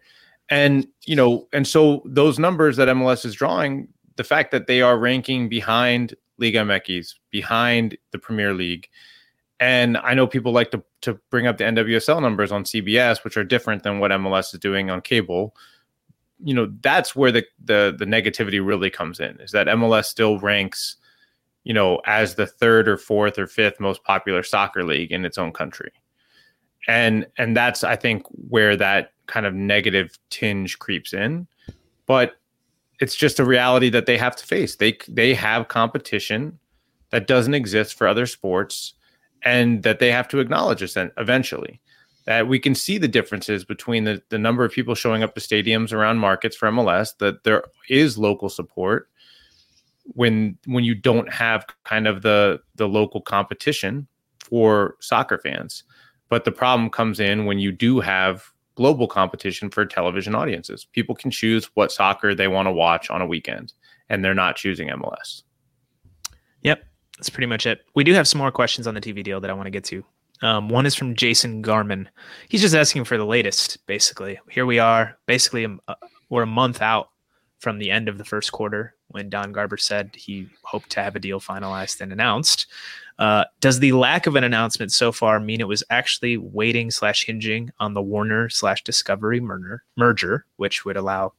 And 0.50 0.88
you 1.06 1.16
know, 1.16 1.48
and 1.54 1.68
so 1.68 2.02
those 2.06 2.40
numbers 2.40 2.76
that 2.78 2.88
MLS 2.90 3.24
is 3.24 3.36
drawing, 3.36 3.88
the 4.16 4.24
fact 4.24 4.52
that 4.52 4.68
they 4.68 4.82
are 4.82 4.98
ranking 4.98 5.50
behind 5.50 6.16
Liga 6.38 6.60
MX, 6.60 7.16
behind 7.32 7.98
the 8.12 8.20
Premier 8.20 8.54
League, 8.54 8.90
and 9.60 9.98
I 9.98 10.14
know 10.14 10.28
people 10.28 10.52
like 10.52 10.72
to 10.72 10.84
to 11.02 11.20
bring 11.30 11.48
up 11.48 11.58
the 11.58 11.64
NWSL 11.64 12.22
numbers 12.22 12.52
on 12.52 12.64
CBS, 12.64 13.24
which 13.24 13.38
are 13.38 13.44
different 13.44 13.84
than 13.84 14.00
what 14.00 14.12
MLS 14.12 14.54
is 14.54 14.60
doing 14.60 14.90
on 14.90 15.02
cable. 15.02 15.56
You 16.44 16.54
know, 16.54 16.74
that's 16.82 17.16
where 17.16 17.32
the 17.32 17.46
the 17.64 17.96
the 17.98 18.06
negativity 18.06 18.66
really 18.66 18.90
comes 18.90 19.20
in. 19.20 19.40
Is 19.40 19.52
that 19.52 19.68
MLS 19.68 20.06
still 20.06 20.40
ranks, 20.40 20.98
you 21.64 21.74
know, 21.74 22.02
as 22.06 22.36
the 22.36 22.48
third 22.48 22.88
or 22.88 22.98
fourth 22.98 23.40
or 23.40 23.48
fifth 23.48 23.80
most 23.80 24.04
popular 24.04 24.44
soccer 24.44 24.84
league 24.84 25.12
in 25.12 25.24
its 25.24 25.38
own 25.38 25.54
country. 25.54 25.92
And 26.88 27.26
and 27.38 27.56
that's 27.56 27.84
I 27.84 27.96
think 27.96 28.24
where 28.50 28.76
that 28.76 29.14
kind 29.28 29.46
of 29.46 29.54
negative 29.54 30.18
tinge 30.30 30.80
creeps 30.80 31.14
in. 31.14 31.48
But 32.06 32.36
it's 33.04 33.16
just 33.18 33.38
a 33.38 33.44
reality 33.44 33.90
that 33.90 34.06
they 34.06 34.18
have 34.18 34.34
to 34.38 34.46
face. 34.46 34.78
They 34.78 34.98
they 35.10 35.34
have 35.34 35.68
competition 35.68 36.58
that 37.10 37.28
doesn't 37.28 37.54
exist 37.54 37.96
for 37.96 38.08
other 38.08 38.26
sports 38.26 38.94
and 39.44 39.84
that 39.84 40.00
they 40.00 40.10
have 40.10 40.30
to 40.30 40.40
acknowledge 40.40 40.82
eventually 41.18 41.82
that 42.26 42.48
we 42.48 42.58
can 42.58 42.74
see 42.74 42.98
the 42.98 43.10
differences 43.10 43.66
between 43.66 44.06
the, 44.06 44.24
the 44.30 44.40
number 44.40 44.64
of 44.64 44.72
people 44.72 44.96
showing 44.96 45.22
up 45.22 45.36
to 45.36 45.42
stadiums 45.42 45.92
around 45.92 46.18
markets 46.18 46.56
for 46.56 46.70
MLS 46.70 47.18
that 47.18 47.44
there 47.44 47.66
is 47.90 48.18
local 48.18 48.48
support 48.48 49.10
when 50.06 50.58
when 50.66 50.86
you 50.86 50.96
don't 50.96 51.32
have 51.32 51.66
kind 51.84 52.08
of 52.08 52.22
the 52.22 52.58
the 52.76 52.88
local 52.88 53.20
competition 53.20 54.08
for 54.40 54.96
soccer 55.02 55.38
fans 55.40 55.84
but 56.30 56.46
the 56.46 56.52
problem 56.54 56.90
comes 56.90 57.20
in 57.20 57.46
when 57.46 57.60
you 57.60 57.74
do 57.74 58.00
have 58.00 58.53
global 58.76 59.08
competition 59.08 59.70
for 59.70 59.86
television 59.86 60.36
audiences 60.36 60.86
people 60.92 61.16
can 61.16 61.32
choose 61.32 61.70
what 61.76 61.92
soccer 61.92 62.34
they 62.34 62.48
want 62.48 62.68
to 62.68 62.72
watch 62.72 63.10
on 63.10 63.22
a 63.22 63.26
weekend 63.26 63.74
and 64.10 64.24
they're 64.24 64.34
not 64.34 64.56
choosing 64.56 64.90
MLS 64.90 65.44
Yep, 66.64 66.84
that's 67.18 67.30
pretty 67.30 67.48
much 67.48 67.66
it. 67.66 67.82
We 67.94 68.04
do 68.04 68.14
have 68.14 68.28
some 68.28 68.40
more 68.40 68.52
questions 68.52 68.88
on 68.88 68.96
the 68.96 69.02
TV 69.02 69.24
deal 69.24 69.40
that 69.42 69.50
I 69.50 69.54
want 69.54 69.68
to 69.68 69.72
get 69.72 69.84
to. 69.86 70.04
Um, 70.42 70.68
one 70.68 70.86
is 70.86 70.96
from 70.96 71.16
Jason 71.16 71.62
Garman. 71.62 72.10
He's 72.50 72.62
just 72.62 72.76
asking 72.76 73.06
for 73.06 73.18
the 73.18 73.26
latest, 73.26 73.86
basically. 73.86 74.40
Here 74.50 74.66
we 74.66 74.80
are, 74.80 75.18
basically, 75.26 75.66
um, 75.66 75.80
uh, 75.88 75.96
we're 76.30 76.44
a 76.44 76.48
month 76.48 76.82
out 76.82 77.10
from 77.64 77.80
the 77.80 77.90
end 77.90 78.10
of 78.10 78.18
the 78.18 78.26
first 78.26 78.52
quarter 78.52 78.94
when 79.08 79.30
Don 79.30 79.54
Garber 79.54 79.78
said 79.78 80.12
he 80.16 80.50
hoped 80.64 80.90
to 80.92 81.02
have 81.02 81.16
a 81.16 81.20
deal 81.20 81.40
finalized 81.40 82.02
and 82.02 82.12
announced. 82.12 82.68
Uh, 83.18 83.46
does 83.62 83.80
the 83.80 83.94
lack 83.94 84.28
of 84.28 84.36
an 84.36 84.44
announcement 84.44 84.92
so 84.92 85.12
far 85.12 85.40
mean 85.40 85.62
it 85.62 85.68
was 85.68 85.84
actually 85.90 86.36
waiting 86.38 86.92
slash 86.92 87.26
hinging 87.26 87.72
on 87.80 87.94
the 87.94 88.02
Warner 88.02 88.50
slash 88.50 88.84
Discovery 88.84 89.40
merger, 89.40 89.84
merger, 89.96 90.46
which 90.58 90.84
would 90.84 90.98
allow 90.98 91.34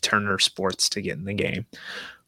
Turner 0.00 0.38
Sports 0.38 0.88
to 0.90 1.02
get 1.02 1.18
in 1.18 1.24
the 1.24 1.34
game? 1.34 1.66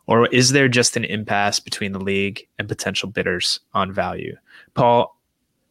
Or 0.07 0.27
is 0.29 0.51
there 0.51 0.69
just 0.69 0.97
an 0.97 1.05
impasse 1.05 1.61
between 1.61 1.93
the 1.93 2.01
league 2.01 2.49
and 2.59 2.67
potential 2.69 3.09
bidders 3.09 3.61
on 3.75 3.93
value? 3.93 4.37
Paul, 4.75 5.17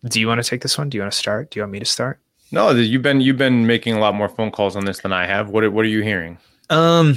do 0.05 0.21
you 0.21 0.27
want 0.27 0.41
to 0.41 0.49
take 0.49 0.61
this 0.61 0.77
one? 0.77 0.89
Do 0.89 0.97
you 0.97 1.01
want 1.01 1.11
to 1.11 1.19
start? 1.19 1.51
Do 1.51 1.59
you 1.59 1.63
want 1.63 1.73
me 1.73 1.79
to 1.79 1.85
start? 1.85 2.21
no 2.51 2.71
you've 2.71 3.01
been 3.01 3.21
you've 3.21 3.37
been 3.37 3.67
making 3.67 3.95
a 3.95 3.99
lot 3.99 4.15
more 4.15 4.29
phone 4.29 4.51
calls 4.51 4.75
on 4.75 4.85
this 4.85 5.01
than 5.01 5.13
I 5.13 5.25
have 5.25 5.49
what 5.49 5.63
are, 5.63 5.71
what 5.71 5.85
are 5.85 5.89
you 5.89 6.01
hearing 6.01 6.37
Um, 6.69 7.15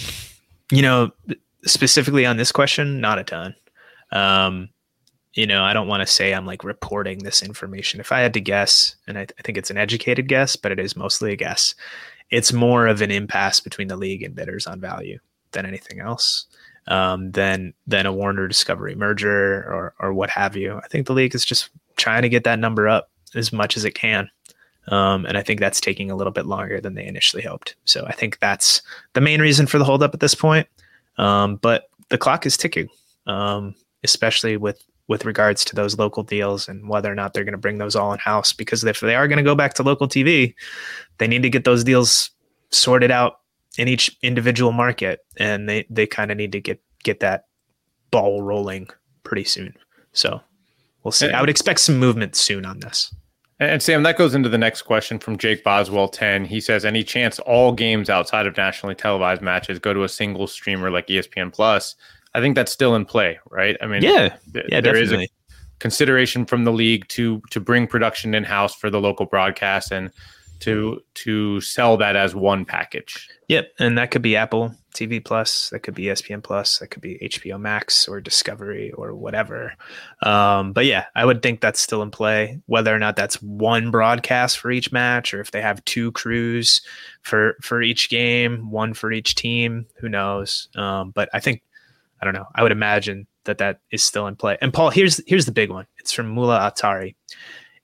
you 0.71 0.83
know, 0.83 1.11
specifically 1.65 2.27
on 2.27 2.37
this 2.37 2.53
question, 2.53 3.01
not 3.01 3.19
a 3.19 3.25
ton. 3.25 3.55
Um, 4.11 4.69
you 5.35 5.47
know, 5.47 5.65
I 5.65 5.73
don't 5.73 5.89
want 5.89 6.03
to 6.03 6.13
say 6.13 6.35
I'm 6.35 6.47
like 6.47 6.65
reporting 6.65 7.19
this 7.19 7.43
information. 7.43 8.01
If 8.01 8.13
I 8.13 8.21
had 8.21 8.35
to 8.35 8.41
guess, 8.41 8.97
and 9.07 9.19
I, 9.19 9.23
I 9.23 9.43
think 9.43 9.57
it's 9.57 9.71
an 9.71 9.79
educated 9.79 10.29
guess, 10.29 10.57
but 10.57 10.73
it 10.73 10.79
is 10.79 10.97
mostly 10.97 11.33
a 11.33 11.37
guess, 11.37 11.75
it's 12.31 12.53
more 12.53 12.87
of 12.87 13.01
an 13.01 13.11
impasse 13.11 13.61
between 13.61 13.89
the 13.89 13.97
league 13.97 14.23
and 14.23 14.35
bidders 14.35 14.67
on 14.67 14.81
value 14.81 15.19
than 15.53 15.67
anything 15.67 16.01
else. 16.01 16.47
Um, 16.89 17.31
than 17.31 17.75
than 17.87 18.07
a 18.07 18.13
Warner 18.13 18.49
Discovery 18.49 18.97
merger 18.97 19.63
or 19.71 19.95
or 20.01 20.13
what 20.13 20.31
have 20.31 20.57
you. 20.57 20.81
I 20.83 20.89
think 20.89 21.07
the 21.07 21.13
league 21.13 21.33
is 21.33 21.45
just 21.45 21.71
trying 21.97 22.23
to 22.23 22.29
get 22.29 22.43
that 22.43 22.59
number 22.59 22.89
up 22.89 23.09
as 23.37 23.53
much 23.53 23.77
as 23.77 23.85
it 23.85 23.95
can. 23.95 24.29
Um, 24.89 25.25
and 25.27 25.39
I 25.39 25.43
think 25.43 25.61
that's 25.61 25.81
taking 25.81 26.11
a 26.11 26.17
little 26.17 26.33
bit 26.33 26.47
longer 26.47 26.81
than 26.81 26.95
they 26.95 27.07
initially 27.07 27.43
hoped. 27.43 27.77
So 27.85 28.05
I 28.07 28.13
think 28.13 28.39
that's 28.41 28.83
the 29.13 29.21
main 29.21 29.41
reason 29.41 29.67
for 29.67 29.79
the 29.79 29.85
holdup 29.85 30.15
at 30.15 30.21
this 30.21 30.35
point. 30.35 30.67
Um, 31.19 31.57
but 31.57 31.89
the 32.09 32.19
clock 32.19 32.47
is 32.47 32.57
ticking, 32.57 32.89
um, 33.27 33.75
especially 34.03 34.57
with 34.57 34.83
with 35.09 35.25
regards 35.25 35.65
to 35.65 35.75
those 35.75 35.99
local 35.99 36.23
deals 36.23 36.69
and 36.69 36.89
whether 36.89 37.11
or 37.11 37.15
not 37.15 37.35
they're 37.35 37.45
going 37.45 37.53
to 37.53 37.59
bring 37.59 37.79
those 37.79 37.97
all 37.97 38.13
in 38.13 38.19
house. 38.19 38.53
Because 38.53 38.83
if 38.85 39.01
they 39.01 39.15
are 39.15 39.29
going 39.29 39.37
to 39.37 39.43
go 39.43 39.55
back 39.55 39.75
to 39.75 39.83
local 39.83 40.09
TV, 40.09 40.55
they 41.19 41.27
need 41.27 41.43
to 41.43 41.51
get 41.51 41.65
those 41.65 41.85
deals 41.85 42.31
sorted 42.71 43.11
out 43.11 43.41
in 43.79 43.89
each 43.89 44.17
individual 44.23 44.73
market, 44.73 45.21
and 45.39 45.69
they 45.69 45.87
they 45.91 46.07
kind 46.07 46.31
of 46.31 46.37
need 46.37 46.53
to 46.53 46.61
get 46.61 46.81
get 47.05 47.21
that 47.21 47.47
ball 48.11 48.43
rolling 48.43 48.89
pretty 49.23 49.45
soon. 49.45 49.75
So 50.13 50.41
we'll 51.03 51.13
see. 51.13 51.31
I 51.31 51.41
would 51.41 51.51
expect 51.51 51.81
some 51.81 51.99
movement 51.99 52.37
soon 52.37 52.65
on 52.67 52.81
this. 52.81 53.15
And 53.63 53.83
Sam, 53.83 54.03
that 54.03 54.19
goes 54.19 54.35
into 54.35 54.49
the 54.49 54.59
next 54.59 54.83
question 54.83 55.21
from 55.21 55.39
Jake 55.39 55.63
Boswell 55.63 56.09
10. 56.09 56.45
He 56.45 56.61
says, 56.61 56.85
Any 56.85 57.05
chance 57.05 57.39
all 57.41 57.73
games 57.73 58.11
outside 58.11 58.47
of 58.47 58.57
nationally 58.57 58.97
televised 58.97 59.41
matches 59.41 59.79
go 59.79 59.95
to 59.95 60.03
a 60.03 60.09
single 60.09 60.49
streamer 60.49 60.91
like 60.91 61.07
ESPN 61.07 61.53
Plus? 61.53 61.95
I 62.35 62.41
think 62.41 62.57
that's 62.57 62.73
still 62.73 62.97
in 62.97 63.05
play, 63.05 63.39
right? 63.51 63.77
I 63.81 63.87
mean, 63.87 64.03
Yeah, 64.03 64.37
th- 64.53 64.67
yeah, 64.69 64.81
there 64.81 64.97
is 64.97 65.13
a 65.13 65.29
consideration 65.79 66.45
from 66.45 66.65
the 66.65 66.73
league 66.73 67.07
to 67.09 67.41
to 67.51 67.61
bring 67.61 67.87
production 67.87 68.35
in 68.35 68.43
house 68.43 68.75
for 68.75 68.91
the 68.91 69.01
local 69.01 69.27
broadcast 69.27 69.93
and 69.93 70.11
to 70.63 71.01
to 71.15 71.61
sell 71.61 71.97
that 71.97 72.15
as 72.17 72.35
one 72.35 72.65
package. 72.65 73.29
Yep, 73.49 73.73
and 73.79 73.99
that 73.99 74.11
could 74.11 74.23
be 74.23 74.37
Apple 74.37 74.75
TV 74.95 75.23
Plus, 75.25 75.71
that 75.71 75.81
could 75.81 75.95
be 75.95 76.05
ESPN 76.05 76.43
Plus, 76.43 76.79
that 76.79 76.89
could 76.89 77.03
be 77.03 77.19
HBO 77.19 77.61
Max 77.61 78.07
or 78.07 78.21
Discovery 78.21 78.93
or 78.93 79.15
whatever. 79.15 79.75
Um, 80.23 80.73
but 80.73 80.85
yeah, 80.87 81.07
I 81.17 81.25
would 81.25 81.43
think 81.43 81.61
that's 81.61 81.81
still 81.81 82.03
in 82.03 82.11
play. 82.11 82.61
Whether 82.67 82.95
or 82.95 82.99
not 82.99 83.17
that's 83.17 83.43
one 83.43 83.91
broadcast 83.91 84.59
for 84.59 84.71
each 84.71 84.93
match, 84.93 85.35
or 85.35 85.41
if 85.41 85.51
they 85.51 85.61
have 85.61 85.85
two 85.85 86.13
crews 86.13 86.81
for 87.23 87.57
for 87.61 87.83
each 87.83 88.09
game, 88.09 88.71
one 88.71 88.95
for 88.95 89.11
each 89.11 89.35
team, 89.35 89.87
who 89.99 90.09
knows? 90.09 90.69
Um, 90.77 91.11
but 91.11 91.29
I 91.35 91.41
think 91.41 91.63
I 92.21 92.25
don't 92.25 92.35
know. 92.35 92.47
I 92.55 92.63
would 92.63 92.73
imagine 92.73 93.27
that 93.45 93.59
that 93.59 93.81
is 93.91 94.05
still 94.05 94.29
in 94.29 94.37
play. 94.37 94.57
And 94.61 94.73
Paul, 94.73 94.91
here's 94.91 95.21
here's 95.27 95.47
the 95.47 95.53
big 95.53 95.71
one. 95.71 95.87
It's 95.99 96.13
from 96.13 96.29
Mula 96.29 96.71
Atari. 96.73 97.17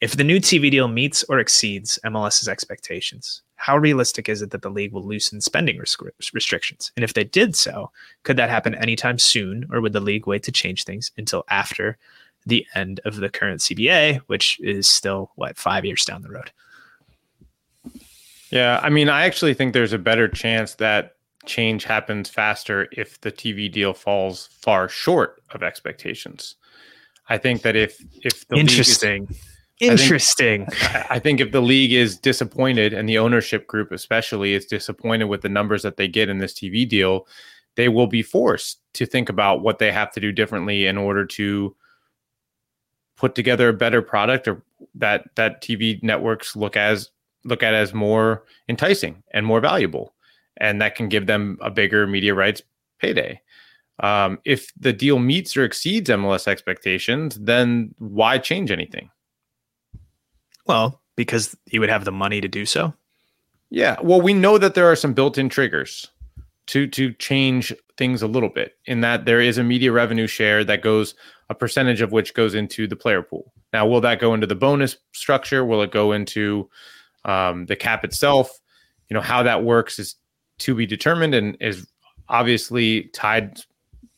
If 0.00 0.16
the 0.16 0.24
new 0.24 0.38
TV 0.38 0.70
deal 0.70 0.86
meets 0.86 1.24
or 1.24 1.40
exceeds 1.40 1.98
MLS's 2.04 2.48
expectations, 2.48 3.42
how 3.56 3.76
realistic 3.76 4.28
is 4.28 4.42
it 4.42 4.50
that 4.52 4.62
the 4.62 4.70
league 4.70 4.92
will 4.92 5.04
loosen 5.04 5.40
spending 5.40 5.76
restri- 5.78 6.12
restrictions? 6.32 6.92
And 6.96 7.02
if 7.02 7.14
they 7.14 7.24
did 7.24 7.56
so, 7.56 7.90
could 8.22 8.36
that 8.36 8.50
happen 8.50 8.76
anytime 8.76 9.18
soon, 9.18 9.66
or 9.72 9.80
would 9.80 9.92
the 9.92 10.00
league 10.00 10.26
wait 10.28 10.44
to 10.44 10.52
change 10.52 10.84
things 10.84 11.10
until 11.16 11.44
after 11.50 11.98
the 12.46 12.64
end 12.76 13.00
of 13.04 13.16
the 13.16 13.28
current 13.28 13.60
CBA, 13.60 14.18
which 14.28 14.60
is 14.60 14.86
still 14.86 15.32
what 15.34 15.58
five 15.58 15.84
years 15.84 16.04
down 16.04 16.22
the 16.22 16.30
road? 16.30 16.52
Yeah, 18.50 18.80
I 18.82 18.88
mean, 18.90 19.08
I 19.08 19.24
actually 19.24 19.52
think 19.54 19.72
there's 19.72 19.92
a 19.92 19.98
better 19.98 20.28
chance 20.28 20.74
that 20.76 21.16
change 21.44 21.84
happens 21.84 22.30
faster 22.30 22.88
if 22.92 23.20
the 23.20 23.32
TV 23.32 23.70
deal 23.70 23.94
falls 23.94 24.48
far 24.60 24.88
short 24.88 25.42
of 25.50 25.62
expectations. 25.64 26.54
I 27.28 27.36
think 27.36 27.62
that 27.62 27.74
if 27.74 28.00
if 28.22 28.46
the 28.46 28.56
league 28.56 28.70
is- 28.78 29.02
Interesting. 29.80 30.66
think- 30.66 30.94
I 30.94 31.06
I 31.10 31.18
think 31.18 31.40
if 31.40 31.52
the 31.52 31.62
league 31.62 31.92
is 31.92 32.18
disappointed 32.18 32.92
and 32.92 33.08
the 33.08 33.18
ownership 33.18 33.66
group 33.66 33.92
especially 33.92 34.54
is 34.54 34.66
disappointed 34.66 35.24
with 35.24 35.42
the 35.42 35.48
numbers 35.48 35.82
that 35.82 35.96
they 35.96 36.08
get 36.08 36.28
in 36.28 36.38
this 36.38 36.54
TV 36.54 36.88
deal, 36.88 37.26
they 37.76 37.88
will 37.88 38.06
be 38.08 38.22
forced 38.22 38.80
to 38.94 39.06
think 39.06 39.28
about 39.28 39.62
what 39.62 39.78
they 39.78 39.92
have 39.92 40.10
to 40.12 40.20
do 40.20 40.32
differently 40.32 40.86
in 40.86 40.98
order 40.98 41.24
to 41.24 41.76
put 43.16 43.34
together 43.34 43.68
a 43.68 43.72
better 43.72 44.02
product 44.02 44.48
or 44.48 44.62
that 44.94 45.24
that 45.36 45.62
TV 45.62 46.02
networks 46.02 46.56
look 46.56 46.76
as 46.76 47.10
look 47.44 47.62
at 47.62 47.74
as 47.74 47.94
more 47.94 48.44
enticing 48.68 49.22
and 49.32 49.46
more 49.46 49.60
valuable 49.60 50.14
and 50.58 50.80
that 50.82 50.94
can 50.96 51.08
give 51.08 51.26
them 51.26 51.56
a 51.60 51.70
bigger 51.70 52.06
media 52.06 52.34
rights 52.34 52.62
payday. 53.00 53.40
Um, 54.00 54.38
if 54.44 54.72
the 54.78 54.92
deal 54.92 55.18
meets 55.18 55.56
or 55.56 55.64
exceeds 55.64 56.10
MLS 56.10 56.46
expectations, 56.46 57.36
then 57.40 57.94
why 57.98 58.38
change 58.38 58.70
anything? 58.70 59.10
Well, 60.68 61.00
because 61.16 61.56
you 61.66 61.80
would 61.80 61.88
have 61.88 62.04
the 62.04 62.12
money 62.12 62.40
to 62.40 62.48
do 62.48 62.64
so. 62.66 62.94
Yeah. 63.70 63.96
Well, 64.02 64.20
we 64.20 64.34
know 64.34 64.58
that 64.58 64.74
there 64.74 64.90
are 64.90 64.96
some 64.96 65.14
built-in 65.14 65.48
triggers 65.48 66.08
to 66.66 66.86
to 66.86 67.12
change 67.14 67.74
things 67.96 68.22
a 68.22 68.28
little 68.28 68.50
bit 68.50 68.76
in 68.84 69.00
that 69.00 69.24
there 69.24 69.40
is 69.40 69.58
a 69.58 69.64
media 69.64 69.90
revenue 69.90 70.26
share 70.26 70.62
that 70.64 70.82
goes 70.82 71.14
a 71.50 71.54
percentage 71.54 72.00
of 72.00 72.12
which 72.12 72.34
goes 72.34 72.54
into 72.54 72.86
the 72.86 72.94
player 72.94 73.22
pool. 73.22 73.52
Now, 73.72 73.86
will 73.86 74.00
that 74.02 74.20
go 74.20 74.34
into 74.34 74.46
the 74.46 74.54
bonus 74.54 74.96
structure? 75.12 75.64
Will 75.64 75.82
it 75.82 75.90
go 75.90 76.12
into 76.12 76.68
um, 77.24 77.66
the 77.66 77.76
cap 77.76 78.04
itself? 78.04 78.50
You 79.08 79.14
know 79.14 79.20
how 79.20 79.42
that 79.42 79.64
works 79.64 79.98
is 79.98 80.14
to 80.58 80.74
be 80.74 80.86
determined 80.86 81.34
and 81.34 81.56
is 81.60 81.86
obviously 82.28 83.04
tied 83.14 83.60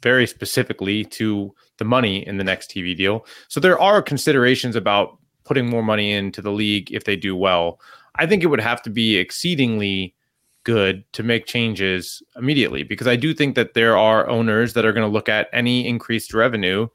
very 0.03 0.27
specifically 0.27 1.05
to 1.05 1.55
the 1.79 1.85
money 1.85 2.27
in 2.27 2.37
the 2.37 2.45
next 2.45 2.71
TV 2.71 2.97
deal. 2.97 3.25
So 3.49 3.61
there 3.61 3.79
are 3.79 4.03
considerations 4.03 4.75
about 4.75 5.20
putting 5.51 5.69
more 5.69 5.83
money 5.83 6.13
into 6.13 6.41
the 6.41 6.53
league 6.53 6.93
if 6.93 7.03
they 7.03 7.17
do 7.17 7.35
well. 7.35 7.81
I 8.15 8.25
think 8.25 8.45
it 8.45 8.47
would 8.47 8.61
have 8.61 8.81
to 8.83 8.91
be 8.91 9.17
exceedingly 9.17 10.15
good 10.63 11.03
to 11.13 11.25
make 11.25 11.45
changes 11.47 12.23
immediately 12.37 12.85
because 12.85 13.09
I 13.09 13.17
do 13.17 13.35
think 13.35 13.57
that 13.57 13.75
there 13.75 13.99
are 13.99 14.29
owners 14.29 14.75
that 14.75 14.85
are 14.85 14.93
going 14.93 15.05
to 15.05 15.13
look 15.13 15.29
at 15.29 15.49
any 15.53 15.89
increased 15.89 16.33
revenue 16.33 16.87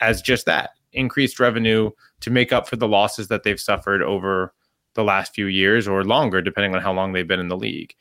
as 0.00 0.20
just 0.20 0.46
that 0.46 0.70
increased 0.92 1.38
revenue 1.38 1.92
to 2.22 2.30
make 2.32 2.52
up 2.52 2.68
for 2.68 2.74
the 2.74 2.88
losses 2.88 3.28
that 3.28 3.44
they've 3.44 3.60
suffered 3.60 4.02
over 4.02 4.52
the 4.94 5.04
last 5.04 5.32
few 5.32 5.46
years 5.46 5.86
or 5.86 6.02
longer, 6.02 6.42
depending 6.42 6.74
on 6.74 6.82
how 6.82 6.92
long 6.92 7.12
they've 7.12 7.28
been 7.28 7.38
in 7.38 7.46
the 7.46 7.56
league. 7.56 7.94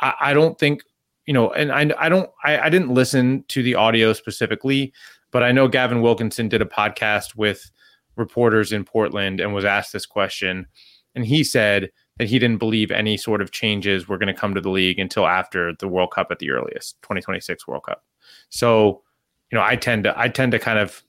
I, 0.00 0.14
I 0.20 0.32
don't 0.32 0.56
think, 0.60 0.84
you 1.26 1.34
know, 1.34 1.50
and 1.50 1.72
I, 1.72 1.90
I 1.98 2.08
don't, 2.08 2.30
I, 2.44 2.60
I 2.60 2.68
didn't 2.68 2.94
listen 2.94 3.44
to 3.48 3.64
the 3.64 3.74
audio 3.74 4.12
specifically, 4.12 4.92
but 5.32 5.42
I 5.42 5.50
know 5.50 5.66
Gavin 5.66 6.02
Wilkinson 6.02 6.48
did 6.48 6.62
a 6.62 6.66
podcast 6.66 7.34
with 7.34 7.68
reporters 8.16 8.72
in 8.72 8.84
Portland 8.84 9.40
and 9.40 9.54
was 9.54 9.64
asked 9.64 9.92
this 9.92 10.06
question. 10.06 10.66
And 11.14 11.24
he 11.24 11.44
said, 11.44 11.90
that 12.18 12.28
he 12.28 12.38
didn't 12.38 12.58
believe 12.58 12.90
any 12.90 13.16
sort 13.16 13.42
of 13.42 13.50
changes 13.50 14.08
were 14.08 14.18
going 14.18 14.32
to 14.32 14.38
come 14.40 14.54
to 14.54 14.60
the 14.60 14.70
league 14.70 14.98
until 14.98 15.26
after 15.26 15.72
the 15.78 15.88
World 15.88 16.12
Cup 16.12 16.28
at 16.30 16.38
the 16.38 16.50
earliest, 16.50 17.00
2026 17.02 17.66
World 17.66 17.84
Cup. 17.84 18.04
So, 18.50 19.02
you 19.50 19.58
know, 19.58 19.64
I 19.64 19.76
tend 19.76 20.04
to 20.04 20.18
I 20.18 20.28
tend 20.28 20.52
to 20.52 20.58
kind 20.58 20.78
of 20.78 21.02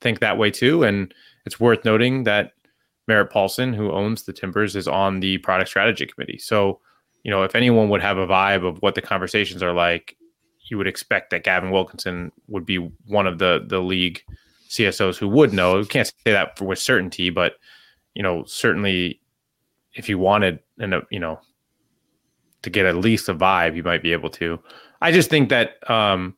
think 0.00 0.20
that 0.20 0.38
way 0.38 0.50
too, 0.50 0.82
and 0.82 1.12
it's 1.46 1.58
worth 1.58 1.84
noting 1.84 2.24
that 2.24 2.52
Merritt 3.08 3.30
Paulson, 3.30 3.72
who 3.72 3.90
owns 3.90 4.24
the 4.24 4.32
Timbers, 4.32 4.76
is 4.76 4.88
on 4.88 5.20
the 5.20 5.38
product 5.38 5.70
strategy 5.70 6.06
committee. 6.06 6.38
So, 6.38 6.80
you 7.22 7.30
know, 7.30 7.42
if 7.42 7.54
anyone 7.54 7.88
would 7.88 8.02
have 8.02 8.18
a 8.18 8.26
vibe 8.26 8.66
of 8.66 8.78
what 8.78 8.94
the 8.94 9.02
conversations 9.02 9.62
are 9.62 9.74
like, 9.74 10.16
you 10.70 10.78
would 10.78 10.86
expect 10.86 11.30
that 11.30 11.44
Gavin 11.44 11.70
Wilkinson 11.70 12.32
would 12.48 12.66
be 12.66 12.78
one 13.06 13.26
of 13.26 13.38
the 13.38 13.64
the 13.66 13.80
league 13.80 14.22
CSOs 14.68 15.16
who 15.16 15.28
would 15.28 15.52
know. 15.52 15.78
We 15.78 15.86
can't 15.86 16.06
say 16.06 16.32
that 16.32 16.58
for 16.58 16.64
with 16.64 16.78
certainty, 16.78 17.30
but 17.30 17.54
you 18.14 18.22
know, 18.22 18.44
certainly 18.44 19.20
if 19.94 20.08
you 20.08 20.18
wanted 20.18 20.60
and 20.78 20.94
you 21.10 21.20
know 21.20 21.40
to 22.62 22.70
get 22.70 22.86
at 22.86 22.96
least 22.96 23.28
a 23.28 23.34
vibe, 23.34 23.76
you 23.76 23.82
might 23.82 24.02
be 24.02 24.12
able 24.12 24.30
to. 24.30 24.58
I 25.00 25.12
just 25.12 25.30
think 25.30 25.50
that 25.50 25.88
um, 25.90 26.34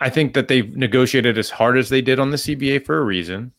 I 0.00 0.10
think 0.10 0.34
that 0.34 0.48
they've 0.48 0.76
negotiated 0.76 1.38
as 1.38 1.48
hard 1.48 1.78
as 1.78 1.88
they 1.88 2.02
did 2.02 2.18
on 2.18 2.30
the 2.30 2.36
CBA 2.36 2.84
for 2.84 2.98
a 2.98 3.02
reason. 3.02 3.52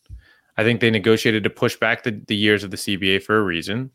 I 0.57 0.63
think 0.63 0.81
they 0.81 0.91
negotiated 0.91 1.43
to 1.45 1.49
push 1.49 1.77
back 1.77 2.03
the, 2.03 2.21
the 2.27 2.35
years 2.35 2.63
of 2.63 2.71
the 2.71 2.77
CBA 2.77 3.23
for 3.23 3.37
a 3.37 3.41
reason. 3.41 3.91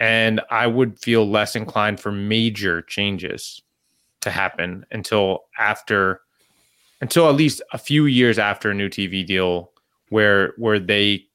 And 0.00 0.40
I 0.50 0.66
would 0.66 0.98
feel 0.98 1.28
less 1.28 1.54
inclined 1.54 2.00
for 2.00 2.10
major 2.10 2.82
changes 2.82 3.62
to 4.22 4.30
happen 4.30 4.86
until 4.90 5.44
after 5.58 6.22
until 7.02 7.28
at 7.28 7.34
least 7.34 7.60
a 7.72 7.78
few 7.78 8.06
years 8.06 8.38
after 8.38 8.70
a 8.70 8.74
new 8.74 8.88
TV 8.88 9.26
deal 9.26 9.72
where 10.08 10.54
where 10.56 10.78
they 10.78 11.26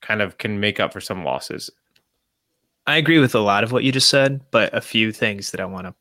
kind 0.00 0.22
of 0.22 0.38
can 0.38 0.60
make 0.60 0.80
up 0.80 0.92
for 0.92 1.00
some 1.00 1.24
losses. 1.24 1.68
I 2.86 2.96
agree 2.96 3.18
with 3.18 3.34
a 3.34 3.40
lot 3.40 3.62
of 3.62 3.72
what 3.72 3.84
you 3.84 3.92
just 3.92 4.08
said, 4.08 4.40
but 4.50 4.72
a 4.72 4.80
few 4.80 5.12
things 5.12 5.50
that 5.50 5.60
I 5.60 5.66
want 5.66 5.86
to 5.86 5.94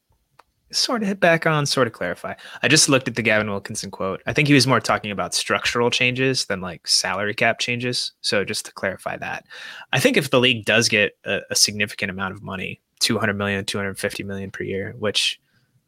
sort 0.72 1.02
of 1.02 1.08
hit 1.08 1.20
back 1.20 1.48
on, 1.48 1.66
sort 1.66 1.88
of 1.88 1.94
clarify. 1.94 2.36
I 2.62 2.68
just 2.68 2.88
looked 2.88 3.08
at 3.08 3.16
the 3.16 3.24
Gavin 3.24 3.50
Wilkinson 3.50 3.90
quote. 3.90 4.22
I 4.28 4.34
think 4.34 4.48
he 4.48 4.54
was 4.54 4.68
more 4.68 4.80
talking 4.80 5.12
about 5.12 5.34
structural 5.34 5.90
changes 5.90 6.46
than 6.46 6.62
like 6.62 6.88
salary 6.88 7.34
cap 7.34 7.60
changes. 7.60 8.14
So 8.22 8.46
just 8.46 8.66
to 8.68 8.72
clarify 8.72 9.18
that, 9.18 9.46
I 9.92 10.00
think 10.00 10.16
if 10.16 10.30
the 10.30 10.40
league 10.40 10.66
does 10.66 10.88
get 10.88 11.18
a, 11.26 11.40
a 11.50 11.56
significant 11.56 12.12
amount 12.12 12.36
of 12.36 12.44
money, 12.44 12.80
200 13.00 13.34
million, 13.34 13.66
250 13.66 14.24
million 14.24 14.52
per 14.52 14.64
year, 14.64 14.94
which 15.00 15.42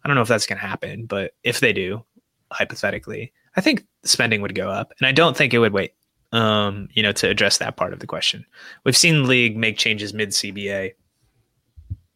I 0.04 0.08
don't 0.08 0.16
know 0.16 0.24
if 0.24 0.28
that's 0.28 0.48
going 0.48 0.60
to 0.60 0.66
happen, 0.66 1.06
but 1.06 1.34
if 1.44 1.60
they 1.60 1.74
do, 1.74 2.04
hypothetically, 2.52 3.34
I 3.56 3.62
think 3.62 3.86
spending 4.04 4.42
would 4.42 4.56
go 4.56 4.70
up. 4.70 4.94
And 5.00 5.08
I 5.08 5.12
don't 5.12 5.36
think 5.36 5.54
it 5.54 5.60
would 5.60 5.74
wait 5.74 5.94
um, 6.32 6.88
you 6.94 7.04
know, 7.04 7.12
to 7.14 7.30
address 7.30 7.58
that 7.58 7.76
part 7.76 7.94
of 7.94 8.00
the 8.00 8.08
question. 8.08 8.46
We've 8.84 8.98
seen 8.98 9.28
league 9.28 9.58
make 9.58 9.78
changes 9.78 10.14
mid 10.14 10.30
CBA 10.30 10.94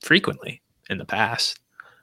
frequently 0.01 0.61
in 0.89 0.97
the 0.97 1.05
past. 1.05 1.59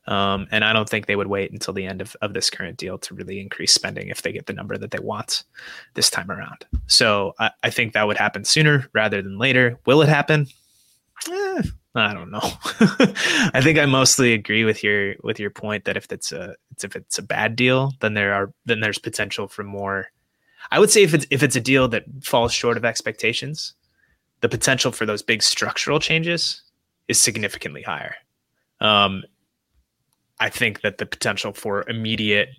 Um, 0.08 0.48
and 0.50 0.64
I 0.64 0.72
don't 0.72 0.88
think 0.88 1.06
they 1.06 1.14
would 1.14 1.28
wait 1.28 1.52
until 1.52 1.72
the 1.72 1.86
end 1.86 2.00
of, 2.00 2.16
of 2.22 2.34
this 2.34 2.50
current 2.50 2.76
deal 2.76 2.98
to 2.98 3.14
really 3.14 3.40
increase 3.40 3.72
spending 3.72 4.08
if 4.08 4.22
they 4.22 4.32
get 4.32 4.46
the 4.46 4.52
number 4.52 4.76
that 4.76 4.90
they 4.90 4.98
want 4.98 5.44
this 5.94 6.10
time 6.10 6.28
around. 6.30 6.66
So 6.88 7.34
I, 7.38 7.52
I 7.62 7.70
think 7.70 7.92
that 7.92 8.06
would 8.06 8.16
happen 8.16 8.44
sooner 8.44 8.88
rather 8.92 9.22
than 9.22 9.38
later. 9.38 9.78
Will 9.86 10.02
it 10.02 10.08
happen? 10.08 10.48
Eh, 11.30 11.62
I 11.94 12.14
don't 12.14 12.30
know. 12.30 12.40
I 13.52 13.60
think 13.62 13.78
I 13.78 13.84
mostly 13.86 14.32
agree 14.32 14.64
with 14.64 14.82
your 14.82 15.14
with 15.22 15.38
your 15.38 15.50
point 15.50 15.84
that 15.84 15.96
if 15.96 16.10
it's 16.10 16.32
a 16.32 16.56
if 16.82 16.96
it's 16.96 17.18
a 17.18 17.22
bad 17.22 17.54
deal, 17.54 17.92
then 18.00 18.14
there 18.14 18.32
are 18.32 18.52
then 18.64 18.80
there's 18.80 18.98
potential 18.98 19.46
for 19.46 19.62
more 19.62 20.08
I 20.70 20.78
would 20.78 20.90
say 20.90 21.02
if 21.02 21.12
it's 21.14 21.26
if 21.30 21.42
it's 21.42 21.56
a 21.56 21.60
deal 21.60 21.88
that 21.88 22.04
falls 22.22 22.52
short 22.52 22.76
of 22.76 22.84
expectations, 22.84 23.74
the 24.40 24.48
potential 24.48 24.92
for 24.92 25.06
those 25.06 25.22
big 25.22 25.42
structural 25.42 25.98
changes 25.98 26.62
is 27.08 27.20
significantly 27.20 27.82
higher. 27.82 28.14
Um, 28.80 29.24
I 30.40 30.48
think 30.48 30.80
that 30.82 30.98
the 30.98 31.06
potential 31.06 31.52
for 31.52 31.88
immediate 31.88 32.50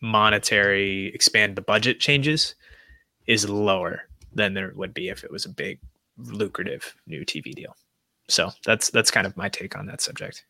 monetary 0.00 1.08
expand 1.14 1.56
the 1.56 1.62
budget 1.62 2.00
changes 2.00 2.54
is 3.26 3.48
lower 3.48 4.08
than 4.32 4.54
there 4.54 4.72
would 4.74 4.94
be 4.94 5.08
if 5.08 5.24
it 5.24 5.30
was 5.30 5.44
a 5.44 5.50
big 5.50 5.80
lucrative 6.16 6.94
new 7.06 7.24
TV 7.24 7.54
deal. 7.54 7.76
So 8.28 8.50
that's 8.64 8.90
that's 8.90 9.10
kind 9.10 9.26
of 9.26 9.36
my 9.36 9.48
take 9.48 9.76
on 9.76 9.86
that 9.86 10.00
subject. 10.00 10.44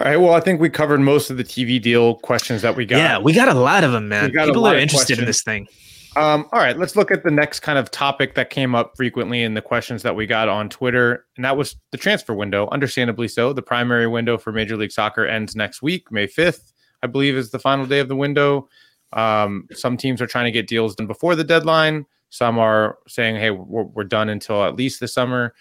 All 0.00 0.06
right. 0.06 0.16
Well, 0.16 0.34
I 0.34 0.40
think 0.40 0.60
we 0.60 0.70
covered 0.70 1.00
most 1.00 1.30
of 1.30 1.36
the 1.36 1.44
TV 1.44 1.80
deal 1.80 2.16
questions 2.16 2.62
that 2.62 2.74
we 2.74 2.84
got. 2.84 2.96
Yeah, 2.96 3.18
we 3.18 3.32
got 3.32 3.48
a 3.48 3.54
lot 3.54 3.84
of 3.84 3.92
them, 3.92 4.08
man. 4.08 4.32
People 4.32 4.66
are 4.66 4.76
interested 4.76 5.18
in 5.18 5.24
this 5.24 5.42
thing. 5.42 5.68
Um, 6.16 6.48
all 6.52 6.60
right, 6.60 6.78
let's 6.78 6.94
look 6.94 7.10
at 7.10 7.24
the 7.24 7.30
next 7.30 7.60
kind 7.60 7.76
of 7.76 7.90
topic 7.90 8.34
that 8.36 8.48
came 8.48 8.74
up 8.74 8.96
frequently 8.96 9.42
in 9.42 9.54
the 9.54 9.62
questions 9.62 10.02
that 10.04 10.14
we 10.14 10.26
got 10.26 10.48
on 10.48 10.68
Twitter, 10.68 11.26
and 11.36 11.44
that 11.44 11.56
was 11.56 11.74
the 11.90 11.98
transfer 11.98 12.32
window. 12.34 12.68
Understandably 12.70 13.26
so. 13.26 13.52
The 13.52 13.62
primary 13.62 14.06
window 14.06 14.38
for 14.38 14.52
Major 14.52 14.76
League 14.76 14.92
Soccer 14.92 15.26
ends 15.26 15.56
next 15.56 15.82
week, 15.82 16.12
May 16.12 16.28
5th, 16.28 16.72
I 17.02 17.08
believe, 17.08 17.36
is 17.36 17.50
the 17.50 17.58
final 17.58 17.84
day 17.84 17.98
of 17.98 18.06
the 18.06 18.14
window. 18.14 18.68
Um, 19.12 19.66
some 19.72 19.96
teams 19.96 20.22
are 20.22 20.26
trying 20.26 20.44
to 20.44 20.52
get 20.52 20.68
deals 20.68 20.94
done 20.94 21.08
before 21.08 21.34
the 21.34 21.44
deadline. 21.44 22.06
Some 22.34 22.58
are 22.58 22.98
saying, 23.06 23.36
hey, 23.36 23.50
we're, 23.50 23.84
we're 23.84 24.02
done 24.02 24.28
until 24.28 24.64
at 24.64 24.74
least 24.74 24.98
the 24.98 25.06
summer. 25.06 25.54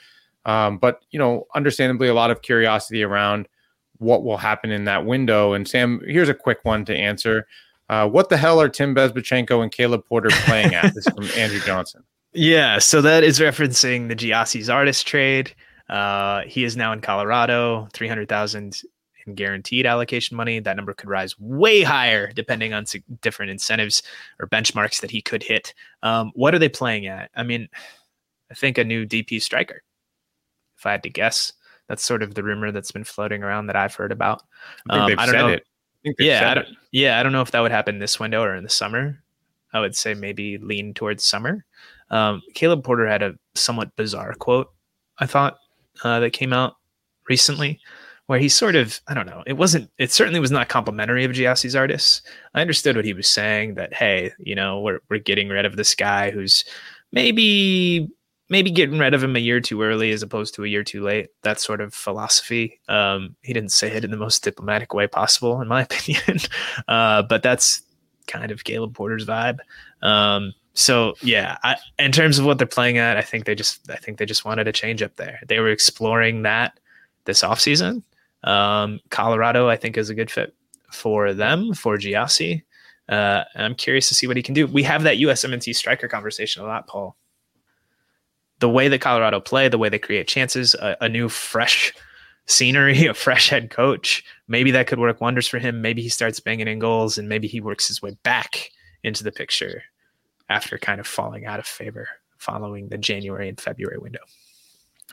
Um, 0.45 0.79
but, 0.79 1.05
you 1.11 1.19
know, 1.19 1.45
understandably, 1.53 2.07
a 2.07 2.15
lot 2.15 2.31
of 2.31 2.41
curiosity 2.41 3.03
around 3.03 3.47
what 3.99 4.23
will 4.23 4.37
happen 4.37 4.71
in 4.71 4.85
that 4.85 5.05
window. 5.05 5.53
And 5.53 5.67
Sam, 5.67 6.01
here's 6.07 6.29
a 6.29 6.33
quick 6.33 6.59
one 6.63 6.83
to 6.85 6.95
answer. 6.95 7.45
Uh, 7.89 8.09
what 8.09 8.29
the 8.29 8.37
hell 8.37 8.59
are 8.59 8.69
Tim 8.69 8.95
Bezbatchenko 8.95 9.61
and 9.61 9.71
Caleb 9.71 10.03
Porter 10.07 10.29
playing 10.45 10.73
at? 10.73 10.95
this 10.95 11.05
is 11.05 11.13
from 11.13 11.25
Andrew 11.39 11.59
Johnson. 11.59 12.03
Yeah, 12.35 12.79
so 12.79 12.99
that 13.03 13.23
is 13.23 13.37
referencing 13.37 14.07
the 14.07 14.15
Gyasi 14.15 14.61
Zardes 14.61 15.03
trade. 15.03 15.53
Uh, 15.87 16.41
he 16.47 16.63
is 16.63 16.75
now 16.75 16.91
in 16.91 16.99
Colorado, 16.99 17.87
300,000 17.93 18.81
in 19.25 19.35
guaranteed 19.35 19.85
allocation 19.85 20.37
money. 20.37 20.59
That 20.59 20.75
number 20.75 20.93
could 20.93 21.09
rise 21.09 21.39
way 21.39 21.81
higher 21.81 22.31
depending 22.31 22.73
on 22.73 22.85
different 23.21 23.51
incentives 23.51 24.03
or 24.39 24.47
benchmarks 24.47 25.01
that 25.01 25.11
he 25.11 25.21
could 25.21 25.43
hit. 25.43 25.73
Um, 26.01 26.31
what 26.35 26.53
are 26.55 26.59
they 26.59 26.69
playing 26.69 27.07
at? 27.07 27.29
I 27.35 27.43
mean, 27.43 27.67
I 28.51 28.53
think 28.53 28.77
a 28.77 28.83
new 28.83 29.05
DP 29.05 29.41
striker, 29.41 29.81
if 30.77 30.85
I 30.85 30.91
had 30.91 31.03
to 31.03 31.09
guess. 31.09 31.53
That's 31.89 32.03
sort 32.03 32.23
of 32.23 32.33
the 32.33 32.43
rumor 32.43 32.71
that's 32.71 32.91
been 32.91 33.03
floating 33.03 33.43
around 33.43 33.67
that 33.67 33.75
I've 33.75 33.93
heard 33.93 34.11
about. 34.11 34.41
I, 34.89 34.99
um, 34.99 35.19
I 35.19 35.25
don't 35.25 35.35
know. 35.35 35.47
It. 35.49 35.65
I 36.05 36.13
yeah, 36.19 36.51
I 36.51 36.53
don't, 36.53 36.67
it. 36.67 36.75
yeah, 36.91 37.19
I 37.19 37.23
don't 37.23 37.31
know 37.31 37.41
if 37.41 37.51
that 37.51 37.59
would 37.59 37.71
happen 37.71 37.99
this 37.99 38.19
window 38.19 38.41
or 38.41 38.55
in 38.55 38.63
the 38.63 38.69
summer. 38.69 39.21
I 39.73 39.79
would 39.79 39.95
say 39.95 40.13
maybe 40.13 40.57
lean 40.57 40.93
towards 40.93 41.25
summer. 41.25 41.65
Um, 42.09 42.41
Caleb 42.53 42.83
Porter 42.83 43.07
had 43.07 43.23
a 43.23 43.33
somewhat 43.55 43.95
bizarre 43.95 44.33
quote, 44.35 44.71
I 45.17 45.25
thought, 45.25 45.57
uh, 46.03 46.19
that 46.19 46.31
came 46.31 46.53
out 46.53 46.75
recently, 47.27 47.79
where 48.27 48.39
he 48.39 48.49
sort 48.49 48.75
of, 48.75 48.99
I 49.07 49.13
don't 49.13 49.25
know, 49.25 49.43
it 49.45 49.53
wasn't, 49.53 49.91
it 49.97 50.11
certainly 50.11 50.39
was 50.39 50.51
not 50.51 50.69
complimentary 50.69 51.25
of 51.25 51.31
Gyasi 51.31 51.69
Zardes. 51.69 52.21
I 52.53 52.61
understood 52.61 52.95
what 52.95 53.05
he 53.05 53.13
was 53.13 53.27
saying 53.27 53.75
that, 53.75 53.93
hey, 53.93 54.31
you 54.39 54.55
know, 54.55 54.79
we're, 54.79 54.99
we're 55.09 55.19
getting 55.19 55.49
rid 55.49 55.65
of 55.65 55.75
this 55.75 55.93
guy 55.95 56.31
who's 56.31 56.63
maybe 57.11 58.09
maybe 58.49 58.69
getting 58.69 58.99
rid 58.99 59.13
of 59.13 59.23
him 59.23 59.35
a 59.35 59.39
year 59.39 59.59
too 59.59 59.81
early 59.81 60.11
as 60.11 60.21
opposed 60.21 60.53
to 60.53 60.63
a 60.63 60.67
year 60.67 60.83
too 60.83 61.01
late. 61.01 61.29
That 61.41 61.59
sort 61.59 61.81
of 61.81 61.93
philosophy. 61.93 62.79
Um, 62.87 63.35
he 63.41 63.51
didn't 63.51 63.71
say 63.71 63.91
it 63.91 64.03
in 64.03 64.11
the 64.11 64.17
most 64.17 64.43
diplomatic 64.43 64.93
way 64.93 65.07
possible, 65.07 65.59
in 65.61 65.67
my 65.67 65.81
opinion. 65.89 66.39
uh, 66.87 67.23
but 67.23 67.41
that's 67.41 67.81
kind 68.27 68.51
of 68.51 68.63
Caleb 68.63 68.93
Porter's 68.93 69.25
vibe. 69.25 69.59
Um, 70.01 70.53
so 70.73 71.15
yeah, 71.21 71.57
I, 71.63 71.77
in 71.99 72.11
terms 72.11 72.39
of 72.39 72.45
what 72.45 72.57
they're 72.57 72.67
playing 72.67 72.97
at, 72.97 73.17
I 73.17 73.21
think 73.21 73.45
they 73.45 73.55
just 73.55 73.89
I 73.89 73.95
think 73.95 74.17
they 74.17 74.25
just 74.25 74.45
wanted 74.45 74.67
a 74.67 74.71
change 74.71 75.01
up 75.01 75.15
there. 75.15 75.39
They 75.47 75.59
were 75.59 75.69
exploring 75.69 76.43
that 76.43 76.79
this 77.25 77.41
offseason. 77.41 78.03
Um, 78.43 78.99
Colorado, 79.09 79.69
I 79.69 79.77
think, 79.77 79.97
is 79.97 80.09
a 80.09 80.15
good 80.15 80.31
fit 80.31 80.53
for 80.91 81.33
them 81.33 81.73
for 81.73 81.97
Gyasi. 81.97 82.63
Uh, 83.09 83.43
I'm 83.55 83.75
curious 83.75 84.07
to 84.09 84.15
see 84.15 84.27
what 84.27 84.37
he 84.37 84.43
can 84.43 84.53
do. 84.53 84.67
We 84.67 84.83
have 84.83 85.03
that 85.03 85.17
USMNT 85.17 85.75
striker 85.75 86.07
conversation 86.07 86.63
a 86.63 86.65
lot, 86.65 86.87
Paul 86.87 87.17
the 88.63 88.69
way 88.69 88.87
that 88.87 89.01
Colorado 89.01 89.41
play, 89.41 89.67
the 89.67 89.77
way 89.77 89.89
they 89.89 89.99
create 89.99 90.25
chances, 90.25 90.73
a, 90.75 90.95
a 91.01 91.09
new 91.09 91.27
fresh 91.27 91.93
scenery, 92.45 93.05
a 93.07 93.13
fresh 93.13 93.49
head 93.49 93.69
coach, 93.69 94.23
maybe 94.47 94.71
that 94.71 94.87
could 94.87 94.99
work 94.99 95.19
wonders 95.19 95.49
for 95.49 95.59
him. 95.59 95.81
Maybe 95.81 96.01
he 96.01 96.07
starts 96.07 96.39
banging 96.39 96.69
in 96.69 96.79
goals 96.79 97.17
and 97.17 97.27
maybe 97.27 97.49
he 97.49 97.59
works 97.59 97.89
his 97.89 98.01
way 98.01 98.15
back 98.23 98.69
into 99.03 99.21
the 99.21 99.33
picture 99.33 99.83
after 100.47 100.77
kind 100.77 101.01
of 101.01 101.05
falling 101.05 101.45
out 101.45 101.59
of 101.59 101.67
favor 101.67 102.07
following 102.37 102.87
the 102.87 102.97
January 102.97 103.49
and 103.49 103.59
February 103.59 103.97
window. 103.97 104.21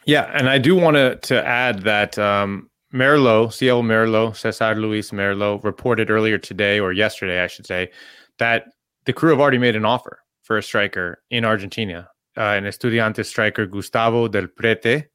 Yeah, 0.05 0.31
and 0.33 0.49
I 0.49 0.59
do 0.59 0.77
want 0.77 0.95
to 0.95 1.17
to 1.17 1.45
add 1.45 1.83
that 1.83 2.21
um, 2.21 2.70
Merlo, 2.93 3.53
Ciel 3.53 3.83
Merlo, 3.83 4.35
Cesar 4.35 4.75
Luis 4.75 5.11
Merlo, 5.11 5.63
reported 5.63 6.11
earlier 6.11 6.39
today 6.39 6.81
or 6.81 6.93
yesterday, 6.93 7.43
I 7.43 7.47
should 7.47 7.67
say, 7.67 7.91
that 8.39 8.65
the 9.05 9.13
crew 9.13 9.31
have 9.31 9.41
already 9.41 9.59
made 9.59 9.77
an 9.77 9.85
offer 9.85 10.21
for 10.43 10.59
a 10.59 10.63
striker 10.63 11.23
in 11.31 11.45
Argentina 11.45 12.09
uh, 12.37 12.55
an 12.57 12.65
Estudiantes 12.65 13.27
striker, 13.27 13.67
Gustavo 13.67 14.29
Del 14.29 14.47
Prete. 14.47 15.07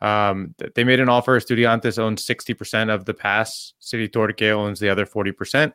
Um, 0.00 0.54
they 0.74 0.84
made 0.84 1.00
an 1.00 1.08
offer. 1.08 1.38
Estudiantes 1.38 1.98
owns 1.98 2.24
60% 2.26 2.92
of 2.92 3.04
the 3.04 3.14
pass. 3.14 3.72
City 3.78 4.08
Torque 4.08 4.42
owns 4.42 4.80
the 4.80 4.88
other 4.88 5.06
40%. 5.06 5.72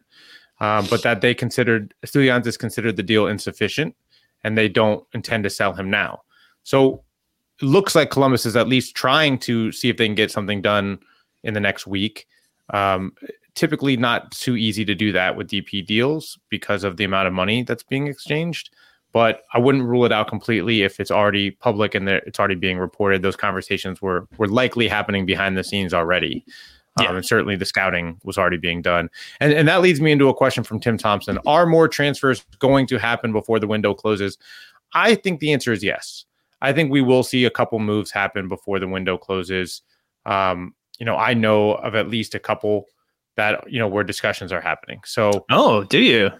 Um, 0.60 0.88
but 0.90 1.04
that 1.04 1.22
they 1.22 1.34
considered, 1.34 1.94
Estudiantes 2.06 2.58
considered 2.58 2.96
the 2.96 3.04
deal 3.04 3.28
insufficient 3.28 3.96
and 4.44 4.58
they 4.58 4.68
don't 4.68 5.06
intend 5.14 5.44
to 5.44 5.50
sell 5.50 5.74
him 5.74 5.90
now. 5.90 6.22
So 6.64 7.04
it 7.62 7.66
looks 7.66 7.96
like 7.96 8.10
Columbus 8.10 8.46
is 8.46 8.56
at 8.56 8.68
least 8.68 8.96
trying 8.96 9.40
to 9.40 9.72
see 9.72 9.90
if 9.90 9.98
they 9.98 10.08
can 10.08 10.16
get 10.16 10.32
something 10.32 10.62
done 10.62 11.00
in 11.48 11.56
the 11.56 11.60
next 11.60 11.88
week. 11.88 12.28
Um, 12.70 13.14
typically, 13.56 13.98
not 13.98 14.32
too 14.32 14.56
easy 14.56 14.86
to 14.86 14.94
do 14.94 15.12
that 15.14 15.36
with 15.36 15.50
DP 15.50 15.84
deals 15.84 16.38
because 16.50 16.84
of 16.84 16.98
the 16.98 17.04
amount 17.04 17.28
of 17.28 17.34
money 17.34 17.64
that's 17.64 17.84
being 17.84 18.06
exchanged 18.06 18.70
but 19.18 19.46
I 19.52 19.58
wouldn't 19.58 19.84
rule 19.84 20.06
it 20.06 20.12
out 20.12 20.28
completely 20.28 20.84
if 20.84 21.00
it's 21.00 21.10
already 21.10 21.50
public 21.50 21.96
and 21.96 22.08
it's 22.08 22.38
already 22.38 22.54
being 22.54 22.78
reported. 22.78 23.22
Those 23.24 23.36
conversations 23.36 24.00
were 24.00 24.28
were 24.38 24.48
likely 24.48 24.88
happening 24.88 25.26
behind 25.26 25.58
the 25.58 25.64
scenes 25.64 25.92
already. 25.92 26.46
Um, 26.98 27.04
yeah. 27.04 27.10
Um, 27.10 27.16
and 27.18 27.26
certainly 27.26 27.56
the 27.56 27.66
scouting 27.66 28.20
was 28.24 28.38
already 28.38 28.58
being 28.58 28.84
done. 28.84 29.10
And, 29.40 29.54
and 29.54 29.68
that 29.68 29.82
leads 29.82 30.02
me 30.02 30.12
into 30.12 30.30
a 30.30 30.36
question 30.36 30.64
from 30.64 30.80
Tim 30.80 31.00
Thompson. 31.00 31.40
Are 31.46 31.66
more 31.66 31.88
transfers 31.88 32.46
going 32.60 32.86
to 32.88 32.98
happen 32.98 33.32
before 33.32 33.60
the 33.60 33.68
window 33.68 33.94
closes? 33.94 34.38
I 34.94 35.16
think 35.16 35.40
the 35.40 35.52
answer 35.52 35.72
is 35.72 35.84
yes. 35.84 36.26
I 36.62 36.74
think 36.74 36.92
we 36.92 37.02
will 37.02 37.24
see 37.24 37.46
a 37.46 37.52
couple 37.52 37.80
moves 37.80 38.12
happen 38.12 38.48
before 38.48 38.80
the 38.80 38.88
window 38.88 39.18
closes. 39.18 39.82
Um, 40.28 40.76
you 40.98 41.06
know, 41.06 41.16
I 41.16 41.34
know 41.34 41.76
of 41.76 41.96
at 41.96 42.10
least 42.10 42.36
a 42.36 42.40
couple 42.40 42.86
that, 43.36 43.72
you 43.72 43.80
know, 43.80 43.88
where 43.88 44.04
discussions 44.04 44.52
are 44.52 44.62
happening. 44.62 45.02
So, 45.06 45.46
oh, 45.52 45.84
do 45.84 46.00
you? 46.00 46.32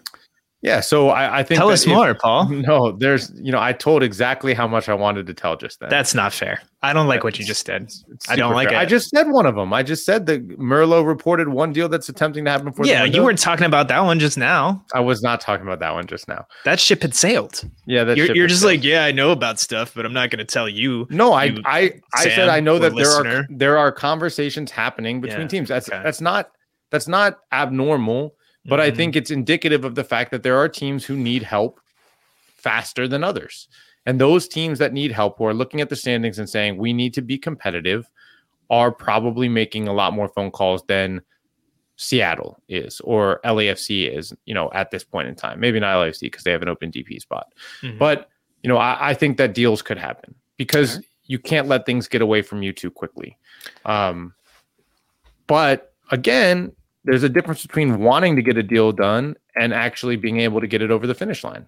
Yeah, 0.60 0.80
so 0.80 1.10
I, 1.10 1.38
I 1.38 1.42
think 1.44 1.58
tell 1.58 1.70
us 1.70 1.84
if, 1.84 1.88
more, 1.88 2.14
Paul. 2.14 2.48
No, 2.50 2.90
there's 2.90 3.30
you 3.36 3.52
know 3.52 3.60
I 3.60 3.72
told 3.72 4.02
exactly 4.02 4.54
how 4.54 4.66
much 4.66 4.88
I 4.88 4.94
wanted 4.94 5.26
to 5.28 5.34
tell 5.34 5.56
just 5.56 5.78
then. 5.78 5.88
That's 5.88 6.14
not 6.14 6.32
fair. 6.32 6.60
I 6.82 6.92
don't 6.92 7.06
like 7.06 7.22
what 7.22 7.38
you 7.38 7.44
just 7.44 7.64
did. 7.66 7.92
I 8.28 8.34
don't 8.34 8.54
like 8.54 8.70
fair. 8.70 8.78
it. 8.78 8.80
I 8.80 8.84
just 8.84 9.10
said 9.10 9.30
one 9.30 9.46
of 9.46 9.54
them. 9.54 9.72
I 9.72 9.84
just 9.84 10.04
said 10.04 10.26
that 10.26 10.48
Merlo 10.58 11.06
reported 11.06 11.48
one 11.48 11.72
deal 11.72 11.88
that's 11.88 12.08
attempting 12.08 12.44
to 12.44 12.50
happen 12.50 12.72
for. 12.72 12.84
Yeah, 12.84 13.04
you 13.04 13.22
weren't 13.22 13.38
talking 13.38 13.66
about 13.66 13.86
that 13.88 14.00
one 14.00 14.18
just 14.18 14.36
now. 14.36 14.84
I 14.92 15.00
was 15.00 15.22
not 15.22 15.40
talking 15.40 15.64
about 15.64 15.78
that 15.78 15.94
one 15.94 16.08
just 16.08 16.26
now. 16.26 16.44
That 16.64 16.80
ship 16.80 17.02
had 17.02 17.14
sailed. 17.14 17.62
Yeah, 17.86 18.02
that 18.04 18.16
you're, 18.16 18.34
you're 18.34 18.48
just 18.48 18.62
sailed. 18.62 18.78
like, 18.78 18.84
yeah, 18.84 19.04
I 19.04 19.12
know 19.12 19.30
about 19.30 19.60
stuff, 19.60 19.92
but 19.94 20.04
I'm 20.04 20.12
not 20.12 20.30
going 20.30 20.38
to 20.38 20.44
tell 20.44 20.68
you. 20.68 21.06
No, 21.10 21.34
I 21.34 21.56
I 21.64 21.92
I 22.14 22.22
Sam, 22.24 22.32
said 22.32 22.48
I 22.48 22.58
know 22.58 22.80
that 22.80 22.96
there 22.96 23.10
are 23.10 23.46
there 23.48 23.78
are 23.78 23.92
conversations 23.92 24.72
happening 24.72 25.20
between 25.20 25.42
yeah, 25.42 25.48
teams. 25.48 25.68
That's 25.68 25.88
okay. 25.88 26.02
that's 26.02 26.20
not 26.20 26.50
that's 26.90 27.06
not 27.06 27.38
abnormal 27.52 28.34
but 28.68 28.80
mm-hmm. 28.80 28.92
I 28.92 28.96
think 28.96 29.16
it's 29.16 29.30
indicative 29.30 29.84
of 29.84 29.94
the 29.94 30.04
fact 30.04 30.30
that 30.30 30.42
there 30.42 30.56
are 30.56 30.68
teams 30.68 31.04
who 31.04 31.16
need 31.16 31.42
help 31.42 31.80
faster 32.56 33.08
than 33.08 33.24
others. 33.24 33.68
And 34.06 34.20
those 34.20 34.48
teams 34.48 34.78
that 34.78 34.92
need 34.92 35.12
help, 35.12 35.38
who 35.38 35.44
are 35.44 35.54
looking 35.54 35.80
at 35.80 35.88
the 35.88 35.96
standings 35.96 36.38
and 36.38 36.48
saying, 36.48 36.76
we 36.76 36.92
need 36.92 37.14
to 37.14 37.22
be 37.22 37.38
competitive, 37.38 38.08
are 38.70 38.92
probably 38.92 39.48
making 39.48 39.88
a 39.88 39.92
lot 39.92 40.12
more 40.12 40.28
phone 40.28 40.50
calls 40.50 40.82
than 40.86 41.22
Seattle 41.96 42.62
is 42.68 43.00
or 43.00 43.40
LAFC 43.44 44.14
is, 44.14 44.32
you 44.46 44.54
know, 44.54 44.70
at 44.72 44.90
this 44.90 45.04
point 45.04 45.28
in 45.28 45.34
time. 45.34 45.58
Maybe 45.60 45.80
not 45.80 45.96
LAFC 45.96 46.20
because 46.22 46.44
they 46.44 46.52
have 46.52 46.62
an 46.62 46.68
open 46.68 46.90
DP 46.90 47.20
spot. 47.20 47.52
Mm-hmm. 47.82 47.98
But, 47.98 48.28
you 48.62 48.68
know, 48.68 48.76
I, 48.76 49.10
I, 49.10 49.14
think 49.14 49.36
that 49.38 49.52
deals 49.52 49.82
could 49.82 49.98
happen 49.98 50.34
because 50.56 51.00
you 51.24 51.38
can't 51.38 51.66
let 51.66 51.86
things 51.86 52.08
get 52.08 52.22
away 52.22 52.42
from 52.42 52.62
you 52.62 52.72
too 52.72 52.90
quickly. 52.90 53.36
Um, 53.84 54.34
but 55.46 55.92
again, 56.10 56.72
there's 57.08 57.22
a 57.22 57.28
difference 57.30 57.62
between 57.62 58.00
wanting 58.00 58.36
to 58.36 58.42
get 58.42 58.58
a 58.58 58.62
deal 58.62 58.92
done 58.92 59.34
and 59.56 59.72
actually 59.72 60.16
being 60.16 60.40
able 60.40 60.60
to 60.60 60.66
get 60.66 60.82
it 60.82 60.90
over 60.90 61.06
the 61.06 61.14
finish 61.14 61.42
line. 61.42 61.66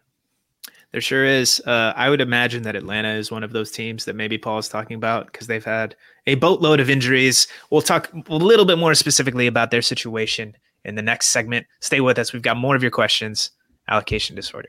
There 0.92 1.00
sure 1.00 1.24
is. 1.24 1.62
Uh, 1.66 1.94
I 1.96 2.10
would 2.10 2.20
imagine 2.20 2.62
that 2.64 2.76
Atlanta 2.76 3.14
is 3.14 3.30
one 3.30 3.42
of 3.42 3.52
those 3.52 3.70
teams 3.70 4.04
that 4.04 4.14
maybe 4.14 4.36
Paul 4.36 4.58
is 4.58 4.68
talking 4.68 4.96
about 4.96 5.32
because 5.32 5.46
they've 5.46 5.64
had 5.64 5.96
a 6.26 6.34
boatload 6.34 6.78
of 6.78 6.90
injuries. 6.90 7.46
We'll 7.70 7.80
talk 7.80 8.12
a 8.28 8.34
little 8.34 8.66
bit 8.66 8.76
more 8.76 8.94
specifically 8.94 9.46
about 9.46 9.70
their 9.70 9.80
situation 9.80 10.54
in 10.84 10.94
the 10.94 11.00
next 11.00 11.28
segment. 11.28 11.66
Stay 11.80 12.02
with 12.02 12.18
us. 12.18 12.34
We've 12.34 12.42
got 12.42 12.58
more 12.58 12.76
of 12.76 12.82
your 12.82 12.90
questions. 12.90 13.50
Allocation 13.88 14.36
disorder. 14.36 14.68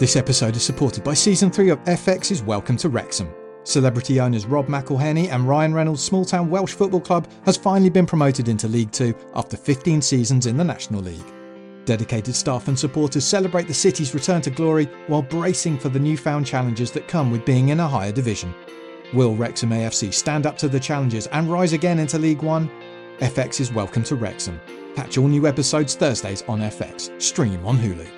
This 0.00 0.16
episode 0.16 0.56
is 0.56 0.64
supported 0.64 1.04
by 1.04 1.14
season 1.14 1.52
three 1.52 1.70
of 1.70 1.78
FX's 1.84 2.42
Welcome 2.42 2.76
to 2.78 2.88
Wrexham. 2.88 3.32
Celebrity 3.68 4.18
owners 4.18 4.46
Rob 4.46 4.66
McElhenney 4.66 5.28
and 5.28 5.46
Ryan 5.46 5.74
Reynolds' 5.74 6.02
small 6.02 6.24
town 6.24 6.48
Welsh 6.48 6.72
football 6.72 7.02
club 7.02 7.28
has 7.44 7.58
finally 7.58 7.90
been 7.90 8.06
promoted 8.06 8.48
into 8.48 8.66
League 8.66 8.90
Two 8.92 9.14
after 9.34 9.58
15 9.58 10.00
seasons 10.00 10.46
in 10.46 10.56
the 10.56 10.64
National 10.64 11.02
League. 11.02 11.34
Dedicated 11.84 12.34
staff 12.34 12.68
and 12.68 12.78
supporters 12.78 13.26
celebrate 13.26 13.68
the 13.68 13.74
city's 13.74 14.14
return 14.14 14.40
to 14.40 14.50
glory 14.50 14.86
while 15.06 15.20
bracing 15.20 15.78
for 15.78 15.90
the 15.90 15.98
newfound 15.98 16.46
challenges 16.46 16.90
that 16.92 17.08
come 17.08 17.30
with 17.30 17.44
being 17.44 17.68
in 17.68 17.80
a 17.80 17.86
higher 17.86 18.10
division. 18.10 18.54
Will 19.12 19.36
Wrexham 19.36 19.68
AFC 19.68 20.14
stand 20.14 20.46
up 20.46 20.56
to 20.56 20.68
the 20.68 20.80
challenges 20.80 21.26
and 21.26 21.52
rise 21.52 21.74
again 21.74 21.98
into 21.98 22.18
League 22.18 22.42
One? 22.42 22.70
FX 23.18 23.60
is 23.60 23.70
welcome 23.70 24.02
to 24.04 24.16
Wrexham. 24.16 24.58
Catch 24.96 25.18
all 25.18 25.28
new 25.28 25.46
episodes 25.46 25.94
Thursdays 25.94 26.42
on 26.48 26.60
FX. 26.60 27.20
Stream 27.20 27.66
on 27.66 27.76
Hulu. 27.76 28.17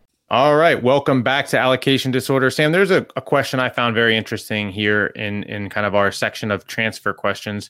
All 0.31 0.55
right, 0.55 0.81
welcome 0.81 1.23
back 1.23 1.47
to 1.47 1.59
allocation 1.59 2.09
disorder. 2.09 2.49
Sam, 2.49 2.71
there's 2.71 2.89
a, 2.89 3.05
a, 3.17 3.21
question 3.21 3.59
I 3.59 3.67
found 3.67 3.95
very 3.95 4.15
interesting 4.15 4.71
here 4.71 5.07
in 5.07 5.43
in 5.43 5.69
kind 5.69 5.85
of 5.85 5.93
our 5.93 6.09
section 6.09 6.51
of 6.51 6.65
transfer 6.67 7.11
questions, 7.11 7.69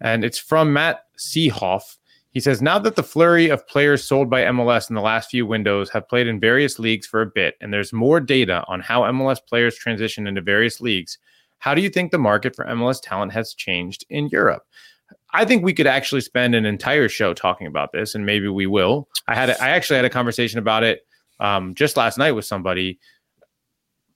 and 0.00 0.24
it's 0.24 0.36
from 0.36 0.72
Matt 0.72 1.04
Seehoff. 1.16 1.98
He 2.30 2.40
says, 2.40 2.60
"Now 2.60 2.80
that 2.80 2.96
the 2.96 3.04
flurry 3.04 3.50
of 3.50 3.68
players 3.68 4.02
sold 4.02 4.28
by 4.28 4.42
MLS 4.46 4.90
in 4.90 4.96
the 4.96 5.00
last 5.00 5.30
few 5.30 5.46
windows 5.46 5.90
have 5.90 6.08
played 6.08 6.26
in 6.26 6.40
various 6.40 6.80
leagues 6.80 7.06
for 7.06 7.22
a 7.22 7.26
bit, 7.26 7.54
and 7.60 7.72
there's 7.72 7.92
more 7.92 8.18
data 8.18 8.64
on 8.66 8.80
how 8.80 9.02
MLS 9.02 9.38
players 9.38 9.76
transition 9.76 10.26
into 10.26 10.40
various 10.40 10.80
leagues, 10.80 11.18
how 11.58 11.72
do 11.72 11.82
you 11.82 11.88
think 11.88 12.10
the 12.10 12.18
market 12.18 12.56
for 12.56 12.64
MLS 12.64 13.00
talent 13.00 13.30
has 13.30 13.54
changed 13.54 14.04
in 14.10 14.26
Europe?" 14.26 14.64
I 15.34 15.44
think 15.44 15.62
we 15.62 15.72
could 15.72 15.86
actually 15.86 16.22
spend 16.22 16.56
an 16.56 16.66
entire 16.66 17.08
show 17.08 17.32
talking 17.32 17.68
about 17.68 17.92
this, 17.92 18.16
and 18.16 18.26
maybe 18.26 18.48
we 18.48 18.66
will. 18.66 19.08
I 19.28 19.36
had 19.36 19.50
a, 19.50 19.62
I 19.62 19.68
actually 19.68 19.96
had 19.98 20.04
a 20.04 20.10
conversation 20.10 20.58
about 20.58 20.82
it 20.82 21.06
um, 21.42 21.74
just 21.74 21.96
last 21.96 22.16
night 22.16 22.32
with 22.32 22.46
somebody. 22.46 22.98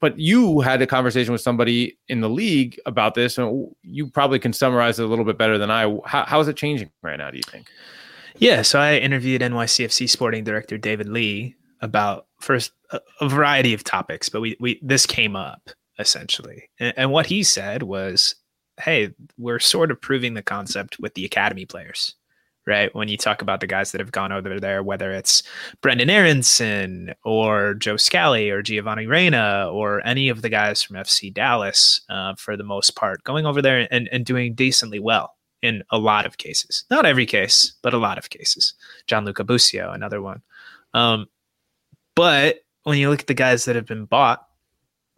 But 0.00 0.18
you 0.18 0.60
had 0.60 0.80
a 0.80 0.86
conversation 0.86 1.32
with 1.32 1.40
somebody 1.40 1.98
in 2.08 2.20
the 2.20 2.30
league 2.30 2.78
about 2.86 3.14
this, 3.14 3.36
and 3.36 3.68
you 3.82 4.06
probably 4.06 4.38
can 4.38 4.52
summarize 4.52 4.98
it 4.98 5.04
a 5.04 5.08
little 5.08 5.24
bit 5.24 5.36
better 5.36 5.58
than 5.58 5.70
I. 5.70 5.84
How, 6.04 6.24
how 6.24 6.40
is 6.40 6.48
it 6.48 6.56
changing 6.56 6.90
right 7.02 7.16
now? 7.16 7.30
Do 7.30 7.36
you 7.36 7.42
think? 7.42 7.68
Yeah, 8.38 8.62
so 8.62 8.78
I 8.78 8.96
interviewed 8.96 9.40
NYCFC 9.40 10.08
sporting 10.08 10.44
director 10.44 10.78
David 10.78 11.08
Lee 11.08 11.56
about 11.80 12.26
first 12.40 12.72
a, 12.90 13.00
a 13.20 13.28
variety 13.28 13.74
of 13.74 13.82
topics, 13.84 14.28
but 14.28 14.40
we 14.40 14.56
we 14.60 14.78
this 14.82 15.06
came 15.06 15.34
up 15.34 15.70
essentially, 15.98 16.68
and, 16.78 16.94
and 16.96 17.10
what 17.10 17.26
he 17.26 17.42
said 17.42 17.82
was, 17.82 18.34
"Hey, 18.78 19.14
we're 19.38 19.58
sort 19.58 19.90
of 19.90 20.00
proving 20.00 20.34
the 20.34 20.42
concept 20.42 21.00
with 21.00 21.14
the 21.14 21.24
academy 21.24 21.64
players." 21.64 22.14
Right? 22.66 22.92
When 22.94 23.06
you 23.06 23.16
talk 23.16 23.42
about 23.42 23.60
the 23.60 23.68
guys 23.68 23.92
that 23.92 24.00
have 24.00 24.10
gone 24.10 24.32
over 24.32 24.58
there, 24.58 24.82
whether 24.82 25.12
it's 25.12 25.44
Brendan 25.82 26.10
Aaronson 26.10 27.14
or 27.24 27.74
Joe 27.74 27.96
Scally 27.96 28.50
or 28.50 28.60
Giovanni 28.60 29.06
Reyna 29.06 29.68
or 29.70 30.04
any 30.04 30.28
of 30.28 30.42
the 30.42 30.48
guys 30.48 30.82
from 30.82 30.96
FC 30.96 31.32
Dallas, 31.32 32.00
uh, 32.08 32.34
for 32.34 32.56
the 32.56 32.64
most 32.64 32.96
part, 32.96 33.22
going 33.22 33.46
over 33.46 33.62
there 33.62 33.86
and, 33.92 34.08
and 34.10 34.26
doing 34.26 34.54
decently 34.54 34.98
well 34.98 35.36
in 35.62 35.82
a 35.90 35.98
lot 35.98 36.26
of 36.26 36.38
cases. 36.38 36.84
Not 36.90 37.06
every 37.06 37.26
case, 37.26 37.74
but 37.82 37.94
a 37.94 37.98
lot 37.98 38.18
of 38.18 38.30
cases. 38.30 38.74
Gianluca 39.06 39.44
Busio, 39.44 39.92
another 39.92 40.20
one. 40.20 40.42
Um, 40.94 41.26
but 42.14 42.60
when 42.84 42.98
you 42.98 43.10
look 43.10 43.20
at 43.20 43.26
the 43.26 43.34
guys 43.34 43.64
that 43.64 43.76
have 43.76 43.86
been 43.86 44.06
bought 44.06 44.46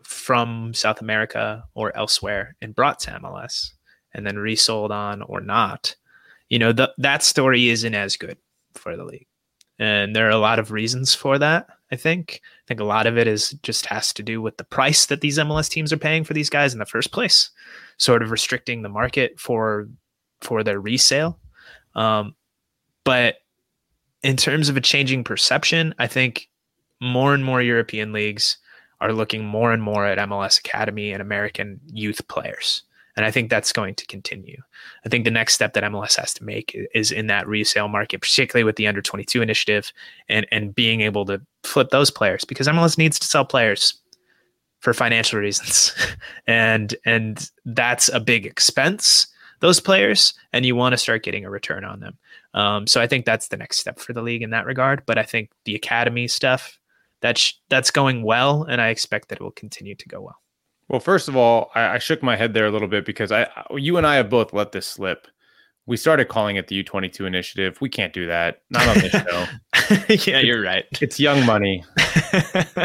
from 0.03 0.73
South 0.75 1.01
America 1.01 1.65
or 1.75 1.97
elsewhere 1.97 2.57
and 2.63 2.75
brought 2.75 2.99
to 3.01 3.11
MLS 3.13 3.73
and 4.15 4.27
then 4.27 4.39
resold 4.39 4.91
on 4.91 5.23
or 5.23 5.41
not, 5.41 5.95
you 6.49 6.59
know, 6.59 6.73
the, 6.73 6.93
that 6.99 7.23
story 7.23 7.69
isn't 7.69 7.95
as 7.95 8.17
good 8.17 8.39
for 8.75 8.97
the 8.97 9.05
league. 9.05 9.27
And 9.79 10.15
there 10.15 10.27
are 10.27 10.31
a 10.31 10.39
lot 10.39 10.59
of 10.59 10.73
reasons 10.73 11.15
for 11.15 11.39
that, 11.39 11.69
I 11.93 11.97
think. 11.97 12.41
I 12.43 12.65
think 12.67 12.81
a 12.81 12.85
lot 12.85 13.07
of 13.07 13.17
it 13.17 13.27
is 13.27 13.51
just 13.63 13.87
has 13.87 14.13
to 14.15 14.23
do 14.23 14.43
with 14.43 14.57
the 14.57 14.65
price 14.65 15.07
that 15.07 15.21
these 15.21 15.39
MLS 15.39 15.71
teams 15.71 15.93
are 15.93 15.99
paying 15.99 16.25
for 16.25 16.35
these 16.35 16.51
guys 16.51 16.73
in 16.73 16.81
the 16.81 16.87
first 16.87 17.13
place, 17.13 17.51
sort 17.97 18.23
of 18.23 18.31
restricting 18.31 18.83
the 18.83 18.89
market 18.89 19.39
for 19.39 19.89
for 20.41 20.63
their 20.63 20.81
resale. 20.81 21.39
Um, 21.95 22.35
but 23.05 23.37
in 24.23 24.37
terms 24.37 24.69
of 24.69 24.77
a 24.77 24.81
changing 24.81 25.25
perception, 25.25 25.95
I 25.99 26.07
think 26.07 26.49
more 27.01 27.35
and 27.35 27.45
more 27.45 27.63
European 27.63 28.13
leagues 28.13 28.59
are 29.01 29.13
looking 29.13 29.45
more 29.45 29.73
and 29.73 29.83
more 29.83 30.05
at 30.05 30.19
MLS 30.19 30.59
Academy 30.59 31.13
and 31.13 31.23
American 31.23 31.81
youth 31.87 32.27
players. 32.29 32.83
And 33.19 33.25
I 33.25 33.33
think 33.33 33.51
that's 33.51 33.73
going 33.73 33.97
to 33.97 34.07
continue. 34.07 34.63
I 35.05 35.09
think 35.09 35.25
the 35.25 35.33
next 35.33 35.55
step 35.55 35.73
that 35.73 35.83
MLS 35.83 36.15
has 36.21 36.33
to 36.35 36.45
make 36.45 36.79
is 36.95 37.11
in 37.11 37.27
that 37.27 37.49
resale 37.49 37.89
market, 37.89 38.21
particularly 38.21 38.63
with 38.63 38.77
the 38.77 38.87
under 38.87 39.03
22 39.03 39.43
initiative 39.43 39.93
and, 40.29 40.47
and 40.53 40.73
being 40.73 41.01
able 41.01 41.25
to 41.25 41.41
flip 41.65 41.91
those 41.91 42.13
players 42.13 42.45
because 42.45 42.69
MLS 42.69 42.97
needs 42.97 43.19
to 43.19 43.27
sell 43.27 43.45
players 43.45 43.95
for 44.79 44.95
financial 44.95 45.41
reasons. 45.41 45.93
and 46.47 46.95
and 47.05 47.51
that's 47.65 48.09
a 48.09 48.21
big 48.21 48.47
expense, 48.47 49.27
those 49.59 49.81
players, 49.81 50.33
and 50.53 50.65
you 50.65 50.77
want 50.77 50.93
to 50.93 50.97
start 50.97 51.25
getting 51.25 51.45
a 51.45 51.51
return 51.51 51.85
on 51.85 51.99
them. 51.99 52.17
Um, 52.55 52.87
so 52.87 53.01
I 53.01 53.09
think 53.09 53.25
that's 53.25 53.49
the 53.49 53.57
next 53.57 53.79
step 53.79 53.99
for 53.99 54.13
the 54.13 54.23
league 54.23 54.43
in 54.43 54.51
that 54.51 54.65
regard. 54.65 55.03
But 55.07 55.19
I 55.19 55.25
think 55.25 55.51
the 55.65 55.75
academy 55.75 56.29
stuff, 56.29 56.79
that's 57.21 57.61
that's 57.69 57.91
going 57.91 58.23
well, 58.23 58.63
and 58.63 58.81
I 58.81 58.91
expect 58.91 59.29
that 59.31 59.41
it 59.41 59.43
will 59.43 59.51
continue 59.51 59.97
to 59.97 60.09
go 60.09 60.21
well. 60.21 60.41
Well, 60.89 61.01
first 61.01 61.29
of 61.29 61.37
all, 61.37 61.71
I, 61.75 61.95
I, 61.95 61.99
shook 61.99 62.23
my 62.23 62.35
head 62.35 62.55
there 62.55 62.67
a 62.67 62.71
little 62.71 62.89
bit 62.89 63.05
because 63.05 63.31
I, 63.31 63.47
you 63.77 63.99
and 63.99 64.07
I 64.07 64.17
have 64.17 64.31
both 64.31 64.53
let 64.53 64.73
this 64.73 64.87
slip. 64.87 65.29
We 65.87 65.97
started 65.97 66.29
calling 66.29 66.57
it 66.57 66.69
the 66.69 66.83
U22 66.83 67.27
initiative. 67.27 67.81
We 67.81 67.89
can't 67.89 68.13
do 68.13 68.27
that. 68.27 68.63
Not 68.71 68.89
on 68.89 68.99
this 68.99 69.13
show. 69.13 69.47
yeah, 70.31 70.41
you're 70.41 70.63
right. 70.63 70.85
It's 71.01 71.19
young 71.19 71.45
money. 71.47 71.85
it's 71.97 72.77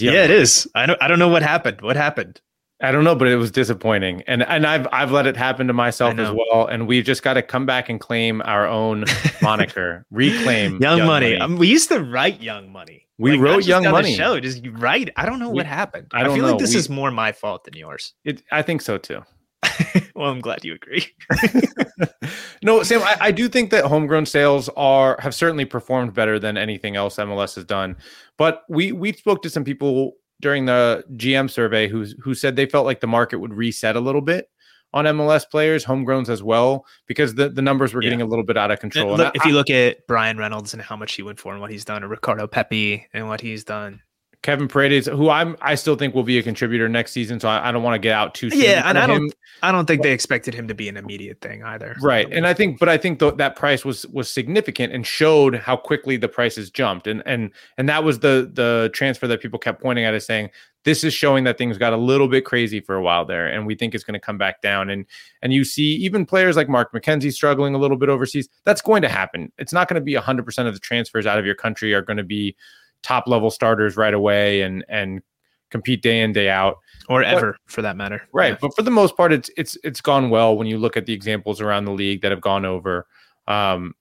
young 0.00 0.14
yeah, 0.14 0.22
money. 0.22 0.24
it 0.24 0.30
is. 0.30 0.68
I 0.74 0.86
don't. 0.86 1.00
I 1.02 1.08
don't 1.08 1.18
know 1.18 1.28
what 1.28 1.42
happened. 1.42 1.80
What 1.80 1.96
happened? 1.96 2.40
I 2.80 2.92
don't 2.92 3.04
know, 3.04 3.14
but 3.14 3.28
it 3.28 3.36
was 3.36 3.50
disappointing, 3.50 4.22
and 4.26 4.42
and 4.42 4.66
I've 4.66 4.86
I've 4.92 5.10
let 5.10 5.26
it 5.26 5.36
happen 5.36 5.66
to 5.66 5.72
myself 5.72 6.18
as 6.18 6.30
well, 6.30 6.66
and 6.66 6.86
we've 6.86 7.04
just 7.04 7.22
got 7.22 7.34
to 7.34 7.42
come 7.42 7.64
back 7.64 7.88
and 7.88 7.98
claim 7.98 8.42
our 8.44 8.66
own 8.66 9.04
moniker, 9.42 10.04
reclaim 10.10 10.72
Young, 10.72 10.98
young 10.98 11.06
Money. 11.06 11.30
money. 11.30 11.40
Um, 11.40 11.56
we 11.56 11.68
used 11.68 11.88
to 11.88 12.00
write 12.00 12.42
Young 12.42 12.70
Money. 12.70 13.05
We 13.18 13.32
like, 13.32 13.40
wrote 13.40 13.66
Young 13.66 13.84
Money. 13.84 14.14
show 14.14 14.38
just 14.40 14.62
right. 14.72 15.10
I 15.16 15.24
don't 15.24 15.38
know 15.38 15.48
we, 15.48 15.56
what 15.56 15.66
happened. 15.66 16.08
I, 16.12 16.22
I 16.22 16.24
feel 16.24 16.38
know. 16.38 16.50
like 16.50 16.58
this 16.58 16.74
we, 16.74 16.80
is 16.80 16.88
more 16.88 17.10
my 17.10 17.32
fault 17.32 17.64
than 17.64 17.74
yours. 17.74 18.12
It, 18.24 18.42
I 18.52 18.62
think 18.62 18.82
so 18.82 18.98
too. 18.98 19.22
well, 20.14 20.30
I'm 20.30 20.40
glad 20.40 20.64
you 20.64 20.74
agree. 20.74 21.06
no, 22.62 22.82
Sam, 22.82 23.02
I, 23.02 23.16
I, 23.20 23.30
do 23.30 23.48
think 23.48 23.70
that 23.70 23.84
homegrown 23.84 24.26
sales 24.26 24.68
are 24.76 25.18
have 25.20 25.34
certainly 25.34 25.64
performed 25.64 26.14
better 26.14 26.38
than 26.38 26.56
anything 26.56 26.96
else 26.96 27.16
MLS 27.16 27.54
has 27.54 27.64
done. 27.64 27.96
But 28.36 28.64
we 28.68 28.92
we 28.92 29.12
spoke 29.12 29.42
to 29.42 29.50
some 29.50 29.64
people 29.64 30.12
during 30.40 30.66
the 30.66 31.04
GM 31.14 31.50
survey 31.50 31.88
who 31.88 32.06
who 32.20 32.34
said 32.34 32.56
they 32.56 32.66
felt 32.66 32.84
like 32.84 33.00
the 33.00 33.06
market 33.06 33.38
would 33.38 33.54
reset 33.54 33.96
a 33.96 34.00
little 34.00 34.20
bit 34.20 34.50
on 34.96 35.04
MLS 35.04 35.48
players, 35.48 35.84
homegrowns 35.84 36.30
as 36.30 36.42
well, 36.42 36.86
because 37.06 37.34
the, 37.34 37.50
the 37.50 37.60
numbers 37.60 37.92
were 37.92 38.00
getting 38.00 38.22
a 38.22 38.24
little 38.24 38.44
bit 38.44 38.56
out 38.56 38.70
of 38.70 38.80
control. 38.80 39.14
Look, 39.14 39.26
I, 39.26 39.32
if 39.34 39.44
you 39.44 39.52
look 39.52 39.68
at 39.68 40.06
Bryan 40.06 40.38
Reynolds 40.38 40.72
and 40.72 40.82
how 40.82 40.96
much 40.96 41.12
he 41.12 41.22
went 41.22 41.38
for 41.38 41.52
and 41.52 41.60
what 41.60 41.70
he's 41.70 41.84
done, 41.84 42.02
or 42.02 42.08
Ricardo 42.08 42.46
Pepi 42.46 43.06
and 43.12 43.28
what 43.28 43.42
he's 43.42 43.62
done, 43.62 44.00
Kevin 44.46 44.68
Paredes, 44.68 45.08
who 45.08 45.28
I'm 45.28 45.56
I 45.60 45.74
still 45.74 45.96
think 45.96 46.14
will 46.14 46.22
be 46.22 46.38
a 46.38 46.42
contributor 46.42 46.88
next 46.88 47.10
season, 47.10 47.40
so 47.40 47.48
I, 47.48 47.68
I 47.68 47.72
don't 47.72 47.82
want 47.82 47.94
to 47.94 47.98
get 47.98 48.12
out 48.12 48.32
too 48.32 48.48
soon. 48.48 48.60
Yeah, 48.60 48.88
and 48.88 48.96
I 48.96 49.02
him. 49.02 49.08
don't 49.08 49.34
I 49.60 49.72
don't 49.72 49.86
think 49.86 50.02
they 50.02 50.12
expected 50.12 50.54
him 50.54 50.68
to 50.68 50.74
be 50.74 50.88
an 50.88 50.96
immediate 50.96 51.40
thing 51.40 51.64
either. 51.64 51.96
Right, 52.00 52.32
and 52.32 52.46
I 52.46 52.54
think, 52.54 52.78
but 52.78 52.88
I 52.88 52.96
think 52.96 53.18
th- 53.18 53.34
that 53.38 53.56
price 53.56 53.84
was 53.84 54.06
was 54.06 54.30
significant 54.30 54.92
and 54.92 55.04
showed 55.04 55.56
how 55.56 55.76
quickly 55.76 56.16
the 56.16 56.28
prices 56.28 56.70
jumped, 56.70 57.08
and 57.08 57.24
and 57.26 57.50
and 57.76 57.88
that 57.88 58.04
was 58.04 58.20
the 58.20 58.48
the 58.54 58.88
transfer 58.94 59.26
that 59.26 59.42
people 59.42 59.58
kept 59.58 59.82
pointing 59.82 60.04
at 60.04 60.14
as 60.14 60.24
saying 60.24 60.50
this 60.84 61.02
is 61.02 61.12
showing 61.12 61.42
that 61.42 61.58
things 61.58 61.76
got 61.76 61.92
a 61.92 61.96
little 61.96 62.28
bit 62.28 62.44
crazy 62.44 62.78
for 62.78 62.94
a 62.94 63.02
while 63.02 63.24
there, 63.24 63.48
and 63.48 63.66
we 63.66 63.74
think 63.74 63.96
it's 63.96 64.04
going 64.04 64.14
to 64.14 64.24
come 64.24 64.38
back 64.38 64.62
down. 64.62 64.90
And 64.90 65.06
and 65.42 65.52
you 65.52 65.64
see 65.64 65.96
even 65.96 66.24
players 66.24 66.54
like 66.54 66.68
Mark 66.68 66.92
McKenzie 66.92 67.32
struggling 67.32 67.74
a 67.74 67.78
little 67.78 67.96
bit 67.96 68.08
overseas. 68.08 68.48
That's 68.62 68.80
going 68.80 69.02
to 69.02 69.08
happen. 69.08 69.50
It's 69.58 69.72
not 69.72 69.88
going 69.88 70.00
to 70.00 70.04
be 70.04 70.14
100 70.14 70.44
percent 70.44 70.68
of 70.68 70.74
the 70.74 70.80
transfers 70.80 71.26
out 71.26 71.36
of 71.36 71.44
your 71.44 71.56
country 71.56 71.92
are 71.94 72.02
going 72.02 72.18
to 72.18 72.22
be 72.22 72.54
top 73.02 73.26
level 73.26 73.50
starters 73.50 73.96
right 73.96 74.14
away 74.14 74.62
and 74.62 74.84
and 74.88 75.22
compete 75.70 76.02
day 76.02 76.20
in 76.20 76.32
day 76.32 76.48
out. 76.48 76.78
Or 77.08 77.22
but, 77.22 77.34
ever 77.34 77.56
for 77.66 77.82
that 77.82 77.96
matter. 77.96 78.22
Right 78.32 78.52
yeah. 78.52 78.58
but 78.60 78.74
for 78.74 78.82
the 78.82 78.90
most 78.90 79.16
part 79.16 79.32
it's 79.32 79.50
it's 79.56 79.76
it's 79.84 80.00
gone 80.00 80.30
well 80.30 80.56
when 80.56 80.66
you 80.66 80.78
look 80.78 80.96
at 80.96 81.06
the 81.06 81.12
examples 81.12 81.60
around 81.60 81.84
the 81.84 81.92
league 81.92 82.22
that 82.22 82.30
have 82.30 82.40
gone 82.40 82.64
over. 82.64 83.06
Um 83.46 83.94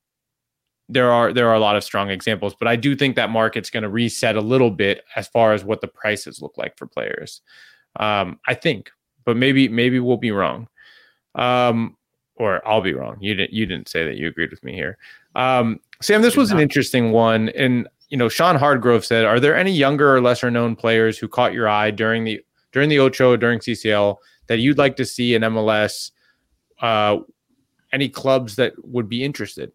there 0.89 1.11
are 1.11 1.33
there 1.33 1.49
are 1.49 1.55
a 1.55 1.59
lot 1.59 1.75
of 1.75 1.83
strong 1.83 2.11
examples 2.11 2.55
but 2.59 2.67
i 2.67 2.75
do 2.75 2.95
think 2.95 3.15
that 3.15 3.31
market's 3.31 3.71
going 3.71 3.81
to 3.81 3.89
reset 3.89 4.35
a 4.35 4.41
little 4.41 4.69
bit 4.69 5.03
as 5.15 5.27
far 5.27 5.51
as 5.51 5.63
what 5.63 5.81
the 5.81 5.87
prices 5.87 6.41
look 6.41 6.55
like 6.57 6.77
for 6.77 6.85
players. 6.85 7.41
Um 7.99 8.39
i 8.47 8.53
think 8.53 8.91
but 9.23 9.37
maybe 9.37 9.67
maybe 9.67 9.99
we'll 9.99 10.17
be 10.17 10.31
wrong. 10.31 10.67
Um 11.35 11.97
or 12.35 12.65
i'll 12.67 12.81
be 12.81 12.93
wrong. 12.93 13.17
You 13.19 13.33
didn't 13.35 13.53
you 13.53 13.65
didn't 13.65 13.89
say 13.89 14.05
that 14.05 14.17
you 14.17 14.27
agreed 14.27 14.51
with 14.51 14.63
me 14.63 14.73
here. 14.73 14.97
Um 15.35 15.79
sam 16.01 16.21
this 16.21 16.37
was 16.37 16.51
an 16.51 16.59
interesting 16.59 17.11
one 17.11 17.49
and 17.49 17.87
you 18.09 18.17
know, 18.17 18.29
Sean 18.29 18.57
Hardgrove 18.57 19.05
said, 19.05 19.25
"Are 19.25 19.39
there 19.39 19.55
any 19.55 19.71
younger 19.71 20.15
or 20.15 20.21
lesser 20.21 20.51
known 20.51 20.75
players 20.75 21.17
who 21.17 21.27
caught 21.27 21.53
your 21.53 21.67
eye 21.67 21.91
during 21.91 22.23
the 22.23 22.41
during 22.71 22.89
the 22.89 22.99
Ocho 22.99 23.35
during 23.35 23.59
CCL 23.59 24.17
that 24.47 24.59
you'd 24.59 24.77
like 24.77 24.95
to 24.97 25.05
see 25.05 25.35
in 25.35 25.41
MLS? 25.41 26.11
Uh, 26.81 27.19
any 27.91 28.09
clubs 28.09 28.55
that 28.57 28.73
would 28.83 29.09
be 29.09 29.23
interested?" 29.23 29.71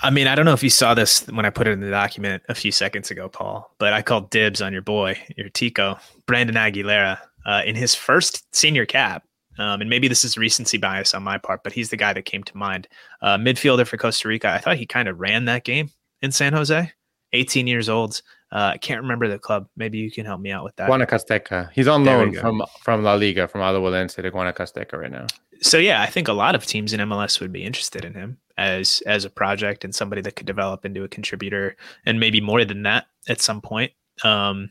I 0.00 0.10
mean, 0.10 0.28
I 0.28 0.36
don't 0.36 0.44
know 0.44 0.52
if 0.52 0.62
you 0.62 0.70
saw 0.70 0.94
this 0.94 1.26
when 1.26 1.44
I 1.44 1.50
put 1.50 1.66
it 1.66 1.72
in 1.72 1.80
the 1.80 1.90
document 1.90 2.44
a 2.48 2.54
few 2.54 2.70
seconds 2.70 3.10
ago, 3.10 3.28
Paul, 3.28 3.74
but 3.78 3.92
I 3.92 4.00
called 4.00 4.30
dibs 4.30 4.62
on 4.62 4.72
your 4.72 4.82
boy, 4.82 5.18
your 5.36 5.48
Tico, 5.48 5.98
Brandon 6.26 6.54
Aguilera, 6.54 7.18
uh, 7.46 7.62
in 7.66 7.74
his 7.74 7.96
first 7.96 8.54
senior 8.54 8.86
cap. 8.86 9.24
Um, 9.58 9.80
and 9.80 9.90
maybe 9.90 10.06
this 10.06 10.24
is 10.24 10.38
recency 10.38 10.78
bias 10.78 11.14
on 11.14 11.24
my 11.24 11.36
part, 11.36 11.64
but 11.64 11.72
he's 11.72 11.90
the 11.90 11.96
guy 11.96 12.12
that 12.12 12.26
came 12.26 12.44
to 12.44 12.56
mind. 12.56 12.86
Uh, 13.22 13.36
midfielder 13.36 13.84
for 13.84 13.96
Costa 13.96 14.28
Rica. 14.28 14.50
I 14.50 14.58
thought 14.58 14.76
he 14.76 14.86
kind 14.86 15.08
of 15.08 15.18
ran 15.18 15.46
that 15.46 15.64
game 15.64 15.90
in 16.22 16.32
San 16.32 16.52
Jose, 16.52 16.92
18 17.32 17.66
years 17.66 17.88
old. 17.88 18.22
Uh, 18.50 18.72
I 18.74 18.78
can't 18.78 19.02
remember 19.02 19.28
the 19.28 19.38
club. 19.38 19.68
Maybe 19.76 19.98
you 19.98 20.10
can 20.10 20.24
help 20.24 20.40
me 20.40 20.50
out 20.50 20.64
with 20.64 20.74
that. 20.76 20.88
Guanacasteca. 20.88 21.70
He's 21.72 21.86
on 21.86 22.04
loan 22.04 22.32
from 22.32 22.62
from 22.82 23.02
La 23.02 23.14
Liga 23.14 23.46
from 23.46 23.60
Alajuelense 23.60 24.14
to 24.14 24.30
Guanacasteca 24.30 24.94
right 24.94 25.10
now. 25.10 25.26
So 25.60 25.76
yeah, 25.76 26.00
I 26.00 26.06
think 26.06 26.28
a 26.28 26.32
lot 26.32 26.54
of 26.54 26.64
teams 26.64 26.92
in 26.92 27.00
MLS 27.00 27.40
would 27.40 27.52
be 27.52 27.64
interested 27.64 28.04
in 28.04 28.14
him 28.14 28.38
as 28.56 29.02
as 29.06 29.24
a 29.24 29.30
project 29.30 29.84
and 29.84 29.94
somebody 29.94 30.22
that 30.22 30.36
could 30.36 30.46
develop 30.46 30.84
into 30.86 31.04
a 31.04 31.08
contributor 31.08 31.76
and 32.06 32.18
maybe 32.18 32.40
more 32.40 32.64
than 32.64 32.84
that 32.84 33.06
at 33.28 33.40
some 33.40 33.60
point. 33.60 33.92
Um, 34.24 34.70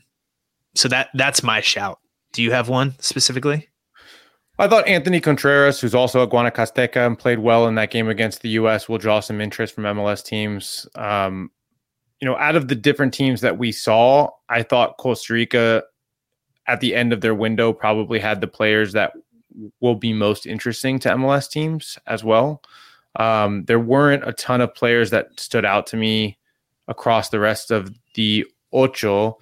so 0.74 0.88
that 0.88 1.10
that's 1.14 1.42
my 1.42 1.60
shout. 1.60 2.00
Do 2.32 2.42
you 2.42 2.50
have 2.50 2.68
one 2.68 2.94
specifically? 2.98 3.68
I 4.60 4.66
thought 4.66 4.88
Anthony 4.88 5.20
Contreras, 5.20 5.80
who's 5.80 5.94
also 5.94 6.22
at 6.22 6.30
Guanacasteca 6.30 7.06
and 7.06 7.18
played 7.18 7.38
well 7.38 7.68
in 7.68 7.76
that 7.76 7.90
game 7.90 8.08
against 8.08 8.42
the 8.42 8.48
U.S., 8.50 8.88
will 8.88 8.98
draw 8.98 9.20
some 9.20 9.40
interest 9.40 9.74
from 9.74 9.84
MLS 9.84 10.24
teams. 10.24 10.86
Um, 10.96 11.50
you 12.20 12.26
know, 12.26 12.36
out 12.36 12.56
of 12.56 12.66
the 12.66 12.74
different 12.74 13.14
teams 13.14 13.40
that 13.42 13.58
we 13.58 13.70
saw, 13.70 14.30
I 14.48 14.64
thought 14.64 14.96
Costa 14.98 15.32
Rica 15.32 15.84
at 16.66 16.80
the 16.80 16.94
end 16.94 17.12
of 17.12 17.20
their 17.20 17.34
window 17.34 17.72
probably 17.72 18.18
had 18.18 18.40
the 18.40 18.48
players 18.48 18.92
that 18.92 19.12
will 19.80 19.94
be 19.94 20.12
most 20.12 20.44
interesting 20.44 20.98
to 21.00 21.10
MLS 21.10 21.48
teams 21.48 21.96
as 22.06 22.24
well. 22.24 22.62
Um, 23.16 23.64
there 23.64 23.80
weren't 23.80 24.28
a 24.28 24.32
ton 24.32 24.60
of 24.60 24.74
players 24.74 25.10
that 25.10 25.38
stood 25.38 25.64
out 25.64 25.86
to 25.88 25.96
me 25.96 26.36
across 26.88 27.28
the 27.28 27.40
rest 27.40 27.70
of 27.70 27.92
the 28.14 28.44
ocho. 28.72 29.38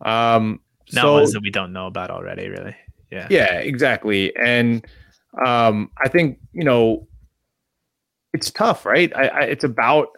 Um, 0.00 0.60
Not 0.92 1.02
so, 1.02 1.12
ones 1.14 1.32
that 1.32 1.42
we 1.42 1.50
don't 1.50 1.72
know 1.72 1.86
about 1.86 2.10
already, 2.10 2.48
really. 2.48 2.76
Yeah. 3.10 3.26
Yeah, 3.30 3.54
exactly. 3.54 4.34
And 4.36 4.86
um, 5.44 5.90
I 5.98 6.08
think, 6.08 6.38
you 6.52 6.64
know, 6.64 7.06
it's 8.32 8.50
tough, 8.50 8.86
right? 8.86 9.14
I, 9.16 9.26
I, 9.28 9.40
it's 9.42 9.64
about 9.64 10.08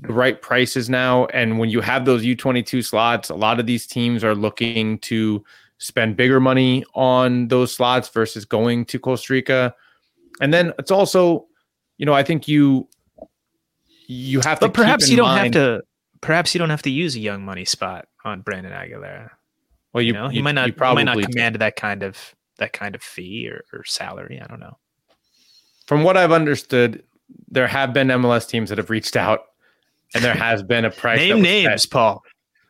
the 0.00 0.12
right 0.12 0.40
prices 0.40 0.88
now, 0.88 1.26
and 1.26 1.58
when 1.58 1.70
you 1.70 1.80
have 1.80 2.04
those 2.04 2.24
U 2.24 2.36
twenty 2.36 2.62
two 2.62 2.82
slots, 2.82 3.30
a 3.30 3.34
lot 3.34 3.58
of 3.58 3.66
these 3.66 3.84
teams 3.84 4.22
are 4.22 4.34
looking 4.34 4.98
to 5.00 5.44
spend 5.78 6.16
bigger 6.16 6.38
money 6.38 6.84
on 6.94 7.48
those 7.48 7.74
slots 7.74 8.08
versus 8.08 8.44
going 8.44 8.84
to 8.84 9.00
Costa 9.00 9.32
Rica, 9.32 9.74
and 10.40 10.54
then 10.54 10.72
it's 10.78 10.92
also, 10.92 11.46
you 11.96 12.06
know, 12.06 12.12
I 12.12 12.22
think 12.22 12.46
you 12.46 12.88
you 14.06 14.38
have 14.40 14.60
but 14.60 14.68
to. 14.68 14.72
perhaps 14.72 15.08
you 15.08 15.16
don't 15.16 15.26
mind, 15.26 15.54
have 15.56 15.80
to. 15.80 15.82
Perhaps 16.20 16.54
you 16.54 16.60
don't 16.60 16.70
have 16.70 16.82
to 16.82 16.90
use 16.90 17.16
a 17.16 17.20
young 17.20 17.44
money 17.44 17.64
spot 17.64 18.06
on 18.24 18.42
Brandon 18.42 18.72
Aguilera. 18.72 19.30
Well, 19.98 20.02
You, 20.04 20.12
you, 20.12 20.12
know, 20.12 20.30
you 20.30 20.42
might 20.44 20.52
not. 20.52 20.66
you 20.68 20.72
probably 20.72 21.04
might 21.04 21.16
not 21.16 21.30
command 21.30 21.56
that 21.56 21.74
kind 21.74 22.04
of 22.04 22.16
that 22.58 22.72
kind 22.72 22.94
of 22.94 23.02
fee 23.02 23.48
or, 23.48 23.64
or 23.72 23.84
salary. 23.84 24.40
I 24.40 24.46
don't 24.46 24.60
know. 24.60 24.76
from 25.86 26.04
what 26.04 26.16
I've 26.16 26.30
understood, 26.32 27.02
there 27.48 27.66
have 27.66 27.92
been 27.92 28.08
MLS 28.08 28.48
teams 28.48 28.68
that 28.68 28.78
have 28.78 28.90
reached 28.90 29.16
out, 29.16 29.40
and 30.14 30.22
there 30.22 30.34
has 30.34 30.62
been 30.62 30.84
a 30.84 30.90
price. 31.02 31.18
Name 31.18 31.42
names, 31.42 31.82
set. 31.82 31.90
Paul. 31.90 32.22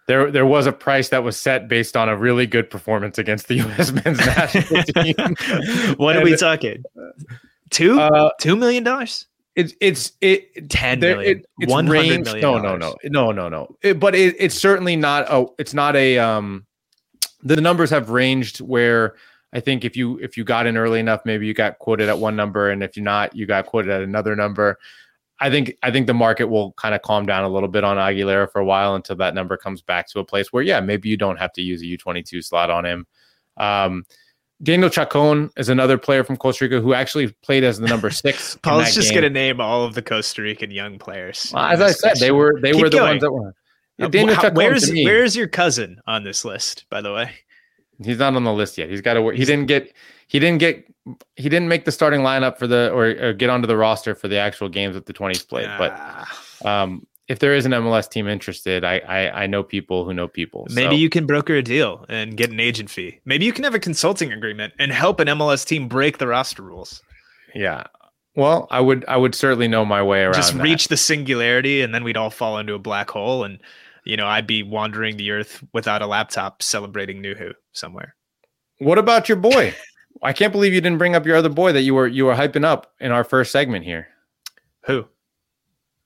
There, 0.06 0.30
there 0.30 0.46
was 0.46 0.66
a 0.66 0.72
price 0.72 1.10
that 1.10 1.22
was 1.22 1.36
set 1.36 1.68
based 1.68 1.94
on 1.94 2.08
a 2.08 2.16
really 2.16 2.46
good 2.46 2.70
performance 2.70 3.18
against 3.18 3.48
the 3.48 3.56
U.S. 3.64 3.92
men's 3.92 4.18
national 4.18 4.82
team. 4.84 5.14
what 5.98 6.16
are 6.16 6.20
And, 6.20 6.24
we 6.30 6.34
talking? 6.36 6.82
Two 7.68 8.00
Uh, 8.00 8.30
two 8.40 8.56
million 8.56 8.84
dollars? 8.84 9.26
it's 9.54 9.74
it's 9.80 10.12
it. 10.22 10.70
Ten 10.70 11.00
there- 11.00 11.16
million? 11.16 11.38
it- 11.40 11.46
it's 11.58 11.72
ranged- 11.74 11.90
million? 11.90 12.22
No, 12.40 12.58
no, 12.58 12.76
no, 12.76 12.94
no, 13.04 13.32
no, 13.32 13.48
no. 13.50 13.76
It- 13.82 14.00
but 14.00 14.14
it, 14.14 14.34
it's 14.38 14.54
certainly 14.54 14.96
not 14.96 15.26
a. 15.28 15.44
It's 15.58 15.74
not 15.74 15.94
a. 15.96 16.18
Um, 16.18 16.64
the 17.42 17.60
numbers 17.60 17.90
have 17.90 18.10
ranged 18.10 18.60
where 18.60 19.14
I 19.52 19.60
think 19.60 19.84
if 19.84 19.96
you 19.96 20.18
if 20.18 20.36
you 20.36 20.44
got 20.44 20.66
in 20.66 20.76
early 20.76 21.00
enough, 21.00 21.22
maybe 21.24 21.46
you 21.46 21.54
got 21.54 21.78
quoted 21.78 22.08
at 22.08 22.18
one 22.18 22.36
number, 22.36 22.70
and 22.70 22.82
if 22.82 22.96
you're 22.96 23.04
not, 23.04 23.34
you 23.34 23.46
got 23.46 23.66
quoted 23.66 23.90
at 23.90 24.02
another 24.02 24.36
number. 24.36 24.78
I 25.40 25.50
think 25.50 25.76
I 25.82 25.90
think 25.90 26.06
the 26.06 26.14
market 26.14 26.46
will 26.46 26.72
kind 26.72 26.94
of 26.94 27.02
calm 27.02 27.24
down 27.24 27.44
a 27.44 27.48
little 27.48 27.68
bit 27.68 27.84
on 27.84 27.96
Aguilera 27.96 28.50
for 28.50 28.60
a 28.60 28.64
while 28.64 28.94
until 28.94 29.16
that 29.16 29.34
number 29.34 29.56
comes 29.56 29.80
back 29.80 30.08
to 30.08 30.18
a 30.18 30.24
place 30.24 30.52
where 30.52 30.62
yeah, 30.62 30.80
maybe 30.80 31.08
you 31.08 31.16
don't 31.16 31.38
have 31.38 31.52
to 31.54 31.62
use 31.62 31.80
a 31.80 31.86
U22 31.86 32.44
slot 32.44 32.70
on 32.70 32.84
him. 32.84 33.06
Um, 33.56 34.04
Daniel 34.62 34.90
Chacon 34.90 35.50
is 35.56 35.68
another 35.68 35.96
player 35.96 36.24
from 36.24 36.36
Costa 36.36 36.64
Rica 36.64 36.80
who 36.80 36.92
actually 36.92 37.28
played 37.42 37.62
as 37.62 37.78
the 37.78 37.86
number 37.86 38.10
six. 38.10 38.56
Paul's 38.62 38.92
just 38.92 39.14
gonna 39.14 39.30
name 39.30 39.60
all 39.60 39.84
of 39.84 39.94
the 39.94 40.02
Costa 40.02 40.42
Rican 40.42 40.70
young 40.72 40.98
players. 40.98 41.52
Well, 41.54 41.64
as 41.64 41.80
I 41.80 41.92
said, 41.92 42.16
they 42.16 42.32
were 42.32 42.58
they 42.60 42.72
Keep 42.72 42.82
were 42.82 42.90
the 42.90 42.96
going. 42.98 43.10
ones 43.10 43.20
that 43.22 43.32
were. 43.32 43.54
Yeah, 43.98 44.06
Uh, 44.06 44.08
Daniel 44.08 44.34
how- 44.36 44.50
where's 44.52 44.90
where's 44.90 45.36
your 45.36 45.48
cousin 45.48 46.00
on 46.06 46.24
this 46.24 46.44
list? 46.44 46.84
By 46.90 47.00
the 47.00 47.12
way, 47.12 47.30
he's 48.02 48.18
not 48.18 48.34
on 48.34 48.44
the 48.44 48.52
list 48.52 48.78
yet. 48.78 48.88
He's 48.90 49.00
got 49.00 49.14
to 49.14 49.22
work. 49.22 49.36
He 49.36 49.44
didn't 49.44 49.66
get 49.66 49.92
he 50.28 50.38
didn't 50.38 50.58
get 50.58 50.84
he 51.36 51.48
didn't 51.48 51.68
make 51.68 51.84
the 51.84 51.92
starting 51.92 52.20
lineup 52.20 52.58
for 52.58 52.66
the 52.66 52.90
or, 52.92 53.06
or 53.20 53.32
get 53.32 53.50
onto 53.50 53.66
the 53.66 53.76
roster 53.76 54.14
for 54.14 54.28
the 54.28 54.36
actual 54.36 54.68
games 54.68 54.94
that 54.94 55.06
the 55.06 55.12
20s 55.12 55.46
played. 55.48 55.68
But 55.78 55.92
Ah, 55.96 56.42
um, 56.64 57.06
if 57.28 57.40
there 57.40 57.54
is 57.54 57.66
an 57.66 57.72
MLS 57.72 58.08
team 58.08 58.28
interested, 58.28 58.84
I 58.84 58.98
I, 58.98 59.42
I 59.42 59.46
know 59.46 59.62
people 59.62 60.04
who 60.04 60.14
know 60.14 60.28
people. 60.28 60.66
maybe 60.70 60.94
so- 60.94 60.98
you 61.00 61.08
can 61.08 61.26
broker 61.26 61.54
a 61.56 61.62
deal 61.62 62.04
and 62.08 62.36
get 62.36 62.50
an 62.50 62.60
agent 62.60 62.90
fee. 62.90 63.20
Maybe 63.24 63.46
you 63.46 63.52
can 63.52 63.64
have 63.64 63.74
a 63.74 63.80
consulting 63.80 64.32
agreement 64.32 64.74
and 64.78 64.92
help 64.92 65.18
an 65.18 65.28
MLS 65.28 65.64
team 65.66 65.88
break 65.88 66.18
the 66.18 66.26
roster 66.28 66.62
rules. 66.62 67.02
yeah. 67.54 67.84
Well, 68.36 68.68
I 68.70 68.80
would 68.80 69.04
I 69.08 69.16
would 69.16 69.34
certainly 69.34 69.66
know 69.66 69.84
my 69.84 70.00
way 70.00 70.20
around. 70.22 70.34
Just 70.34 70.54
that. 70.54 70.62
reach 70.62 70.86
the 70.86 70.96
singularity, 70.96 71.80
and 71.80 71.92
then 71.92 72.04
we'd 72.04 72.16
all 72.16 72.30
fall 72.30 72.58
into 72.58 72.74
a 72.74 72.78
black 72.78 73.10
hole, 73.10 73.42
and 73.42 73.58
you 74.08 74.16
know 74.16 74.26
I'd 74.26 74.46
be 74.46 74.64
wandering 74.64 75.16
the 75.18 75.30
earth 75.30 75.62
without 75.72 76.02
a 76.02 76.06
laptop, 76.06 76.62
celebrating 76.62 77.22
Nouhou 77.22 77.52
somewhere. 77.72 78.16
What 78.78 78.98
about 78.98 79.28
your 79.28 79.36
boy? 79.36 79.74
I 80.22 80.32
can't 80.32 80.50
believe 80.52 80.72
you 80.74 80.80
didn't 80.80 80.98
bring 80.98 81.14
up 81.14 81.26
your 81.26 81.36
other 81.36 81.48
boy 81.48 81.72
that 81.72 81.82
you 81.82 81.94
were 81.94 82.08
you 82.08 82.24
were 82.24 82.34
hyping 82.34 82.64
up 82.64 82.92
in 82.98 83.12
our 83.12 83.22
first 83.22 83.52
segment 83.52 83.84
here. 83.84 84.08
Who? 84.86 85.06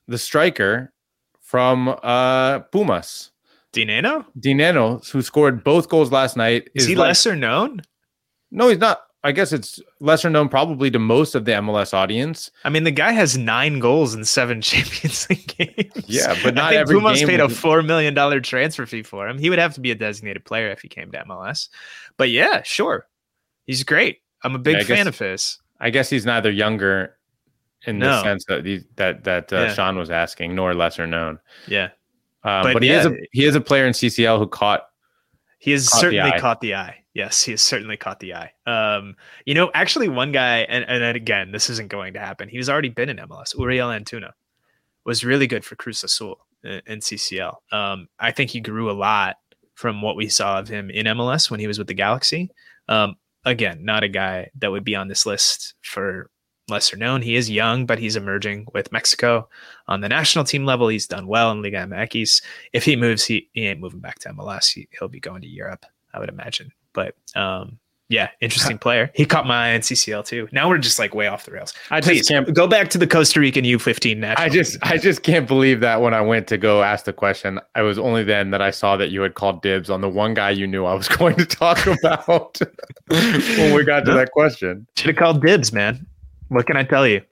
The 0.09 0.18
striker 0.18 0.92
from 1.40 1.88
uh 2.03 2.61
Pumas. 2.72 3.30
Dinenno? 3.72 4.26
Dinenno, 4.38 5.09
who 5.11 5.22
scored 5.22 5.64
both 5.64 5.88
goals 5.88 6.12
last 6.12 6.36
night, 6.36 6.68
Is, 6.74 6.84
he 6.86 6.94
like- 6.94 7.09
lesser 7.09 7.34
known? 7.34 7.80
No, 8.50 8.68
he's 8.68 8.76
not. 8.78 9.00
I 9.25 9.31
guess 9.31 9.53
it's 9.53 9.79
lesser 10.01 10.29
known 10.29 10.49
probably 10.49 10.91
to 10.91 10.99
most 10.99 11.35
of 11.37 11.45
the 11.45 11.53
MLS 11.53 11.95
audience. 11.95 12.51
I 12.64 12.70
mean, 12.70 12.83
the 12.83 12.91
guy 12.91 13.12
has 13.12 13.39
nine 13.39 13.79
goals 13.79 14.14
in 14.14 14.25
seven 14.25 14.61
Champions 14.62 15.29
League 15.31 15.47
games. 15.57 15.93
Yeah, 16.09 16.37
but 16.43 16.55
not 16.55 16.64
I 16.64 16.68
think 16.70 16.81
every 16.81 16.97
Pumas 16.97 17.18
game 17.20 17.29
paid 17.29 17.41
a 17.41 17.49
four 17.49 17.83
million 17.83 18.14
dollar 18.14 18.41
transfer 18.41 18.85
fee 18.85 19.05
for 19.05 19.29
him. 19.29 19.39
He 19.39 19.49
would 19.49 19.61
have 19.61 19.75
to 19.75 19.81
be 19.81 19.91
a 19.93 19.95
designated 19.95 20.45
player 20.45 20.70
if 20.70 20.81
he 20.83 20.89
came 20.89 21.12
to 21.12 21.25
MLS. 21.25 21.68
But 22.16 22.31
yeah, 22.31 22.62
sure, 22.62 23.07
he's 23.64 23.85
great. 23.85 24.18
I'm 24.43 24.57
a 24.57 24.59
big 24.59 24.79
Yeah, 24.79 24.83
fan 24.85 24.97
guess- 24.97 25.07
of 25.07 25.18
his. 25.18 25.59
I 25.79 25.91
guess 25.91 26.09
he's 26.11 26.27
neither 26.27 26.51
younger 26.51 27.16
in 27.87 27.99
the 27.99 28.23
sense 28.23 28.45
that 28.47 28.64
he, 28.64 28.85
that 28.97 29.25
that 29.25 29.53
uh, 29.53 29.57
Yeah. 29.57 29.75
Sean 29.75 29.97
was 29.99 30.11
asking, 30.11 30.55
nor 30.55 30.75
lesser 30.75 31.07
known. 31.07 31.39
Yeah, 31.66 31.87
Um, 32.45 32.62
But 32.64 32.73
but 32.75 32.83
he 32.85 32.91
is 32.91 33.07
a 33.07 33.16
he 33.33 33.45
is 33.45 33.55
a 33.57 33.61
player 33.61 33.87
in 33.87 33.93
CCL 33.93 34.39
who 34.39 34.47
caught. 34.49 34.89
he 35.59 35.70
has 35.73 35.89
Caught 35.89 35.97
the 35.97 36.01
certainly 36.01 36.33
eye. 36.33 36.39
caught 36.41 36.61
the 36.61 36.75
eye. 36.77 37.01
Yes, 37.15 37.43
he 37.43 37.53
has 37.53 37.63
certainly 37.63 37.97
caught 37.97 38.21
the 38.21 38.35
eye. 38.35 38.53
Um, 38.67 39.17
you 39.45 39.55
know, 39.55 39.71
actually, 39.75 40.09
one 40.09 40.33
guy, 40.33 40.61
and 40.61 40.85
and 40.85 41.17
again, 41.17 41.53
this 41.53 41.69
isn't 41.69 41.91
going 41.91 42.15
to 42.15 42.21
happen. 42.21 42.49
He's 42.49 42.71
already 42.71 42.89
been 42.89 43.11
in 43.11 43.19
MLS. 43.19 43.57
Uriel 43.59 43.89
Antuna 43.89 44.33
was 45.05 45.25
really 45.25 45.47
good 45.47 45.65
for 45.65 45.77
Cruz 45.77 46.03
Azul 46.05 46.39
in, 46.65 46.81
in 46.87 46.99
CCL. 47.01 47.57
Um, 47.71 48.09
I 48.19 48.31
think 48.31 48.51
he 48.51 48.61
grew 48.61 48.91
a 48.91 48.93
lot 48.93 49.37
from 49.75 50.01
what 50.01 50.17
we 50.17 50.29
saw 50.29 50.59
of 50.59 50.69
him 50.69 50.91
in 50.91 51.07
MLS 51.07 51.51
when 51.51 51.61
he 51.61 51.67
was 51.67 51.79
with 51.79 51.89
the 51.89 51.95
Galaxy. 51.95 52.51
Um, 52.89 53.17
again, 53.45 53.85
not 53.85 54.05
a 54.05 54.09
guy 54.09 54.51
that 54.59 54.71
would 54.71 54.85
be 54.85 54.95
on 54.95 55.09
this 55.09 55.27
list 55.27 55.75
for 55.83 56.31
lesser 56.69 56.97
known. 56.97 57.23
He 57.23 57.37
is 57.37 57.51
young, 57.51 57.87
but 57.87 57.99
he's 57.99 58.17
emerging 58.17 58.67
with 58.73 58.93
Mexico 58.93 59.49
on 59.89 60.01
the 60.01 60.09
national 60.09 60.45
team 60.45 60.65
level. 60.65 60.89
He's 60.89 61.07
done 61.07 61.27
well 61.27 61.51
in 61.51 61.63
Liga 61.63 61.79
MX. 61.79 62.43
If 62.73 62.85
he 62.85 62.97
moves, 62.97 63.25
he, 63.25 63.49
he 63.53 63.67
ain't 63.67 63.81
moving 63.81 64.01
back 64.01 64.19
to 64.21 64.31
MLS. 64.31 64.73
He, 64.73 64.89
he'll 64.99 65.09
be 65.09 65.21
going 65.21 65.43
to 65.43 65.49
Europe, 65.49 65.85
I 66.15 66.19
would 66.19 66.29
imagine. 66.29 66.73
But 66.93 67.14
um, 67.34 67.78
yeah, 68.09 68.28
interesting 68.43 68.76
player. 68.78 69.11
He 69.14 69.24
caught 69.24 69.47
my 69.47 69.68
eye 69.68 69.70
in 69.70 69.80
CCL 69.80 70.26
too. 70.26 70.47
Now 70.53 70.68
we're 70.68 70.76
just 70.76 70.99
like 70.99 71.14
way 71.14 71.28
off 71.28 71.47
the 71.47 71.53
rails. 71.53 71.72
I 71.90 72.01
just 72.01 72.09
Please 72.11 72.28
can't. 72.28 72.53
go 72.53 72.66
back 72.66 72.90
to 72.90 72.99
the 72.99 73.07
Costa 73.07 73.40
Rican 73.40 73.64
U15 73.64 74.18
national. 74.18 74.45
I 74.45 74.49
just 74.51 74.76
I 74.82 74.99
just 74.99 75.22
can't 75.22 75.49
believe 75.49 75.80
that 75.80 76.03
when 76.03 76.12
I 76.12 76.20
went 76.20 76.47
to 76.49 76.59
go 76.59 76.82
ask 76.82 77.07
the 77.07 77.12
question, 77.14 77.59
I 77.74 77.80
was 77.80 77.99
only 77.99 78.22
then 78.22 78.51
that 78.51 78.61
I 78.61 78.70
saw 78.70 78.99
that 78.99 79.11
you 79.11 79.22
had 79.22 79.32
called 79.34 79.62
dibs 79.62 79.88
on 79.88 80.03
the 80.03 80.11
one 80.11 80.34
guy 80.34 80.51
you 80.51 80.66
knew 80.66 80.84
I 80.84 80.93
was 80.95 81.09
going 81.18 81.36
to 81.36 81.47
talk 81.47 81.86
about 81.86 82.59
when 83.09 83.74
we 83.74 83.82
got 83.84 84.05
to 84.05 84.12
that 84.12 84.30
question. 84.32 84.86
should 84.97 85.07
have 85.09 85.16
called 85.16 85.40
dibs, 85.43 85.72
man. 85.72 86.07
What 86.49 86.66
can 86.66 86.76
I 86.76 86.84
tell 86.84 87.09
you? 87.09 87.22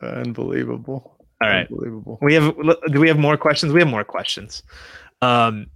Unbelievable. 0.00 1.16
All 1.42 1.48
right. 1.48 1.66
Unbelievable. 1.68 2.18
We 2.22 2.34
have 2.34 2.54
do 2.92 3.00
we 3.00 3.08
have 3.08 3.18
more 3.18 3.36
questions? 3.36 3.72
We 3.72 3.80
have 3.80 3.88
more 3.88 4.04
questions. 4.04 4.62
Um 5.22 5.66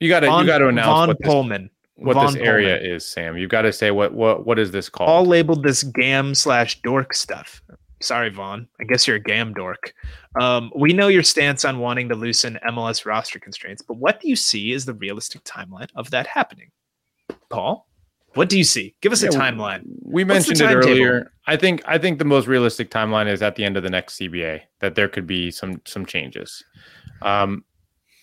You 0.00 0.08
got 0.08 0.20
to 0.20 0.26
Von, 0.26 0.44
you 0.44 0.50
got 0.50 0.58
to 0.58 0.68
announce 0.68 0.86
Von 0.86 1.08
what 1.08 1.18
this, 1.18 1.28
Pullman. 1.28 1.70
What 1.96 2.14
Von 2.14 2.26
this 2.34 2.36
area 2.36 2.76
Pullman. 2.76 2.94
is, 2.96 3.06
Sam. 3.06 3.36
You've 3.36 3.50
got 3.50 3.62
to 3.62 3.72
say 3.72 3.90
what 3.90 4.12
what 4.14 4.46
what 4.46 4.58
is 4.58 4.70
this 4.70 4.88
called? 4.88 5.08
all 5.10 5.24
labeled 5.24 5.62
this 5.62 5.82
gam 5.82 6.34
slash 6.34 6.80
dork 6.82 7.14
stuff. 7.14 7.62
Sorry, 8.02 8.28
Vaughn. 8.28 8.68
I 8.78 8.84
guess 8.84 9.06
you're 9.06 9.16
a 9.16 9.20
gam 9.20 9.54
dork. 9.54 9.94
Um, 10.38 10.70
we 10.76 10.92
know 10.92 11.08
your 11.08 11.22
stance 11.22 11.64
on 11.64 11.78
wanting 11.78 12.10
to 12.10 12.14
loosen 12.14 12.58
MLS 12.68 13.06
roster 13.06 13.38
constraints, 13.38 13.80
but 13.80 13.94
what 13.96 14.20
do 14.20 14.28
you 14.28 14.36
see 14.36 14.72
as 14.74 14.84
the 14.84 14.92
realistic 14.94 15.42
timeline 15.44 15.88
of 15.96 16.10
that 16.10 16.26
happening? 16.26 16.70
Paul, 17.48 17.88
what 18.34 18.50
do 18.50 18.58
you 18.58 18.64
see? 18.64 18.94
Give 19.00 19.12
us 19.12 19.22
a 19.22 19.26
Yeah, 19.26 19.30
we- 19.30 19.36
timeline. 19.38 19.82
we 20.02 20.24
What's 20.24 20.44
the 20.46 20.50
mentioned 20.52 20.60
it 20.60 20.64
timetable? 20.74 20.90
earlier. 20.92 21.32
I 21.46 21.56
think 21.56 21.80
I 21.86 21.96
think 21.96 22.18
the 22.18 22.26
most 22.26 22.46
realistic 22.46 22.90
timeline 22.90 23.28
is 23.32 23.40
at 23.40 23.56
the 23.56 23.64
end 23.64 23.78
of 23.78 23.82
the 23.82 23.90
next 23.90 24.18
CBA 24.18 24.60
that 24.80 24.94
there 24.94 25.08
could 25.08 25.26
be 25.26 25.50
some 25.50 25.80
some 25.86 26.04
changes. 26.04 26.62
Um, 27.22 27.64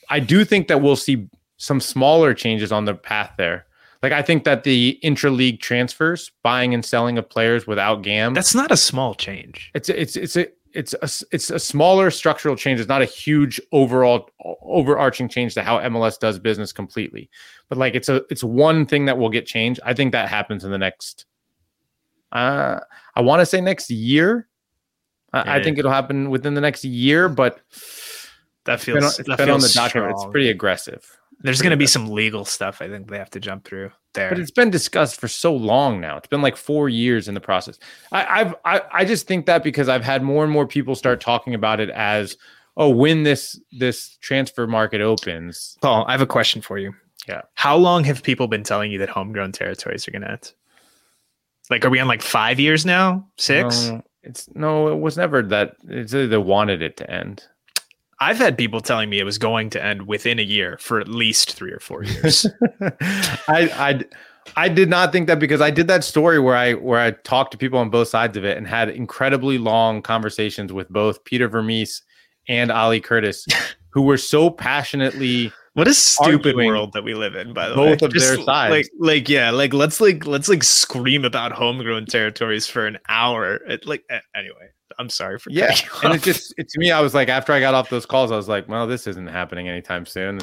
I 0.09 0.19
do 0.19 0.45
think 0.45 0.67
that 0.67 0.81
we'll 0.81 0.95
see 0.97 1.27
some 1.63 1.79
smaller 1.79 2.33
changes 2.33 2.71
on 2.73 2.83
the 2.85 2.93
path 2.93 3.31
there. 3.37 3.65
Like 4.01 4.11
I 4.11 4.21
think 4.21 4.43
that 4.43 4.65
the 4.65 4.99
intra-league 5.01 5.61
transfers, 5.61 6.29
buying 6.43 6.73
and 6.73 6.83
selling 6.83 7.17
of 7.17 7.29
players 7.29 7.65
without 7.65 8.01
GAM, 8.01 8.33
That's 8.33 8.53
not 8.53 8.69
a 8.69 8.75
small 8.77 9.15
change. 9.15 9.71
it's 9.73 9.87
a- 9.87 10.01
it's 10.01 10.15
it's 10.17 10.35
a 10.35 10.47
it's 10.73 10.93
a 10.95 11.07
it's 11.31 11.49
a 11.51 11.59
smaller 11.59 12.11
structural 12.11 12.55
change. 12.57 12.79
It's 12.81 12.89
not 12.89 13.01
a 13.01 13.05
huge 13.05 13.61
overall 13.71 14.29
overarching 14.61 15.29
change 15.29 15.53
to 15.53 15.63
how 15.63 15.77
MLS 15.79 16.19
does 16.19 16.37
business 16.39 16.73
completely, 16.73 17.29
but 17.69 17.77
like 17.77 17.95
it's 17.95 18.09
a 18.09 18.23
it's 18.29 18.43
one 18.43 18.85
thing 18.85 19.05
that 19.05 19.17
will 19.17 19.29
get 19.29 19.45
changed. 19.45 19.79
I 19.85 19.93
think 19.93 20.11
that 20.11 20.27
happens 20.27 20.65
in 20.65 20.71
the 20.71 20.77
next. 20.79 21.25
Uh, 22.31 22.79
I 23.15 23.21
want 23.21 23.39
to 23.41 23.45
say 23.45 23.61
next 23.61 23.89
year. 23.89 24.47
I, 25.31 25.59
I 25.59 25.63
think 25.63 25.77
it'll 25.77 25.91
happen 25.91 26.29
within 26.29 26.55
the 26.55 26.61
next 26.61 26.83
year, 26.83 27.29
but 27.29 27.61
That 28.65 28.73
on, 28.73 28.77
feels, 28.79 29.19
it's 29.19 29.29
that 29.29 29.37
been 29.37 29.49
on 29.49 29.59
the 29.59 29.67
feels 29.67 29.73
document. 29.75 30.13
It's 30.15 30.25
pretty 30.31 30.49
aggressive, 30.49 31.05
There's 31.43 31.61
going 31.61 31.71
to 31.71 31.77
be 31.77 31.87
some 31.87 32.09
legal 32.09 32.45
stuff 32.45 32.81
I 32.81 32.87
think 32.89 33.09
they 33.09 33.17
have 33.17 33.29
to 33.31 33.39
jump 33.39 33.65
through 33.65 33.91
there. 34.13 34.29
but 34.29 34.39
it's 34.39 34.51
been 34.51 34.69
discussed 34.69 35.19
for 35.19 35.27
so 35.27 35.53
long 35.53 35.99
now. 35.99 36.17
It's 36.17 36.27
been 36.27 36.41
like 36.41 36.55
four 36.55 36.87
years 36.89 37.27
in 37.27 37.33
the 37.33 37.41
process. 37.41 37.77
I, 38.11 38.41
I've 38.41 38.55
I, 38.65 38.81
I 38.91 39.05
just 39.05 39.27
think 39.27 39.45
that 39.45 39.63
because 39.63 39.89
I've 39.89 40.03
had 40.03 40.23
more 40.23 40.43
and 40.43 40.51
more 40.51 40.65
people 40.65 40.95
start 40.95 41.19
talking 41.19 41.53
about 41.53 41.79
it 41.79 41.89
as, 41.89 42.37
oh, 42.77 42.89
when 42.89 43.23
this 43.23 43.59
this 43.71 44.17
transfer 44.21 44.65
market 44.67 45.01
opens, 45.01 45.77
Paul, 45.81 46.05
I 46.07 46.11
have 46.13 46.21
a 46.21 46.25
question 46.25 46.61
for 46.61 46.77
you. 46.77 46.93
Yeah. 47.27 47.41
How 47.55 47.75
long 47.75 48.03
have 48.05 48.23
people 48.23 48.47
been 48.47 48.63
telling 48.63 48.91
you 48.91 48.99
that 48.99 49.09
homegrown 49.09 49.51
territories 49.51 50.07
are 50.07 50.11
going 50.11 50.23
to 50.23 50.31
end? 50.31 50.53
Like, 51.69 51.85
are 51.85 51.89
we 51.89 51.99
on 51.99 52.07
like 52.07 52.21
five 52.21 52.59
years 52.59 52.85
now? 52.85 53.27
Six? 53.37 53.87
No, 53.87 54.03
It's 54.23 54.49
no, 54.55 54.87
it 54.89 54.99
was 54.99 55.17
never 55.17 55.41
that. 55.43 55.75
It's 55.87 56.11
they 56.11 56.37
wanted 56.37 56.81
it 56.81 56.97
to 56.97 57.09
end. 57.09 57.45
I've 58.23 58.37
had 58.37 58.57
people 58.57 58.79
telling 58.79 59.09
me 59.09 59.19
it 59.19 59.25
was 59.25 59.37
going 59.37 59.69
to 59.71 59.83
end 59.83 60.07
within 60.07 60.39
a 60.39 60.43
year 60.43 60.77
for 60.79 60.99
at 60.99 61.07
least 61.07 61.53
three 61.53 61.71
or 61.71 61.79
four 61.79 62.03
years. 62.03 62.45
I, 62.81 63.37
I 63.47 64.03
I 64.55 64.69
did 64.69 64.89
not 64.89 65.11
think 65.11 65.27
that 65.27 65.39
because 65.39 65.61
I 65.61 65.71
did 65.71 65.87
that 65.87 66.03
story 66.03 66.39
where 66.39 66.55
I 66.55 66.73
where 66.73 66.99
I 66.99 67.11
talked 67.11 67.51
to 67.51 67.57
people 67.57 67.79
on 67.79 67.89
both 67.89 68.07
sides 68.07 68.37
of 68.37 68.45
it 68.45 68.57
and 68.57 68.67
had 68.67 68.89
incredibly 68.89 69.57
long 69.57 70.01
conversations 70.01 70.71
with 70.71 70.89
both 70.89 71.23
Peter 71.25 71.47
Vermes 71.47 72.01
and 72.47 72.71
Ali 72.71 73.01
Curtis, 73.01 73.45
who 73.89 74.03
were 74.03 74.17
so 74.17 74.49
passionately 74.49 75.51
what 75.73 75.87
a 75.87 75.93
stupid 75.93 76.55
world 76.55 76.93
that 76.93 77.03
we 77.03 77.15
live 77.15 77.35
in, 77.35 77.53
by 77.53 77.67
the 77.67 77.75
both 77.75 77.85
way. 77.85 77.95
Both 77.95 78.01
of 78.03 78.13
their 78.13 78.41
sides. 78.43 78.71
Like, 78.71 78.89
like, 78.99 79.29
yeah, 79.29 79.49
like 79.49 79.73
let's 79.73 79.99
like 79.99 80.25
let's 80.25 80.47
like 80.47 80.63
scream 80.63 81.25
about 81.25 81.51
homegrown 81.51 82.05
territories 82.05 82.67
for 82.67 82.85
an 82.85 82.99
hour. 83.09 83.55
It, 83.55 83.85
like, 83.85 84.03
anyway, 84.35 84.69
I'm 84.99 85.09
sorry 85.09 85.39
for 85.39 85.49
yeah. 85.51 85.73
you 85.75 85.89
And 86.03 86.13
it 86.13 86.21
just 86.23 86.53
it, 86.57 86.69
to 86.69 86.79
me, 86.79 86.91
I 86.91 86.99
was 87.01 87.13
like, 87.13 87.29
after 87.29 87.53
I 87.53 87.59
got 87.59 87.73
off 87.73 87.89
those 87.89 88.05
calls, 88.05 88.31
I 88.31 88.35
was 88.35 88.47
like, 88.47 88.67
well, 88.67 88.87
this 88.87 89.07
isn't 89.07 89.27
happening 89.27 89.69
anytime 89.69 90.05
soon. 90.05 90.39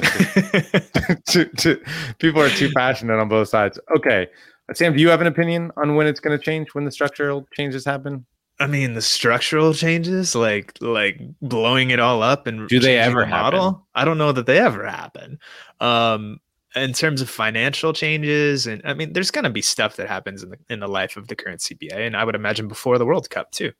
Too- 1.27 1.45
too- 1.57 1.81
people 2.19 2.41
are 2.41 2.49
too 2.49 2.71
passionate 2.75 3.19
on 3.19 3.27
both 3.27 3.49
sides. 3.49 3.79
Okay. 3.97 4.27
Sam, 4.73 4.93
do 4.93 5.01
you 5.01 5.09
have 5.09 5.21
an 5.21 5.27
opinion 5.27 5.71
on 5.75 5.95
when 5.95 6.07
it's 6.07 6.19
going 6.21 6.37
to 6.37 6.43
change, 6.43 6.69
when 6.73 6.85
the 6.85 6.91
structural 6.91 7.45
changes 7.53 7.83
happen? 7.83 8.25
I 8.59 8.67
mean, 8.67 8.93
the 8.93 9.01
structural 9.01 9.73
changes, 9.73 10.35
like 10.35 10.77
like 10.81 11.19
blowing 11.41 11.89
it 11.89 11.99
all 11.99 12.21
up 12.21 12.45
and 12.47 12.69
Do 12.69 12.79
they 12.79 12.97
ever 12.97 13.21
the 13.21 13.25
happen? 13.25 13.57
model? 13.59 13.87
I 13.95 14.05
don't 14.05 14.19
know 14.19 14.31
that 14.31 14.45
they 14.45 14.59
ever 14.59 14.85
happen. 14.87 15.39
Um, 15.79 16.39
in 16.75 16.93
terms 16.93 17.21
of 17.21 17.29
financial 17.29 17.91
changes, 17.91 18.67
and 18.67 18.81
I 18.85 18.93
mean, 18.93 19.13
there's 19.13 19.31
gonna 19.31 19.49
be 19.49 19.63
stuff 19.63 19.95
that 19.95 20.07
happens 20.07 20.43
in 20.43 20.51
the 20.51 20.57
in 20.69 20.79
the 20.79 20.87
life 20.87 21.17
of 21.17 21.27
the 21.27 21.35
current 21.35 21.59
CBA, 21.61 22.05
and 22.05 22.15
I 22.15 22.23
would 22.23 22.35
imagine 22.35 22.67
before 22.67 22.97
the 22.99 23.05
World 23.05 23.29
Cup 23.31 23.51
too, 23.51 23.71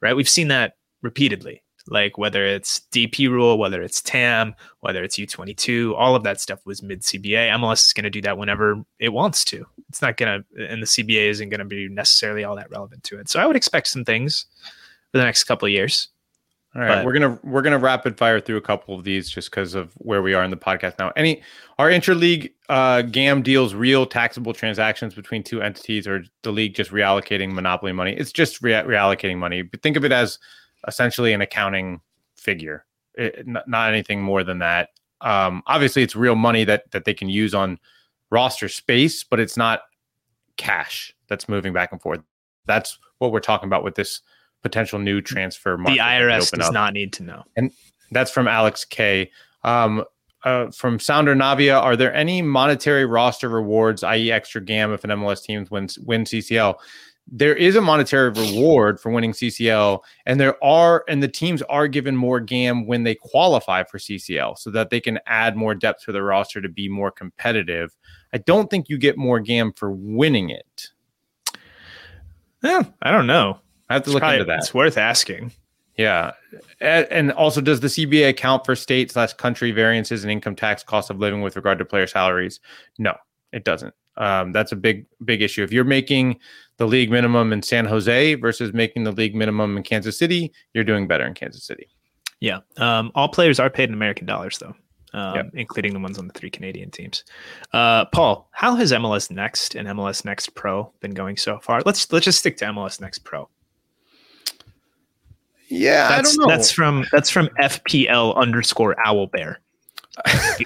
right? 0.00 0.16
We've 0.16 0.28
seen 0.28 0.48
that 0.48 0.74
repeatedly, 1.02 1.62
like 1.86 2.18
whether 2.18 2.44
it's 2.44 2.82
DP 2.92 3.30
rule, 3.30 3.58
whether 3.58 3.82
it's 3.82 4.02
TAM, 4.02 4.54
whether 4.80 5.02
it's 5.02 5.18
U22, 5.18 5.94
all 5.96 6.14
of 6.14 6.22
that 6.24 6.40
stuff 6.40 6.60
was 6.66 6.82
mid 6.82 7.02
CBA. 7.02 7.50
MLS 7.50 7.86
is 7.86 7.92
gonna 7.92 8.10
do 8.10 8.22
that 8.22 8.38
whenever 8.38 8.82
it 8.98 9.10
wants 9.10 9.44
to. 9.46 9.66
It's 9.88 10.02
not 10.02 10.16
gonna, 10.16 10.44
and 10.56 10.82
the 10.82 10.86
CBA 10.86 11.28
isn't 11.30 11.48
gonna 11.48 11.64
be 11.64 11.88
necessarily 11.88 12.44
all 12.44 12.56
that 12.56 12.70
relevant 12.70 13.04
to 13.04 13.18
it. 13.18 13.28
So 13.28 13.40
I 13.40 13.46
would 13.46 13.56
expect 13.56 13.88
some 13.88 14.04
things 14.04 14.46
for 15.12 15.18
the 15.18 15.24
next 15.24 15.44
couple 15.44 15.66
of 15.66 15.72
years. 15.72 16.08
All 16.74 16.82
right, 16.82 16.96
But- 16.96 17.06
we're 17.06 17.12
gonna 17.14 17.38
we're 17.42 17.62
gonna 17.62 17.78
rapid 17.78 18.18
fire 18.18 18.40
through 18.40 18.58
a 18.58 18.60
couple 18.62 18.94
of 18.94 19.02
these 19.02 19.30
just 19.30 19.50
because 19.50 19.74
of 19.74 19.92
where 19.94 20.20
we 20.22 20.34
are 20.34 20.44
in 20.44 20.50
the 20.50 20.56
podcast 20.56 20.98
now. 20.98 21.12
Any 21.16 21.42
are 21.78 21.88
interleague 21.88 22.52
uh, 22.68 23.02
GAM 23.02 23.42
deals 23.42 23.74
real 23.74 24.04
taxable 24.04 24.52
transactions 24.52 25.14
between 25.14 25.42
two 25.42 25.62
entities, 25.62 26.06
or 26.06 26.24
the 26.42 26.52
league 26.52 26.74
just 26.74 26.90
reallocating 26.90 27.52
monopoly 27.52 27.92
money? 27.92 28.12
It's 28.12 28.32
just 28.32 28.62
rea- 28.62 28.82
reallocating 28.82 29.38
money. 29.38 29.62
But 29.62 29.82
think 29.82 29.96
of 29.96 30.04
it 30.04 30.12
as 30.12 30.38
essentially 30.86 31.32
an 31.32 31.40
accounting 31.40 32.00
figure, 32.36 32.84
It- 33.14 33.46
not, 33.46 33.66
not 33.66 33.88
anything 33.90 34.20
more 34.22 34.44
than 34.44 34.58
that. 34.58 34.90
Um, 35.22 35.62
obviously, 35.66 36.02
it's 36.02 36.14
real 36.14 36.36
money 36.36 36.64
that 36.64 36.90
that 36.90 37.06
they 37.06 37.14
can 37.14 37.30
use 37.30 37.54
on 37.54 37.78
roster 38.30 38.68
space, 38.68 39.24
but 39.24 39.40
it's 39.40 39.56
not 39.56 39.80
cash 40.58 41.14
that's 41.28 41.48
moving 41.48 41.72
back 41.72 41.92
and 41.92 42.00
forth. 42.02 42.20
That's 42.66 42.98
what 43.18 43.32
we're 43.32 43.40
talking 43.40 43.68
about 43.68 43.82
with 43.84 43.94
this 43.94 44.20
potential 44.62 44.98
new 44.98 45.20
transfer 45.20 45.76
market. 45.76 45.94
The 45.94 46.02
IRS 46.02 46.50
does 46.50 46.68
up. 46.68 46.74
not 46.74 46.92
need 46.92 47.12
to 47.14 47.22
know. 47.22 47.44
And 47.56 47.70
that's 48.10 48.30
from 48.30 48.48
Alex 48.48 48.84
K. 48.84 49.30
Um, 49.64 50.04
uh, 50.44 50.70
from 50.70 50.98
Sounder 50.98 51.34
Navia, 51.34 51.80
are 51.80 51.96
there 51.96 52.14
any 52.14 52.42
monetary 52.42 53.04
roster 53.04 53.48
rewards, 53.48 54.04
i.e., 54.04 54.30
extra 54.30 54.60
GAM, 54.60 54.92
if 54.92 55.04
an 55.04 55.10
MLS 55.10 55.42
team 55.42 55.66
wins 55.70 55.98
win 55.98 56.24
CCL? 56.24 56.76
There 57.30 57.54
is 57.54 57.76
a 57.76 57.80
monetary 57.82 58.30
reward 58.30 59.00
for 59.00 59.10
winning 59.12 59.32
CCL, 59.32 60.00
and 60.24 60.40
there 60.40 60.62
are, 60.64 61.04
and 61.08 61.22
the 61.22 61.28
teams 61.28 61.60
are 61.62 61.86
given 61.86 62.16
more 62.16 62.40
GAM 62.40 62.86
when 62.86 63.02
they 63.02 63.14
qualify 63.14 63.82
for 63.82 63.98
CCL, 63.98 64.58
so 64.58 64.70
that 64.70 64.90
they 64.90 65.00
can 65.00 65.18
add 65.26 65.56
more 65.56 65.74
depth 65.74 66.04
to 66.04 66.12
the 66.12 66.22
roster 66.22 66.62
to 66.62 66.68
be 66.68 66.88
more 66.88 67.10
competitive. 67.10 67.94
I 68.32 68.38
don't 68.38 68.70
think 68.70 68.88
you 68.88 68.96
get 68.96 69.18
more 69.18 69.40
GAM 69.40 69.72
for 69.74 69.90
winning 69.90 70.50
it. 70.50 70.88
Yeah, 72.62 72.84
I 73.02 73.10
don't 73.10 73.26
know. 73.26 73.60
I 73.90 73.94
have 73.94 74.02
to 74.04 74.08
It's, 74.08 74.14
look 74.14 74.20
probably- 74.20 74.36
into 74.36 74.46
that. 74.46 74.58
it's 74.60 74.74
worth 74.74 74.98
asking. 74.98 75.52
Yeah. 75.96 76.32
And 76.80 77.32
also, 77.32 77.60
does 77.60 77.80
the 77.80 77.88
CBA 77.88 78.28
account 78.28 78.64
for 78.64 78.76
state 78.76 79.10
slash 79.10 79.32
country 79.32 79.72
variances 79.72 80.22
in 80.24 80.30
income 80.30 80.54
tax 80.54 80.84
cost 80.84 81.10
of 81.10 81.18
living 81.18 81.42
with 81.42 81.56
regard 81.56 81.78
to 81.78 81.84
player 81.84 82.06
salaries? 82.06 82.60
No, 82.98 83.16
it 83.52 83.64
doesn't. 83.64 83.92
Um, 84.16 84.52
that's 84.52 84.70
a 84.72 84.76
big, 84.76 85.06
big 85.24 85.42
issue. 85.42 85.62
If 85.64 85.72
you're 85.72 85.82
making 85.84 86.38
the 86.76 86.86
league 86.86 87.10
minimum 87.10 87.52
in 87.52 87.62
San 87.62 87.84
Jose 87.84 88.34
versus 88.34 88.72
making 88.72 89.04
the 89.04 89.12
league 89.12 89.34
minimum 89.34 89.76
in 89.76 89.82
Kansas 89.82 90.16
City, 90.16 90.52
you're 90.72 90.84
doing 90.84 91.08
better 91.08 91.24
in 91.26 91.34
Kansas 91.34 91.64
City. 91.64 91.88
Yeah. 92.40 92.60
Um, 92.76 93.10
all 93.16 93.28
players 93.28 93.58
are 93.58 93.68
paid 93.70 93.88
in 93.88 93.94
American 93.94 94.26
dollars, 94.26 94.58
though, 94.58 94.74
um, 95.14 95.34
Yep. 95.34 95.50
including 95.54 95.94
the 95.94 96.00
ones 96.00 96.16
on 96.18 96.28
the 96.28 96.32
three 96.34 96.50
Canadian 96.50 96.92
teams. 96.92 97.24
Uh, 97.72 98.04
Paul, 98.06 98.48
how 98.52 98.76
has 98.76 98.92
MLS 98.92 99.30
Next 99.32 99.74
and 99.74 99.88
MLS 99.88 100.24
Next 100.24 100.54
Pro 100.54 100.92
been 101.00 101.14
going 101.14 101.36
so 101.36 101.58
far? 101.58 101.80
Let's 101.84 102.12
let's 102.12 102.24
just 102.24 102.38
stick 102.38 102.56
to 102.58 102.66
MLS 102.66 103.00
Next 103.00 103.20
Pro. 103.24 103.48
Yeah, 105.68 106.08
That's 106.08 106.36
that's 106.46 106.70
from 106.70 107.04
that's 107.12 107.30
from 107.30 107.48
FPL 107.60 108.34
underscore 108.36 108.94
Owlbear. 109.06 109.56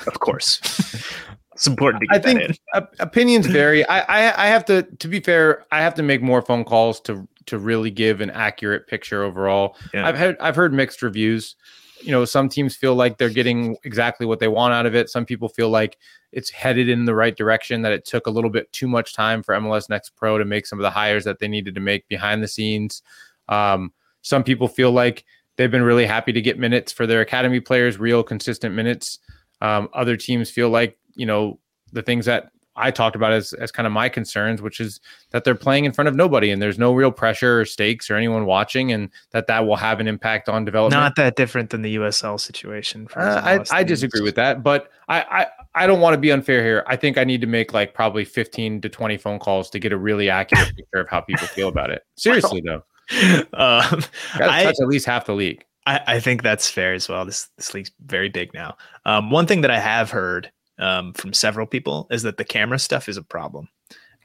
of 0.06 0.20
course, 0.20 0.60
it's 1.52 1.66
important 1.66 2.02
to 2.02 2.08
I 2.10 2.18
get 2.18 2.24
think 2.24 2.40
that 2.40 2.50
in. 2.50 2.56
op- 2.74 2.94
opinions 3.00 3.46
vary. 3.46 3.84
I, 3.86 4.00
I 4.00 4.44
I 4.44 4.46
have 4.46 4.64
to 4.66 4.82
to 4.82 5.08
be 5.08 5.20
fair. 5.20 5.64
I 5.72 5.82
have 5.82 5.94
to 5.94 6.02
make 6.02 6.22
more 6.22 6.40
phone 6.42 6.64
calls 6.64 7.00
to 7.02 7.26
to 7.46 7.58
really 7.58 7.90
give 7.90 8.20
an 8.20 8.30
accurate 8.30 8.86
picture 8.86 9.24
overall. 9.24 9.76
Yeah. 9.92 10.06
I've 10.06 10.16
heard 10.16 10.36
I've 10.40 10.56
heard 10.56 10.72
mixed 10.72 11.02
reviews. 11.02 11.56
You 12.00 12.10
know, 12.10 12.24
some 12.24 12.48
teams 12.48 12.74
feel 12.76 12.94
like 12.96 13.18
they're 13.18 13.28
getting 13.30 13.76
exactly 13.84 14.26
what 14.26 14.40
they 14.40 14.48
want 14.48 14.74
out 14.74 14.86
of 14.86 14.94
it. 14.94 15.08
Some 15.08 15.24
people 15.24 15.48
feel 15.48 15.68
like 15.68 15.98
it's 16.32 16.50
headed 16.50 16.88
in 16.88 17.04
the 17.04 17.14
right 17.14 17.36
direction. 17.36 17.82
That 17.82 17.92
it 17.92 18.04
took 18.04 18.26
a 18.26 18.30
little 18.30 18.50
bit 18.50 18.70
too 18.72 18.88
much 18.88 19.14
time 19.14 19.42
for 19.42 19.54
MLS 19.56 19.88
Next 19.88 20.10
Pro 20.16 20.38
to 20.38 20.44
make 20.44 20.66
some 20.66 20.78
of 20.78 20.82
the 20.84 20.90
hires 20.90 21.24
that 21.24 21.38
they 21.40 21.48
needed 21.48 21.74
to 21.74 21.80
make 21.80 22.06
behind 22.08 22.42
the 22.42 22.48
scenes. 22.48 23.02
Um, 23.48 23.92
some 24.22 24.42
people 24.42 24.68
feel 24.68 24.90
like 24.90 25.24
they've 25.56 25.70
been 25.70 25.82
really 25.82 26.06
happy 26.06 26.32
to 26.32 26.40
get 26.40 26.58
minutes 26.58 26.92
for 26.92 27.06
their 27.06 27.20
academy 27.20 27.60
players, 27.60 27.98
real 27.98 28.22
consistent 28.22 28.74
minutes. 28.74 29.18
Um, 29.60 29.88
other 29.92 30.16
teams 30.16 30.50
feel 30.50 30.70
like 30.70 30.98
you 31.14 31.26
know 31.26 31.58
the 31.92 32.02
things 32.02 32.26
that 32.26 32.50
I 32.74 32.90
talked 32.90 33.16
about 33.16 33.32
as 33.32 33.52
as 33.52 33.70
kind 33.70 33.86
of 33.86 33.92
my 33.92 34.08
concerns, 34.08 34.62
which 34.62 34.80
is 34.80 35.00
that 35.30 35.44
they're 35.44 35.54
playing 35.54 35.84
in 35.84 35.92
front 35.92 36.08
of 36.08 36.16
nobody 36.16 36.50
and 36.50 36.62
there's 36.62 36.78
no 36.78 36.92
real 36.94 37.12
pressure 37.12 37.60
or 37.60 37.64
stakes 37.64 38.10
or 38.10 38.16
anyone 38.16 38.46
watching, 38.46 38.92
and 38.92 39.10
that 39.32 39.46
that 39.48 39.66
will 39.66 39.76
have 39.76 40.00
an 40.00 40.08
impact 40.08 40.48
on 40.48 40.64
development. 40.64 41.00
Not 41.00 41.16
that 41.16 41.36
different 41.36 41.70
than 41.70 41.82
the 41.82 41.96
USL 41.96 42.40
situation. 42.40 43.06
For 43.06 43.20
Uh, 43.20 43.60
I, 43.70 43.78
I 43.80 43.82
disagree 43.82 44.22
with 44.22 44.36
that, 44.36 44.62
but 44.62 44.90
I, 45.08 45.20
I 45.20 45.46
I 45.74 45.86
don't 45.86 46.00
want 46.00 46.14
to 46.14 46.18
be 46.18 46.30
unfair 46.30 46.62
here. 46.62 46.84
I 46.86 46.96
think 46.96 47.18
I 47.18 47.24
need 47.24 47.40
to 47.42 47.46
make 47.46 47.74
like 47.74 47.94
probably 47.94 48.24
15 48.24 48.80
to 48.82 48.88
20 48.88 49.16
phone 49.18 49.38
calls 49.38 49.68
to 49.70 49.78
get 49.78 49.92
a 49.92 49.98
really 49.98 50.30
accurate 50.30 50.74
picture 50.74 51.00
of 51.00 51.08
how 51.08 51.20
people 51.20 51.46
feel 51.48 51.68
about 51.68 51.90
it. 51.90 52.04
Seriously 52.16 52.62
though, 52.64 52.82
um, 53.54 54.02
I- 54.34 54.64
touch 54.64 54.80
at 54.80 54.88
least 54.88 55.06
half 55.06 55.26
the 55.26 55.34
league. 55.34 55.64
I, 55.86 56.00
I 56.06 56.20
think 56.20 56.42
that's 56.42 56.70
fair 56.70 56.94
as 56.94 57.08
well. 57.08 57.24
This 57.24 57.48
this 57.56 57.74
league's 57.74 57.90
very 58.04 58.28
big 58.28 58.54
now. 58.54 58.76
Um, 59.04 59.30
one 59.30 59.46
thing 59.46 59.62
that 59.62 59.70
I 59.70 59.80
have 59.80 60.10
heard 60.10 60.50
um, 60.78 61.12
from 61.14 61.32
several 61.32 61.66
people 61.66 62.06
is 62.10 62.22
that 62.22 62.36
the 62.36 62.44
camera 62.44 62.78
stuff 62.78 63.08
is 63.08 63.16
a 63.16 63.22
problem. 63.22 63.68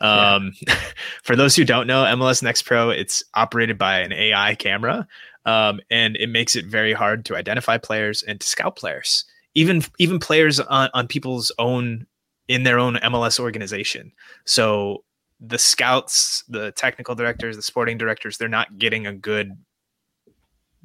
Um, 0.02 0.54
for 1.24 1.36
those 1.36 1.56
who 1.56 1.66
don't 1.66 1.88
know, 1.88 2.04
MLS 2.04 2.44
Next 2.44 2.64
Pro 2.64 2.90
it's 2.90 3.24
operated 3.34 3.78
by 3.78 4.00
an 4.00 4.14
AI 4.14 4.56
camera, 4.56 5.08
um, 5.46 5.80
and 5.90 6.16
it 6.18 6.30
makes 6.30 6.56
it 6.56 6.66
very 6.66 6.94
hard 6.94 7.26
to 7.26 7.36
identify 7.36 7.78
players 7.78 8.22
and 8.24 8.40
to 8.40 8.48
scout 8.48 8.76
players, 8.76 9.26
even 9.56 9.84
even 9.98 10.20
players 10.20 10.60
on, 10.60 10.90
on 10.94 11.08
people's 11.08 11.52
own 11.58 12.06
in 12.48 12.64
their 12.64 12.80
own 12.80 12.96
MLS 12.96 13.40
organization. 13.40 14.12
So 14.46 15.04
the 15.40 15.58
scouts, 15.58 16.44
the 16.48 16.72
technical 16.72 17.16
directors, 17.16 17.56
the 17.56 17.62
sporting 17.62 17.98
directors, 17.98 18.38
they're 18.38 18.48
not 18.48 18.78
getting 18.78 19.06
a 19.06 19.14
good 19.14 19.58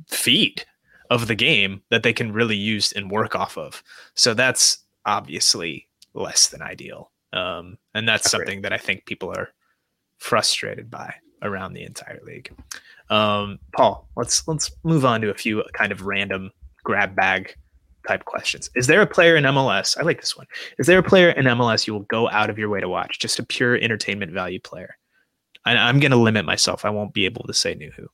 feed 0.08 0.64
of 1.10 1.26
the 1.26 1.34
game 1.34 1.82
that 1.90 2.02
they 2.02 2.12
can 2.12 2.32
really 2.32 2.56
use 2.56 2.92
and 2.92 3.10
work 3.10 3.34
off 3.34 3.56
of. 3.56 3.82
So 4.14 4.34
that's 4.34 4.78
obviously 5.04 5.88
less 6.14 6.48
than 6.48 6.62
ideal. 6.62 7.10
Um, 7.32 7.78
and 7.94 8.06
that's 8.06 8.30
something 8.30 8.62
that 8.62 8.72
I 8.72 8.78
think 8.78 9.06
people 9.06 9.30
are 9.30 9.50
frustrated 10.18 10.90
by 10.90 11.14
around 11.42 11.72
the 11.72 11.84
entire 11.84 12.20
league. 12.24 12.52
Um, 13.10 13.58
Paul, 13.74 14.08
let's 14.16 14.46
let's 14.46 14.70
move 14.84 15.04
on 15.04 15.20
to 15.22 15.30
a 15.30 15.34
few 15.34 15.62
kind 15.72 15.92
of 15.92 16.02
random 16.02 16.50
grab 16.84 17.14
bag 17.14 17.56
type 18.06 18.24
questions. 18.24 18.70
Is 18.74 18.86
there 18.86 19.00
a 19.00 19.06
player 19.06 19.36
in 19.36 19.44
MLS? 19.44 19.98
I 19.98 20.02
like 20.02 20.20
this 20.20 20.36
one. 20.36 20.46
Is 20.78 20.86
there 20.86 20.98
a 20.98 21.02
player 21.02 21.30
in 21.30 21.44
MLS 21.46 21.86
you 21.86 21.92
will 21.92 22.00
go 22.00 22.28
out 22.30 22.50
of 22.50 22.58
your 22.58 22.68
way 22.68 22.80
to 22.80 22.88
watch? 22.88 23.18
Just 23.18 23.38
a 23.38 23.44
pure 23.44 23.76
entertainment 23.76 24.32
value 24.32 24.60
player. 24.60 24.96
I, 25.64 25.76
I'm 25.76 26.00
going 26.00 26.10
to 26.10 26.16
limit 26.16 26.44
myself. 26.44 26.84
I 26.84 26.90
won't 26.90 27.14
be 27.14 27.24
able 27.24 27.44
to 27.44 27.54
say 27.54 27.74
Nouhou. 27.74 28.06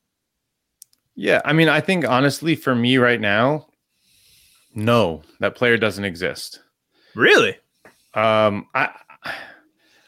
Yeah, 1.15 1.41
I 1.45 1.53
mean, 1.53 1.69
I 1.69 1.81
think 1.81 2.09
honestly, 2.09 2.55
for 2.55 2.75
me 2.75 2.97
right 2.99 3.21
now, 3.21 3.67
no, 4.75 5.23
that 5.41 5.57
player 5.57 5.77
doesn't 5.77 6.05
exist. 6.05 6.61
Really? 7.15 7.57
Um, 8.15 8.67
I, 8.75 8.91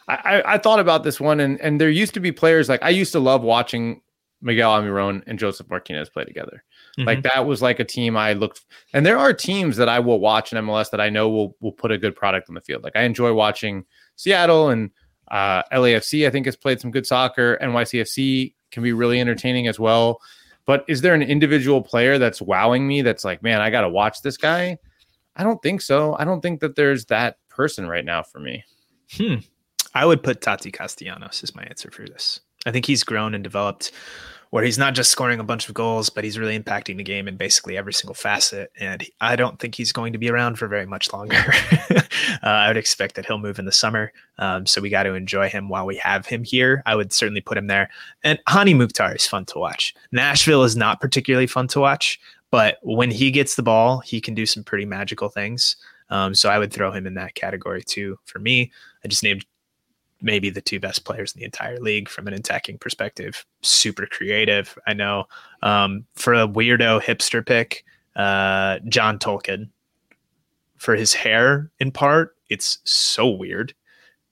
I, 0.06 0.42
I 0.46 0.58
thought 0.58 0.78
about 0.78 1.02
this 1.02 1.20
one, 1.20 1.40
and 1.40 1.60
and 1.60 1.80
there 1.80 1.90
used 1.90 2.14
to 2.14 2.20
be 2.20 2.30
players 2.30 2.68
like 2.68 2.82
I 2.82 2.90
used 2.90 3.12
to 3.12 3.20
love 3.20 3.42
watching 3.42 4.02
Miguel 4.40 4.70
Almiron 4.70 5.22
and 5.26 5.38
Josef 5.38 5.68
Martinez 5.68 6.08
play 6.08 6.24
together. 6.24 6.62
Mm-hmm. 6.98 7.06
Like 7.06 7.22
that 7.22 7.46
was 7.46 7.62
like 7.62 7.80
a 7.80 7.84
team 7.84 8.16
I 8.16 8.32
looked, 8.32 8.62
and 8.92 9.06
there 9.06 9.18
are 9.18 9.32
teams 9.32 9.76
that 9.76 9.88
I 9.88 10.00
will 10.00 10.20
watch 10.20 10.52
in 10.52 10.64
MLS 10.64 10.90
that 10.90 11.00
I 11.00 11.08
know 11.08 11.28
will 11.28 11.56
will 11.60 11.72
put 11.72 11.92
a 11.92 11.98
good 11.98 12.16
product 12.16 12.48
on 12.48 12.54
the 12.54 12.60
field. 12.60 12.82
Like 12.82 12.96
I 12.96 13.02
enjoy 13.02 13.32
watching 13.32 13.84
Seattle 14.16 14.70
and 14.70 14.90
uh, 15.30 15.62
LAFC. 15.72 16.26
I 16.26 16.30
think 16.30 16.46
has 16.46 16.56
played 16.56 16.80
some 16.80 16.90
good 16.90 17.06
soccer. 17.06 17.58
NYCFC 17.62 18.54
can 18.70 18.82
be 18.82 18.92
really 18.92 19.20
entertaining 19.20 19.66
as 19.66 19.78
well. 19.78 20.20
But 20.66 20.84
is 20.86 21.00
there 21.00 21.14
an 21.14 21.22
individual 21.22 21.82
player 21.82 22.18
that's 22.18 22.40
wowing 22.40 22.86
me? 22.86 23.02
That's 23.02 23.24
like, 23.24 23.42
man, 23.42 23.60
I 23.60 23.70
got 23.70 23.80
to 23.80 23.88
watch 23.88 24.22
this 24.22 24.36
guy. 24.36 24.78
I 25.36 25.42
don't 25.42 25.60
think 25.62 25.80
so. 25.80 26.16
I 26.18 26.24
don't 26.24 26.40
think 26.40 26.60
that 26.60 26.76
there's 26.76 27.06
that 27.06 27.38
person 27.48 27.86
right 27.86 28.04
now 28.04 28.22
for 28.22 28.40
me. 28.40 28.64
Hmm. 29.12 29.36
I 29.94 30.06
would 30.06 30.22
put 30.22 30.40
Tati 30.40 30.70
Castellanos 30.70 31.42
as 31.42 31.54
my 31.54 31.64
answer 31.64 31.90
for 31.90 32.02
this. 32.02 32.40
I 32.66 32.70
think 32.70 32.86
he's 32.86 33.02
grown 33.02 33.34
and 33.34 33.42
developed 33.42 33.92
where 34.50 34.64
he's 34.64 34.78
not 34.78 34.94
just 34.94 35.12
scoring 35.12 35.38
a 35.38 35.44
bunch 35.44 35.68
of 35.68 35.74
goals, 35.74 36.10
but 36.10 36.24
he's 36.24 36.38
really 36.38 36.58
impacting 36.58 36.96
the 36.96 37.04
game 37.04 37.28
in 37.28 37.36
basically 37.36 37.76
every 37.76 37.92
single 37.92 38.14
facet. 38.14 38.72
And 38.78 39.04
I 39.20 39.36
don't 39.36 39.60
think 39.60 39.76
he's 39.76 39.92
going 39.92 40.12
to 40.12 40.18
be 40.18 40.28
around 40.28 40.58
for 40.58 40.66
very 40.66 40.86
much 40.86 41.12
longer. 41.12 41.36
uh, 41.90 42.02
I 42.42 42.66
would 42.66 42.76
expect 42.76 43.14
that 43.14 43.26
he'll 43.26 43.38
move 43.38 43.60
in 43.60 43.64
the 43.64 43.72
summer. 43.72 44.12
Um, 44.38 44.66
so 44.66 44.80
we 44.80 44.90
got 44.90 45.04
to 45.04 45.14
enjoy 45.14 45.48
him 45.48 45.68
while 45.68 45.86
we 45.86 45.96
have 45.98 46.26
him 46.26 46.42
here. 46.42 46.82
I 46.84 46.96
would 46.96 47.12
certainly 47.12 47.40
put 47.40 47.58
him 47.58 47.68
there. 47.68 47.90
And 48.24 48.40
Hany 48.48 48.74
Mukhtar 48.74 49.14
is 49.14 49.26
fun 49.26 49.44
to 49.46 49.58
watch. 49.58 49.94
Nashville 50.10 50.64
is 50.64 50.76
not 50.76 51.00
particularly 51.00 51.46
fun 51.46 51.68
to 51.68 51.80
watch, 51.80 52.20
but 52.50 52.78
when 52.82 53.12
he 53.12 53.30
gets 53.30 53.54
the 53.54 53.62
ball, 53.62 54.00
he 54.00 54.20
can 54.20 54.34
do 54.34 54.46
some 54.46 54.64
pretty 54.64 54.84
magical 54.84 55.28
things. 55.28 55.76
Um, 56.10 56.34
so 56.34 56.50
I 56.50 56.58
would 56.58 56.72
throw 56.72 56.90
him 56.90 57.06
in 57.06 57.14
that 57.14 57.36
category 57.36 57.84
too. 57.84 58.18
For 58.24 58.40
me, 58.40 58.72
I 59.04 59.08
just 59.08 59.22
named 59.22 59.46
maybe 60.22 60.50
the 60.50 60.60
two 60.60 60.80
best 60.80 61.04
players 61.04 61.32
in 61.32 61.40
the 61.40 61.44
entire 61.44 61.78
league 61.80 62.08
from 62.08 62.26
an 62.26 62.34
attacking 62.34 62.78
perspective. 62.78 63.44
Super 63.62 64.06
creative. 64.06 64.78
I 64.86 64.92
know 64.92 65.24
um, 65.62 66.04
for 66.14 66.34
a 66.34 66.48
weirdo 66.48 67.02
hipster 67.02 67.44
pick, 67.44 67.84
uh, 68.16 68.78
John 68.88 69.18
Tolkin. 69.18 69.70
For 70.76 70.96
his 70.96 71.12
hair, 71.12 71.70
in 71.78 71.92
part, 71.92 72.36
it's 72.48 72.78
so 72.84 73.28
weird, 73.28 73.74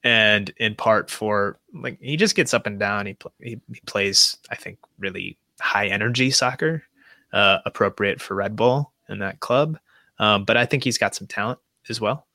and 0.02 0.48
in 0.56 0.74
part 0.74 1.10
for 1.10 1.58
like 1.74 1.98
he 2.00 2.16
just 2.16 2.34
gets 2.34 2.54
up 2.54 2.66
and 2.66 2.78
down. 2.80 3.04
He 3.04 3.12
pl- 3.12 3.34
he, 3.38 3.60
he 3.70 3.80
plays, 3.84 4.38
I 4.50 4.54
think, 4.54 4.78
really 4.98 5.36
high 5.60 5.88
energy 5.88 6.30
soccer, 6.30 6.84
uh, 7.34 7.58
appropriate 7.66 8.18
for 8.22 8.34
Red 8.34 8.56
Bull 8.56 8.92
and 9.08 9.20
that 9.20 9.40
club. 9.40 9.78
Um, 10.18 10.46
but 10.46 10.56
I 10.56 10.64
think 10.64 10.84
he's 10.84 10.96
got 10.96 11.14
some 11.14 11.26
talent 11.26 11.58
as 11.90 12.00
well, 12.00 12.26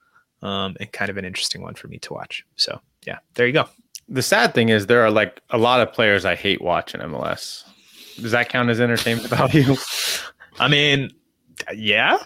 um, 0.43 0.77
and 0.79 0.91
kind 0.91 1.09
of 1.09 1.17
an 1.17 1.25
interesting 1.25 1.63
one 1.63 1.73
for 1.73 1.87
me 1.87 1.97
to 1.97 2.13
watch. 2.13 2.45
So 2.55 2.79
yeah, 3.05 3.19
there 3.35 3.47
you 3.47 3.53
go. 3.53 3.65
The 4.09 4.21
sad 4.21 4.53
thing 4.53 4.69
is 4.69 4.87
there 4.87 5.01
are 5.03 5.11
like 5.11 5.41
a 5.49 5.57
lot 5.57 5.81
of 5.81 5.93
players 5.93 6.25
I 6.25 6.35
hate 6.35 6.61
watching 6.61 7.01
MLS. 7.01 7.63
Does 8.21 8.31
that 8.31 8.49
count 8.49 8.69
as 8.69 8.79
entertainment 8.81 9.27
value? 9.29 9.75
I 10.59 10.67
mean, 10.67 11.09
yeah, 11.73 12.17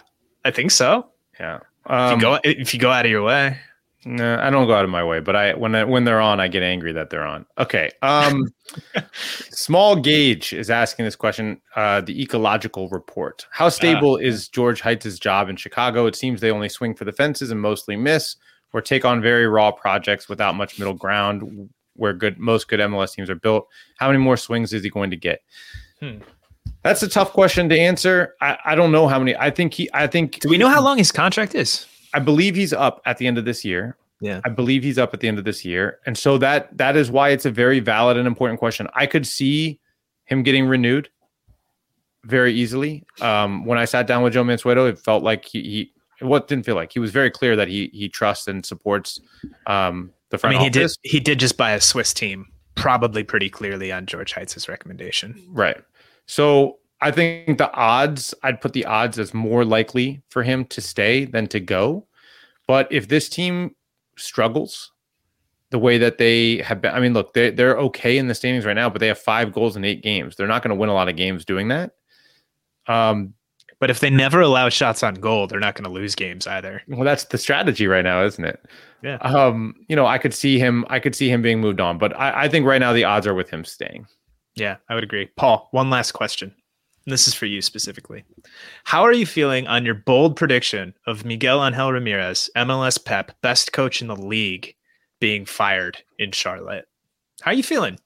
I 0.44 0.50
think 0.50 0.70
so. 0.70 1.08
yeah. 1.38 1.58
If 1.86 1.90
Um, 1.92 2.14
you 2.16 2.20
go 2.20 2.38
if 2.44 2.74
you 2.74 2.80
go 2.80 2.90
out 2.90 3.06
of 3.06 3.10
your 3.10 3.22
way, 3.22 3.56
no, 4.04 4.38
I 4.40 4.50
don't 4.50 4.66
go 4.66 4.74
out 4.74 4.84
of 4.84 4.90
my 4.90 5.02
way, 5.02 5.20
but 5.20 5.34
I 5.36 5.54
when 5.54 5.74
I, 5.74 5.84
when 5.84 6.04
they're 6.04 6.20
on, 6.20 6.38
I 6.40 6.48
get 6.48 6.62
angry 6.62 6.92
that 6.92 7.08
they're 7.10 7.24
on. 7.26 7.46
Okay. 7.56 7.90
Um, 8.02 8.44
small 9.50 9.96
gauge 9.96 10.52
is 10.52 10.70
asking 10.70 11.04
this 11.04 11.16
question. 11.16 11.60
Uh, 11.76 12.00
the 12.00 12.20
ecological 12.22 12.88
report: 12.90 13.46
How 13.50 13.68
stable 13.68 14.16
is 14.16 14.48
George 14.48 14.82
Heitz' 14.82 15.18
job 15.18 15.48
in 15.48 15.56
Chicago? 15.56 16.06
It 16.06 16.14
seems 16.16 16.40
they 16.40 16.50
only 16.50 16.68
swing 16.68 16.94
for 16.94 17.04
the 17.04 17.12
fences 17.12 17.50
and 17.50 17.60
mostly 17.60 17.96
miss, 17.96 18.36
or 18.72 18.80
take 18.80 19.04
on 19.04 19.20
very 19.20 19.46
raw 19.46 19.70
projects 19.70 20.28
without 20.28 20.54
much 20.54 20.78
middle 20.78 20.94
ground. 20.94 21.70
Where 21.94 22.12
good 22.12 22.38
most 22.38 22.68
good 22.68 22.78
MLS 22.80 23.14
teams 23.14 23.28
are 23.28 23.34
built. 23.34 23.66
How 23.98 24.06
many 24.06 24.18
more 24.18 24.36
swings 24.36 24.72
is 24.72 24.84
he 24.84 24.90
going 24.90 25.10
to 25.10 25.16
get? 25.16 25.42
Hmm. 26.00 26.18
That's 26.84 27.02
a 27.02 27.08
tough 27.08 27.32
question 27.32 27.68
to 27.70 27.78
answer. 27.78 28.34
I, 28.40 28.56
I 28.64 28.74
don't 28.76 28.92
know 28.92 29.08
how 29.08 29.18
many. 29.18 29.34
I 29.36 29.50
think 29.50 29.74
he. 29.74 29.90
I 29.92 30.06
think. 30.06 30.38
do 30.38 30.48
we 30.48 30.58
know 30.58 30.68
how 30.68 30.80
long 30.80 30.98
his 30.98 31.10
contract 31.10 31.56
is? 31.56 31.86
I 32.14 32.20
believe 32.20 32.54
he's 32.54 32.72
up 32.72 33.02
at 33.04 33.18
the 33.18 33.26
end 33.26 33.36
of 33.36 33.44
this 33.44 33.64
year. 33.64 33.96
Yeah. 34.20 34.40
I 34.44 34.48
believe 34.48 34.82
he's 34.82 34.98
up 34.98 35.14
at 35.14 35.20
the 35.20 35.28
end 35.28 35.38
of 35.38 35.44
this 35.44 35.64
year. 35.64 35.98
And 36.06 36.16
so 36.16 36.38
that 36.38 36.76
that 36.76 36.96
is 36.96 37.10
why 37.10 37.30
it's 37.30 37.46
a 37.46 37.50
very 37.50 37.80
valid 37.80 38.16
and 38.16 38.26
important 38.26 38.58
question. 38.58 38.88
I 38.94 39.06
could 39.06 39.26
see 39.26 39.78
him 40.24 40.42
getting 40.42 40.66
renewed 40.66 41.08
very 42.24 42.52
easily. 42.52 43.04
Um, 43.20 43.64
when 43.64 43.78
I 43.78 43.84
sat 43.84 44.06
down 44.06 44.22
with 44.22 44.32
Joe 44.32 44.44
Mansueto, 44.44 44.88
it 44.88 44.98
felt 44.98 45.22
like 45.22 45.44
he, 45.44 45.62
he 45.62 45.92
what 46.20 46.48
didn't 46.48 46.64
feel 46.64 46.74
like 46.74 46.92
he 46.92 46.98
was 46.98 47.10
very 47.10 47.30
clear 47.30 47.56
that 47.56 47.68
he 47.68 47.90
he 47.92 48.08
trusts 48.08 48.48
and 48.48 48.64
supports 48.64 49.20
um, 49.66 50.12
the 50.30 50.38
front. 50.38 50.56
I 50.56 50.58
mean, 50.58 50.64
he 50.64 50.70
did 50.70 50.90
he 51.02 51.20
did 51.20 51.38
just 51.38 51.56
buy 51.56 51.72
a 51.72 51.80
Swiss 51.80 52.12
team, 52.12 52.46
probably 52.74 53.22
pretty 53.22 53.50
clearly 53.50 53.92
on 53.92 54.06
George 54.06 54.34
Heitz' 54.34 54.68
recommendation. 54.68 55.42
Right. 55.50 55.82
So 56.26 56.78
I 57.00 57.10
think 57.10 57.58
the 57.58 57.72
odds, 57.72 58.34
I'd 58.42 58.60
put 58.60 58.72
the 58.72 58.84
odds 58.84 59.18
as 59.18 59.32
more 59.32 59.64
likely 59.64 60.22
for 60.28 60.42
him 60.42 60.64
to 60.66 60.80
stay 60.80 61.24
than 61.24 61.46
to 61.48 61.60
go. 61.60 62.06
But 62.66 62.90
if 62.90 63.08
this 63.08 63.28
team 63.28 63.74
struggles 64.16 64.92
the 65.70 65.78
way 65.78 65.98
that 65.98 66.18
they 66.18 66.58
have 66.58 66.80
been, 66.82 66.94
I 66.94 67.00
mean, 67.00 67.14
look, 67.14 67.34
they're, 67.34 67.50
they're 67.50 67.78
okay 67.78 68.18
in 68.18 68.26
the 68.26 68.34
standings 68.34 68.64
right 68.64 68.74
now, 68.74 68.90
but 68.90 69.00
they 69.00 69.06
have 69.06 69.18
five 69.18 69.52
goals 69.52 69.76
in 69.76 69.84
eight 69.84 70.02
games. 70.02 70.36
They're 70.36 70.48
not 70.48 70.62
going 70.62 70.74
to 70.74 70.80
win 70.80 70.88
a 70.88 70.94
lot 70.94 71.08
of 71.08 71.16
games 71.16 71.44
doing 71.44 71.68
that. 71.68 71.92
Um, 72.86 73.34
But 73.80 73.90
if 73.90 74.00
they 74.00 74.10
never 74.10 74.40
allow 74.40 74.68
shots 74.68 75.02
on 75.02 75.14
goal, 75.14 75.46
they're 75.46 75.60
not 75.60 75.74
going 75.74 75.84
to 75.84 75.90
lose 75.90 76.14
games 76.14 76.46
either. 76.46 76.82
well, 76.88 77.04
that's 77.04 77.24
the 77.24 77.38
strategy 77.38 77.86
right 77.86 78.02
now, 78.02 78.24
isn't 78.24 78.44
it? 78.44 78.64
Yeah. 79.02 79.16
Um, 79.16 79.74
you 79.88 79.94
know, 79.94 80.06
I 80.06 80.18
could 80.18 80.34
see 80.34 80.58
him, 80.58 80.84
I 80.88 80.98
could 80.98 81.14
see 81.14 81.30
him 81.30 81.42
being 81.42 81.60
moved 81.60 81.80
on, 81.80 81.98
but 81.98 82.18
I, 82.18 82.44
I 82.44 82.48
think 82.48 82.66
right 82.66 82.80
now 82.80 82.92
the 82.92 83.04
odds 83.04 83.26
are 83.26 83.34
with 83.34 83.50
him 83.50 83.64
staying. 83.64 84.06
Yeah, 84.56 84.76
I 84.88 84.94
would 84.94 85.04
agree. 85.04 85.30
Paul, 85.36 85.68
one 85.70 85.90
last 85.90 86.12
question. 86.12 86.52
And 87.06 87.12
this 87.12 87.28
is 87.28 87.34
for 87.34 87.46
you 87.46 87.62
specifically. 87.62 88.24
How 88.84 89.02
are 89.02 89.12
you 89.14 89.24
feeling 89.24 89.66
on 89.66 89.84
your 89.86 89.94
bold 89.94 90.36
prediction 90.36 90.94
of 91.06 91.24
Miguel 91.24 91.64
Angel 91.64 91.92
Ramirez, 91.92 92.50
MLS 92.56 93.02
Pep, 93.02 93.32
best 93.40 93.72
coach 93.72 94.02
in 94.02 94.08
the 94.08 94.16
league, 94.16 94.74
being 95.20 95.46
fired 95.46 96.02
in 96.18 96.32
Charlotte? 96.32 96.86
How 97.40 97.52
are 97.52 97.54
you 97.54 97.62
feeling? 97.62 97.98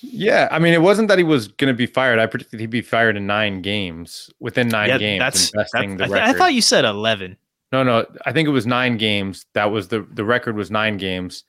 Yeah, 0.00 0.48
I 0.50 0.58
mean, 0.58 0.72
it 0.74 0.82
wasn't 0.82 1.08
that 1.08 1.18
he 1.18 1.24
was 1.24 1.48
going 1.48 1.72
to 1.72 1.76
be 1.76 1.86
fired. 1.86 2.18
I 2.18 2.26
predicted 2.26 2.60
he'd 2.60 2.70
be 2.70 2.82
fired 2.82 3.16
in 3.16 3.26
nine 3.26 3.62
games, 3.62 4.30
within 4.38 4.68
nine 4.68 4.88
Yeah, 4.88 4.98
games, 4.98 5.18
that's, 5.20 5.50
that's- 5.50 5.70
the 5.72 6.04
I, 6.04 6.06
th- 6.08 6.10
I 6.20 6.32
thought 6.34 6.54
you 6.54 6.62
said 6.62 6.84
11. 6.84 7.36
no, 7.72 7.82
no, 7.82 8.06
I 8.24 8.32
think 8.32 8.46
it 8.46 8.52
was 8.52 8.66
nine 8.66 8.96
games. 8.96 9.46
That 9.54 9.66
was 9.72 9.88
the 9.88 10.06
the 10.12 10.24
record 10.24 10.54
was 10.56 10.70
nine 10.70 10.98
games, 10.98 11.44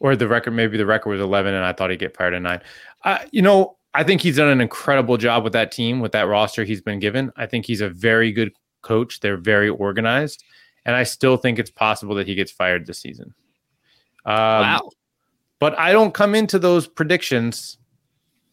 or 0.00 0.16
the 0.16 0.26
record 0.26 0.52
maybe 0.52 0.78
the 0.78 0.86
record 0.86 1.10
was 1.10 1.20
eleven, 1.20 1.52
and 1.54 1.64
I 1.64 1.72
thought 1.74 1.90
he'd 1.90 1.98
get 1.98 2.16
fired 2.16 2.32
in 2.34 2.42
nine. 2.44 2.60
Uh, 3.04 3.18
you 3.30 3.42
know, 3.42 3.76
I 3.92 4.04
think 4.04 4.22
he's 4.22 4.36
done 4.38 4.48
an 4.48 4.62
incredible 4.62 5.18
job 5.18 5.44
with 5.44 5.52
that 5.52 5.70
team, 5.70 6.00
with 6.00 6.12
that 6.12 6.26
roster 6.26 6.64
he's 6.64 6.80
been 6.80 6.98
given. 6.98 7.30
I 7.36 7.44
think 7.46 7.66
he's 7.66 7.82
a 7.82 7.90
very 7.90 8.32
good 8.32 8.52
coach. 8.80 9.20
They're 9.20 9.36
very 9.36 9.68
organized, 9.68 10.42
and 10.86 10.96
I 10.96 11.02
still 11.02 11.36
think 11.36 11.58
it's 11.58 11.70
possible 11.70 12.14
that 12.14 12.26
he 12.26 12.34
gets 12.34 12.50
fired 12.50 12.86
this 12.86 12.98
season. 13.00 13.34
Um, 14.24 14.34
wow. 14.34 14.90
But 15.64 15.78
I 15.78 15.92
don't 15.92 16.12
come 16.12 16.34
into 16.34 16.58
those 16.58 16.86
predictions. 16.86 17.78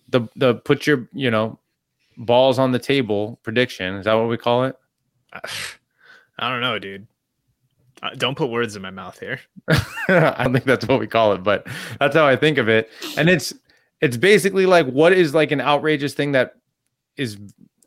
The 0.08 0.30
the 0.38 0.56
put 0.56 0.88
your 0.88 1.10
you 1.12 1.30
know 1.30 1.60
balls 2.16 2.58
on 2.58 2.72
the 2.72 2.80
table 2.80 3.38
prediction 3.44 3.96
is 3.96 4.06
that 4.06 4.14
what 4.14 4.30
we 4.30 4.38
call 4.38 4.64
it? 4.64 4.78
I 5.34 6.50
don't 6.50 6.62
know, 6.62 6.80
dude. 6.80 7.08
Uh, 8.02 8.12
don't 8.16 8.38
put 8.38 8.50
words 8.50 8.78
in 8.78 8.82
my 8.82 8.92
mouth 8.92 9.20
here. 9.20 9.42
I 10.08 10.44
don't 10.46 10.54
think 10.54 10.64
that's 10.64 10.88
what 10.88 11.02
we 11.02 11.08
call 11.08 11.34
it, 11.34 11.44
but 11.44 11.68
that's 12.00 12.16
how 12.16 12.26
I 12.26 12.38
think 12.38 12.58
of 12.58 12.70
it. 12.70 12.90
And 13.18 13.30
it's 13.30 13.54
it's 14.00 14.16
basically 14.16 14.66
like 14.66 14.88
what 14.88 15.12
is 15.12 15.36
like 15.36 15.52
an 15.52 15.60
outrageous 15.60 16.14
thing 16.14 16.32
that 16.32 16.54
is 17.18 17.38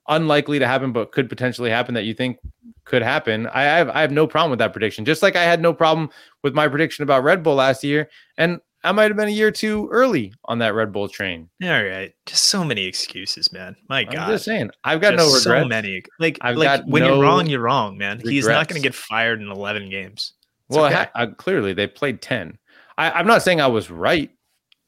unlikely 0.07 0.59
to 0.59 0.67
happen, 0.67 0.93
but 0.93 1.13
could 1.13 1.31
potentially 1.31 1.71
happen 1.71 1.95
that 1.95 2.05
you 2.05 2.13
think 2.13 2.41
could 2.85 3.01
happen. 3.01 3.47
I 3.47 3.63
have 3.63 3.89
I 3.89 4.03
have 4.03 4.13
no 4.13 4.27
problem 4.27 4.51
with 4.51 4.59
that 4.59 4.75
prediction. 4.75 5.07
Just 5.07 5.23
like 5.23 5.35
I 5.35 5.45
had 5.45 5.63
no 5.63 5.73
problem 5.73 6.11
with 6.43 6.53
my 6.53 6.69
prediction 6.69 7.05
about 7.05 7.25
Red 7.25 7.43
Bull 7.43 7.55
last 7.55 7.83
year, 7.83 8.11
and 8.37 8.61
I 8.85 8.93
might 8.93 9.05
have 9.11 9.17
been 9.17 9.29
a 9.29 9.33
year 9.33 9.51
too 9.51 9.89
early 9.91 10.35
on 10.45 10.59
that 10.59 10.75
Red 10.75 10.93
Bull 10.93 11.09
train. 11.09 11.49
All 11.63 11.69
right. 11.71 12.13
Just 12.27 12.45
so 12.45 12.63
many 12.63 12.85
excuses, 12.85 13.51
man. 13.51 13.75
My 13.89 14.05
God, 14.05 14.17
I'm 14.17 14.31
just 14.31 14.45
saying, 14.45 14.71
I've 14.85 15.01
got 15.01 15.15
no 15.15 15.25
Just 15.25 15.47
regrets. 15.47 15.65
So 15.65 15.69
many. 15.69 16.03
Like, 16.21 16.39
I've 16.43 16.57
like 16.57 16.81
got 16.81 16.87
when 16.87 17.03
no 17.03 17.15
you're 17.15 17.23
wrong, 17.23 17.47
you're 17.47 17.63
wrong, 17.63 17.97
man. 17.97 18.21
He's 18.21 18.47
not 18.47 18.69
going 18.69 18.81
to 18.81 18.87
get 18.87 18.95
fired 18.95 19.41
in 19.41 19.49
11 19.49 19.89
games. 19.89 20.35
It's 20.69 20.77
well, 20.77 20.87
okay. 20.87 20.95
ha- 20.95 21.11
uh, 21.15 21.27
clearly 21.37 21.73
they 21.73 21.87
played 21.87 22.23
ten. 22.23 22.59
I, 22.97 23.11
I'm 23.11 23.27
not 23.27 23.43
saying 23.43 23.61
I 23.61 23.67
was 23.67 23.91
right. 23.91 24.31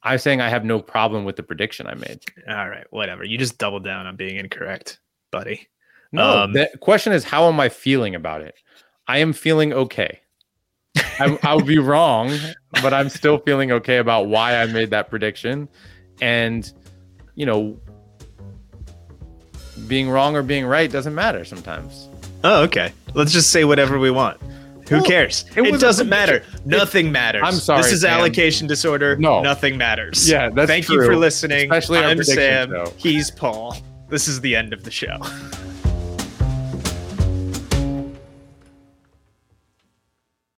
I'm 0.02 0.18
saying 0.18 0.40
I 0.40 0.48
have 0.48 0.64
no 0.64 0.80
problem 0.80 1.24
with 1.24 1.36
the 1.36 1.42
prediction 1.42 1.86
I 1.86 1.94
made. 1.94 2.20
All 2.48 2.68
right, 2.68 2.86
whatever. 2.90 3.24
You 3.24 3.36
just 3.36 3.58
doubled 3.58 3.84
down 3.84 4.06
on 4.06 4.16
being 4.16 4.36
incorrect, 4.36 5.00
buddy. 5.32 5.68
No, 6.12 6.44
Um, 6.44 6.52
the 6.52 6.70
question 6.80 7.12
is, 7.12 7.24
how 7.24 7.48
am 7.48 7.58
I 7.58 7.68
feeling 7.68 8.14
about 8.14 8.40
it? 8.42 8.54
I 9.08 9.18
am 9.18 9.32
feeling 9.32 9.72
okay. 9.72 10.20
I, 11.18 11.38
I'll 11.42 11.60
be 11.60 11.78
wrong, 11.78 12.30
but 12.82 12.92
I'm 12.94 13.08
still 13.08 13.38
feeling 13.38 13.72
okay 13.72 13.98
about 13.98 14.26
why 14.28 14.56
I 14.60 14.66
made 14.66 14.90
that 14.90 15.08
prediction. 15.10 15.68
And, 16.20 16.70
you 17.34 17.46
know, 17.46 17.78
being 19.86 20.08
wrong 20.08 20.36
or 20.36 20.42
being 20.42 20.66
right 20.66 20.90
doesn't 20.90 21.14
matter 21.14 21.44
sometimes. 21.44 22.08
Oh, 22.44 22.62
okay. 22.64 22.92
Let's 23.14 23.32
just 23.32 23.50
say 23.50 23.64
whatever 23.64 23.98
we 23.98 24.10
want. 24.10 24.40
Who 24.88 24.96
Well, 24.96 25.04
cares? 25.04 25.44
it 25.56 25.66
It, 25.66 25.80
doesn't 25.80 26.08
matter. 26.08 26.44
Nothing 26.64 27.10
matters. 27.10 27.42
I'm 27.44 27.54
sorry, 27.54 27.82
This 27.82 27.92
is 27.92 28.00
Sam. 28.02 28.12
allocation 28.20 28.66
disorder. 28.68 29.16
No. 29.16 29.42
Nothing 29.42 29.76
matters. 29.76 30.28
Yeah, 30.30 30.48
that's 30.50 30.68
Thank 30.68 30.88
you 30.88 31.04
for 31.04 31.16
listening. 31.16 31.62
Especially 31.72 31.98
I'm 31.98 32.22
Sam. 32.22 32.70
show. 32.70 32.92
He's 32.96 33.30
Paul. 33.30 33.76
This 34.08 34.28
is 34.28 34.40
the 34.40 34.54
end 34.54 34.72
of 34.72 34.84
the 34.84 34.90
show. 34.92 35.18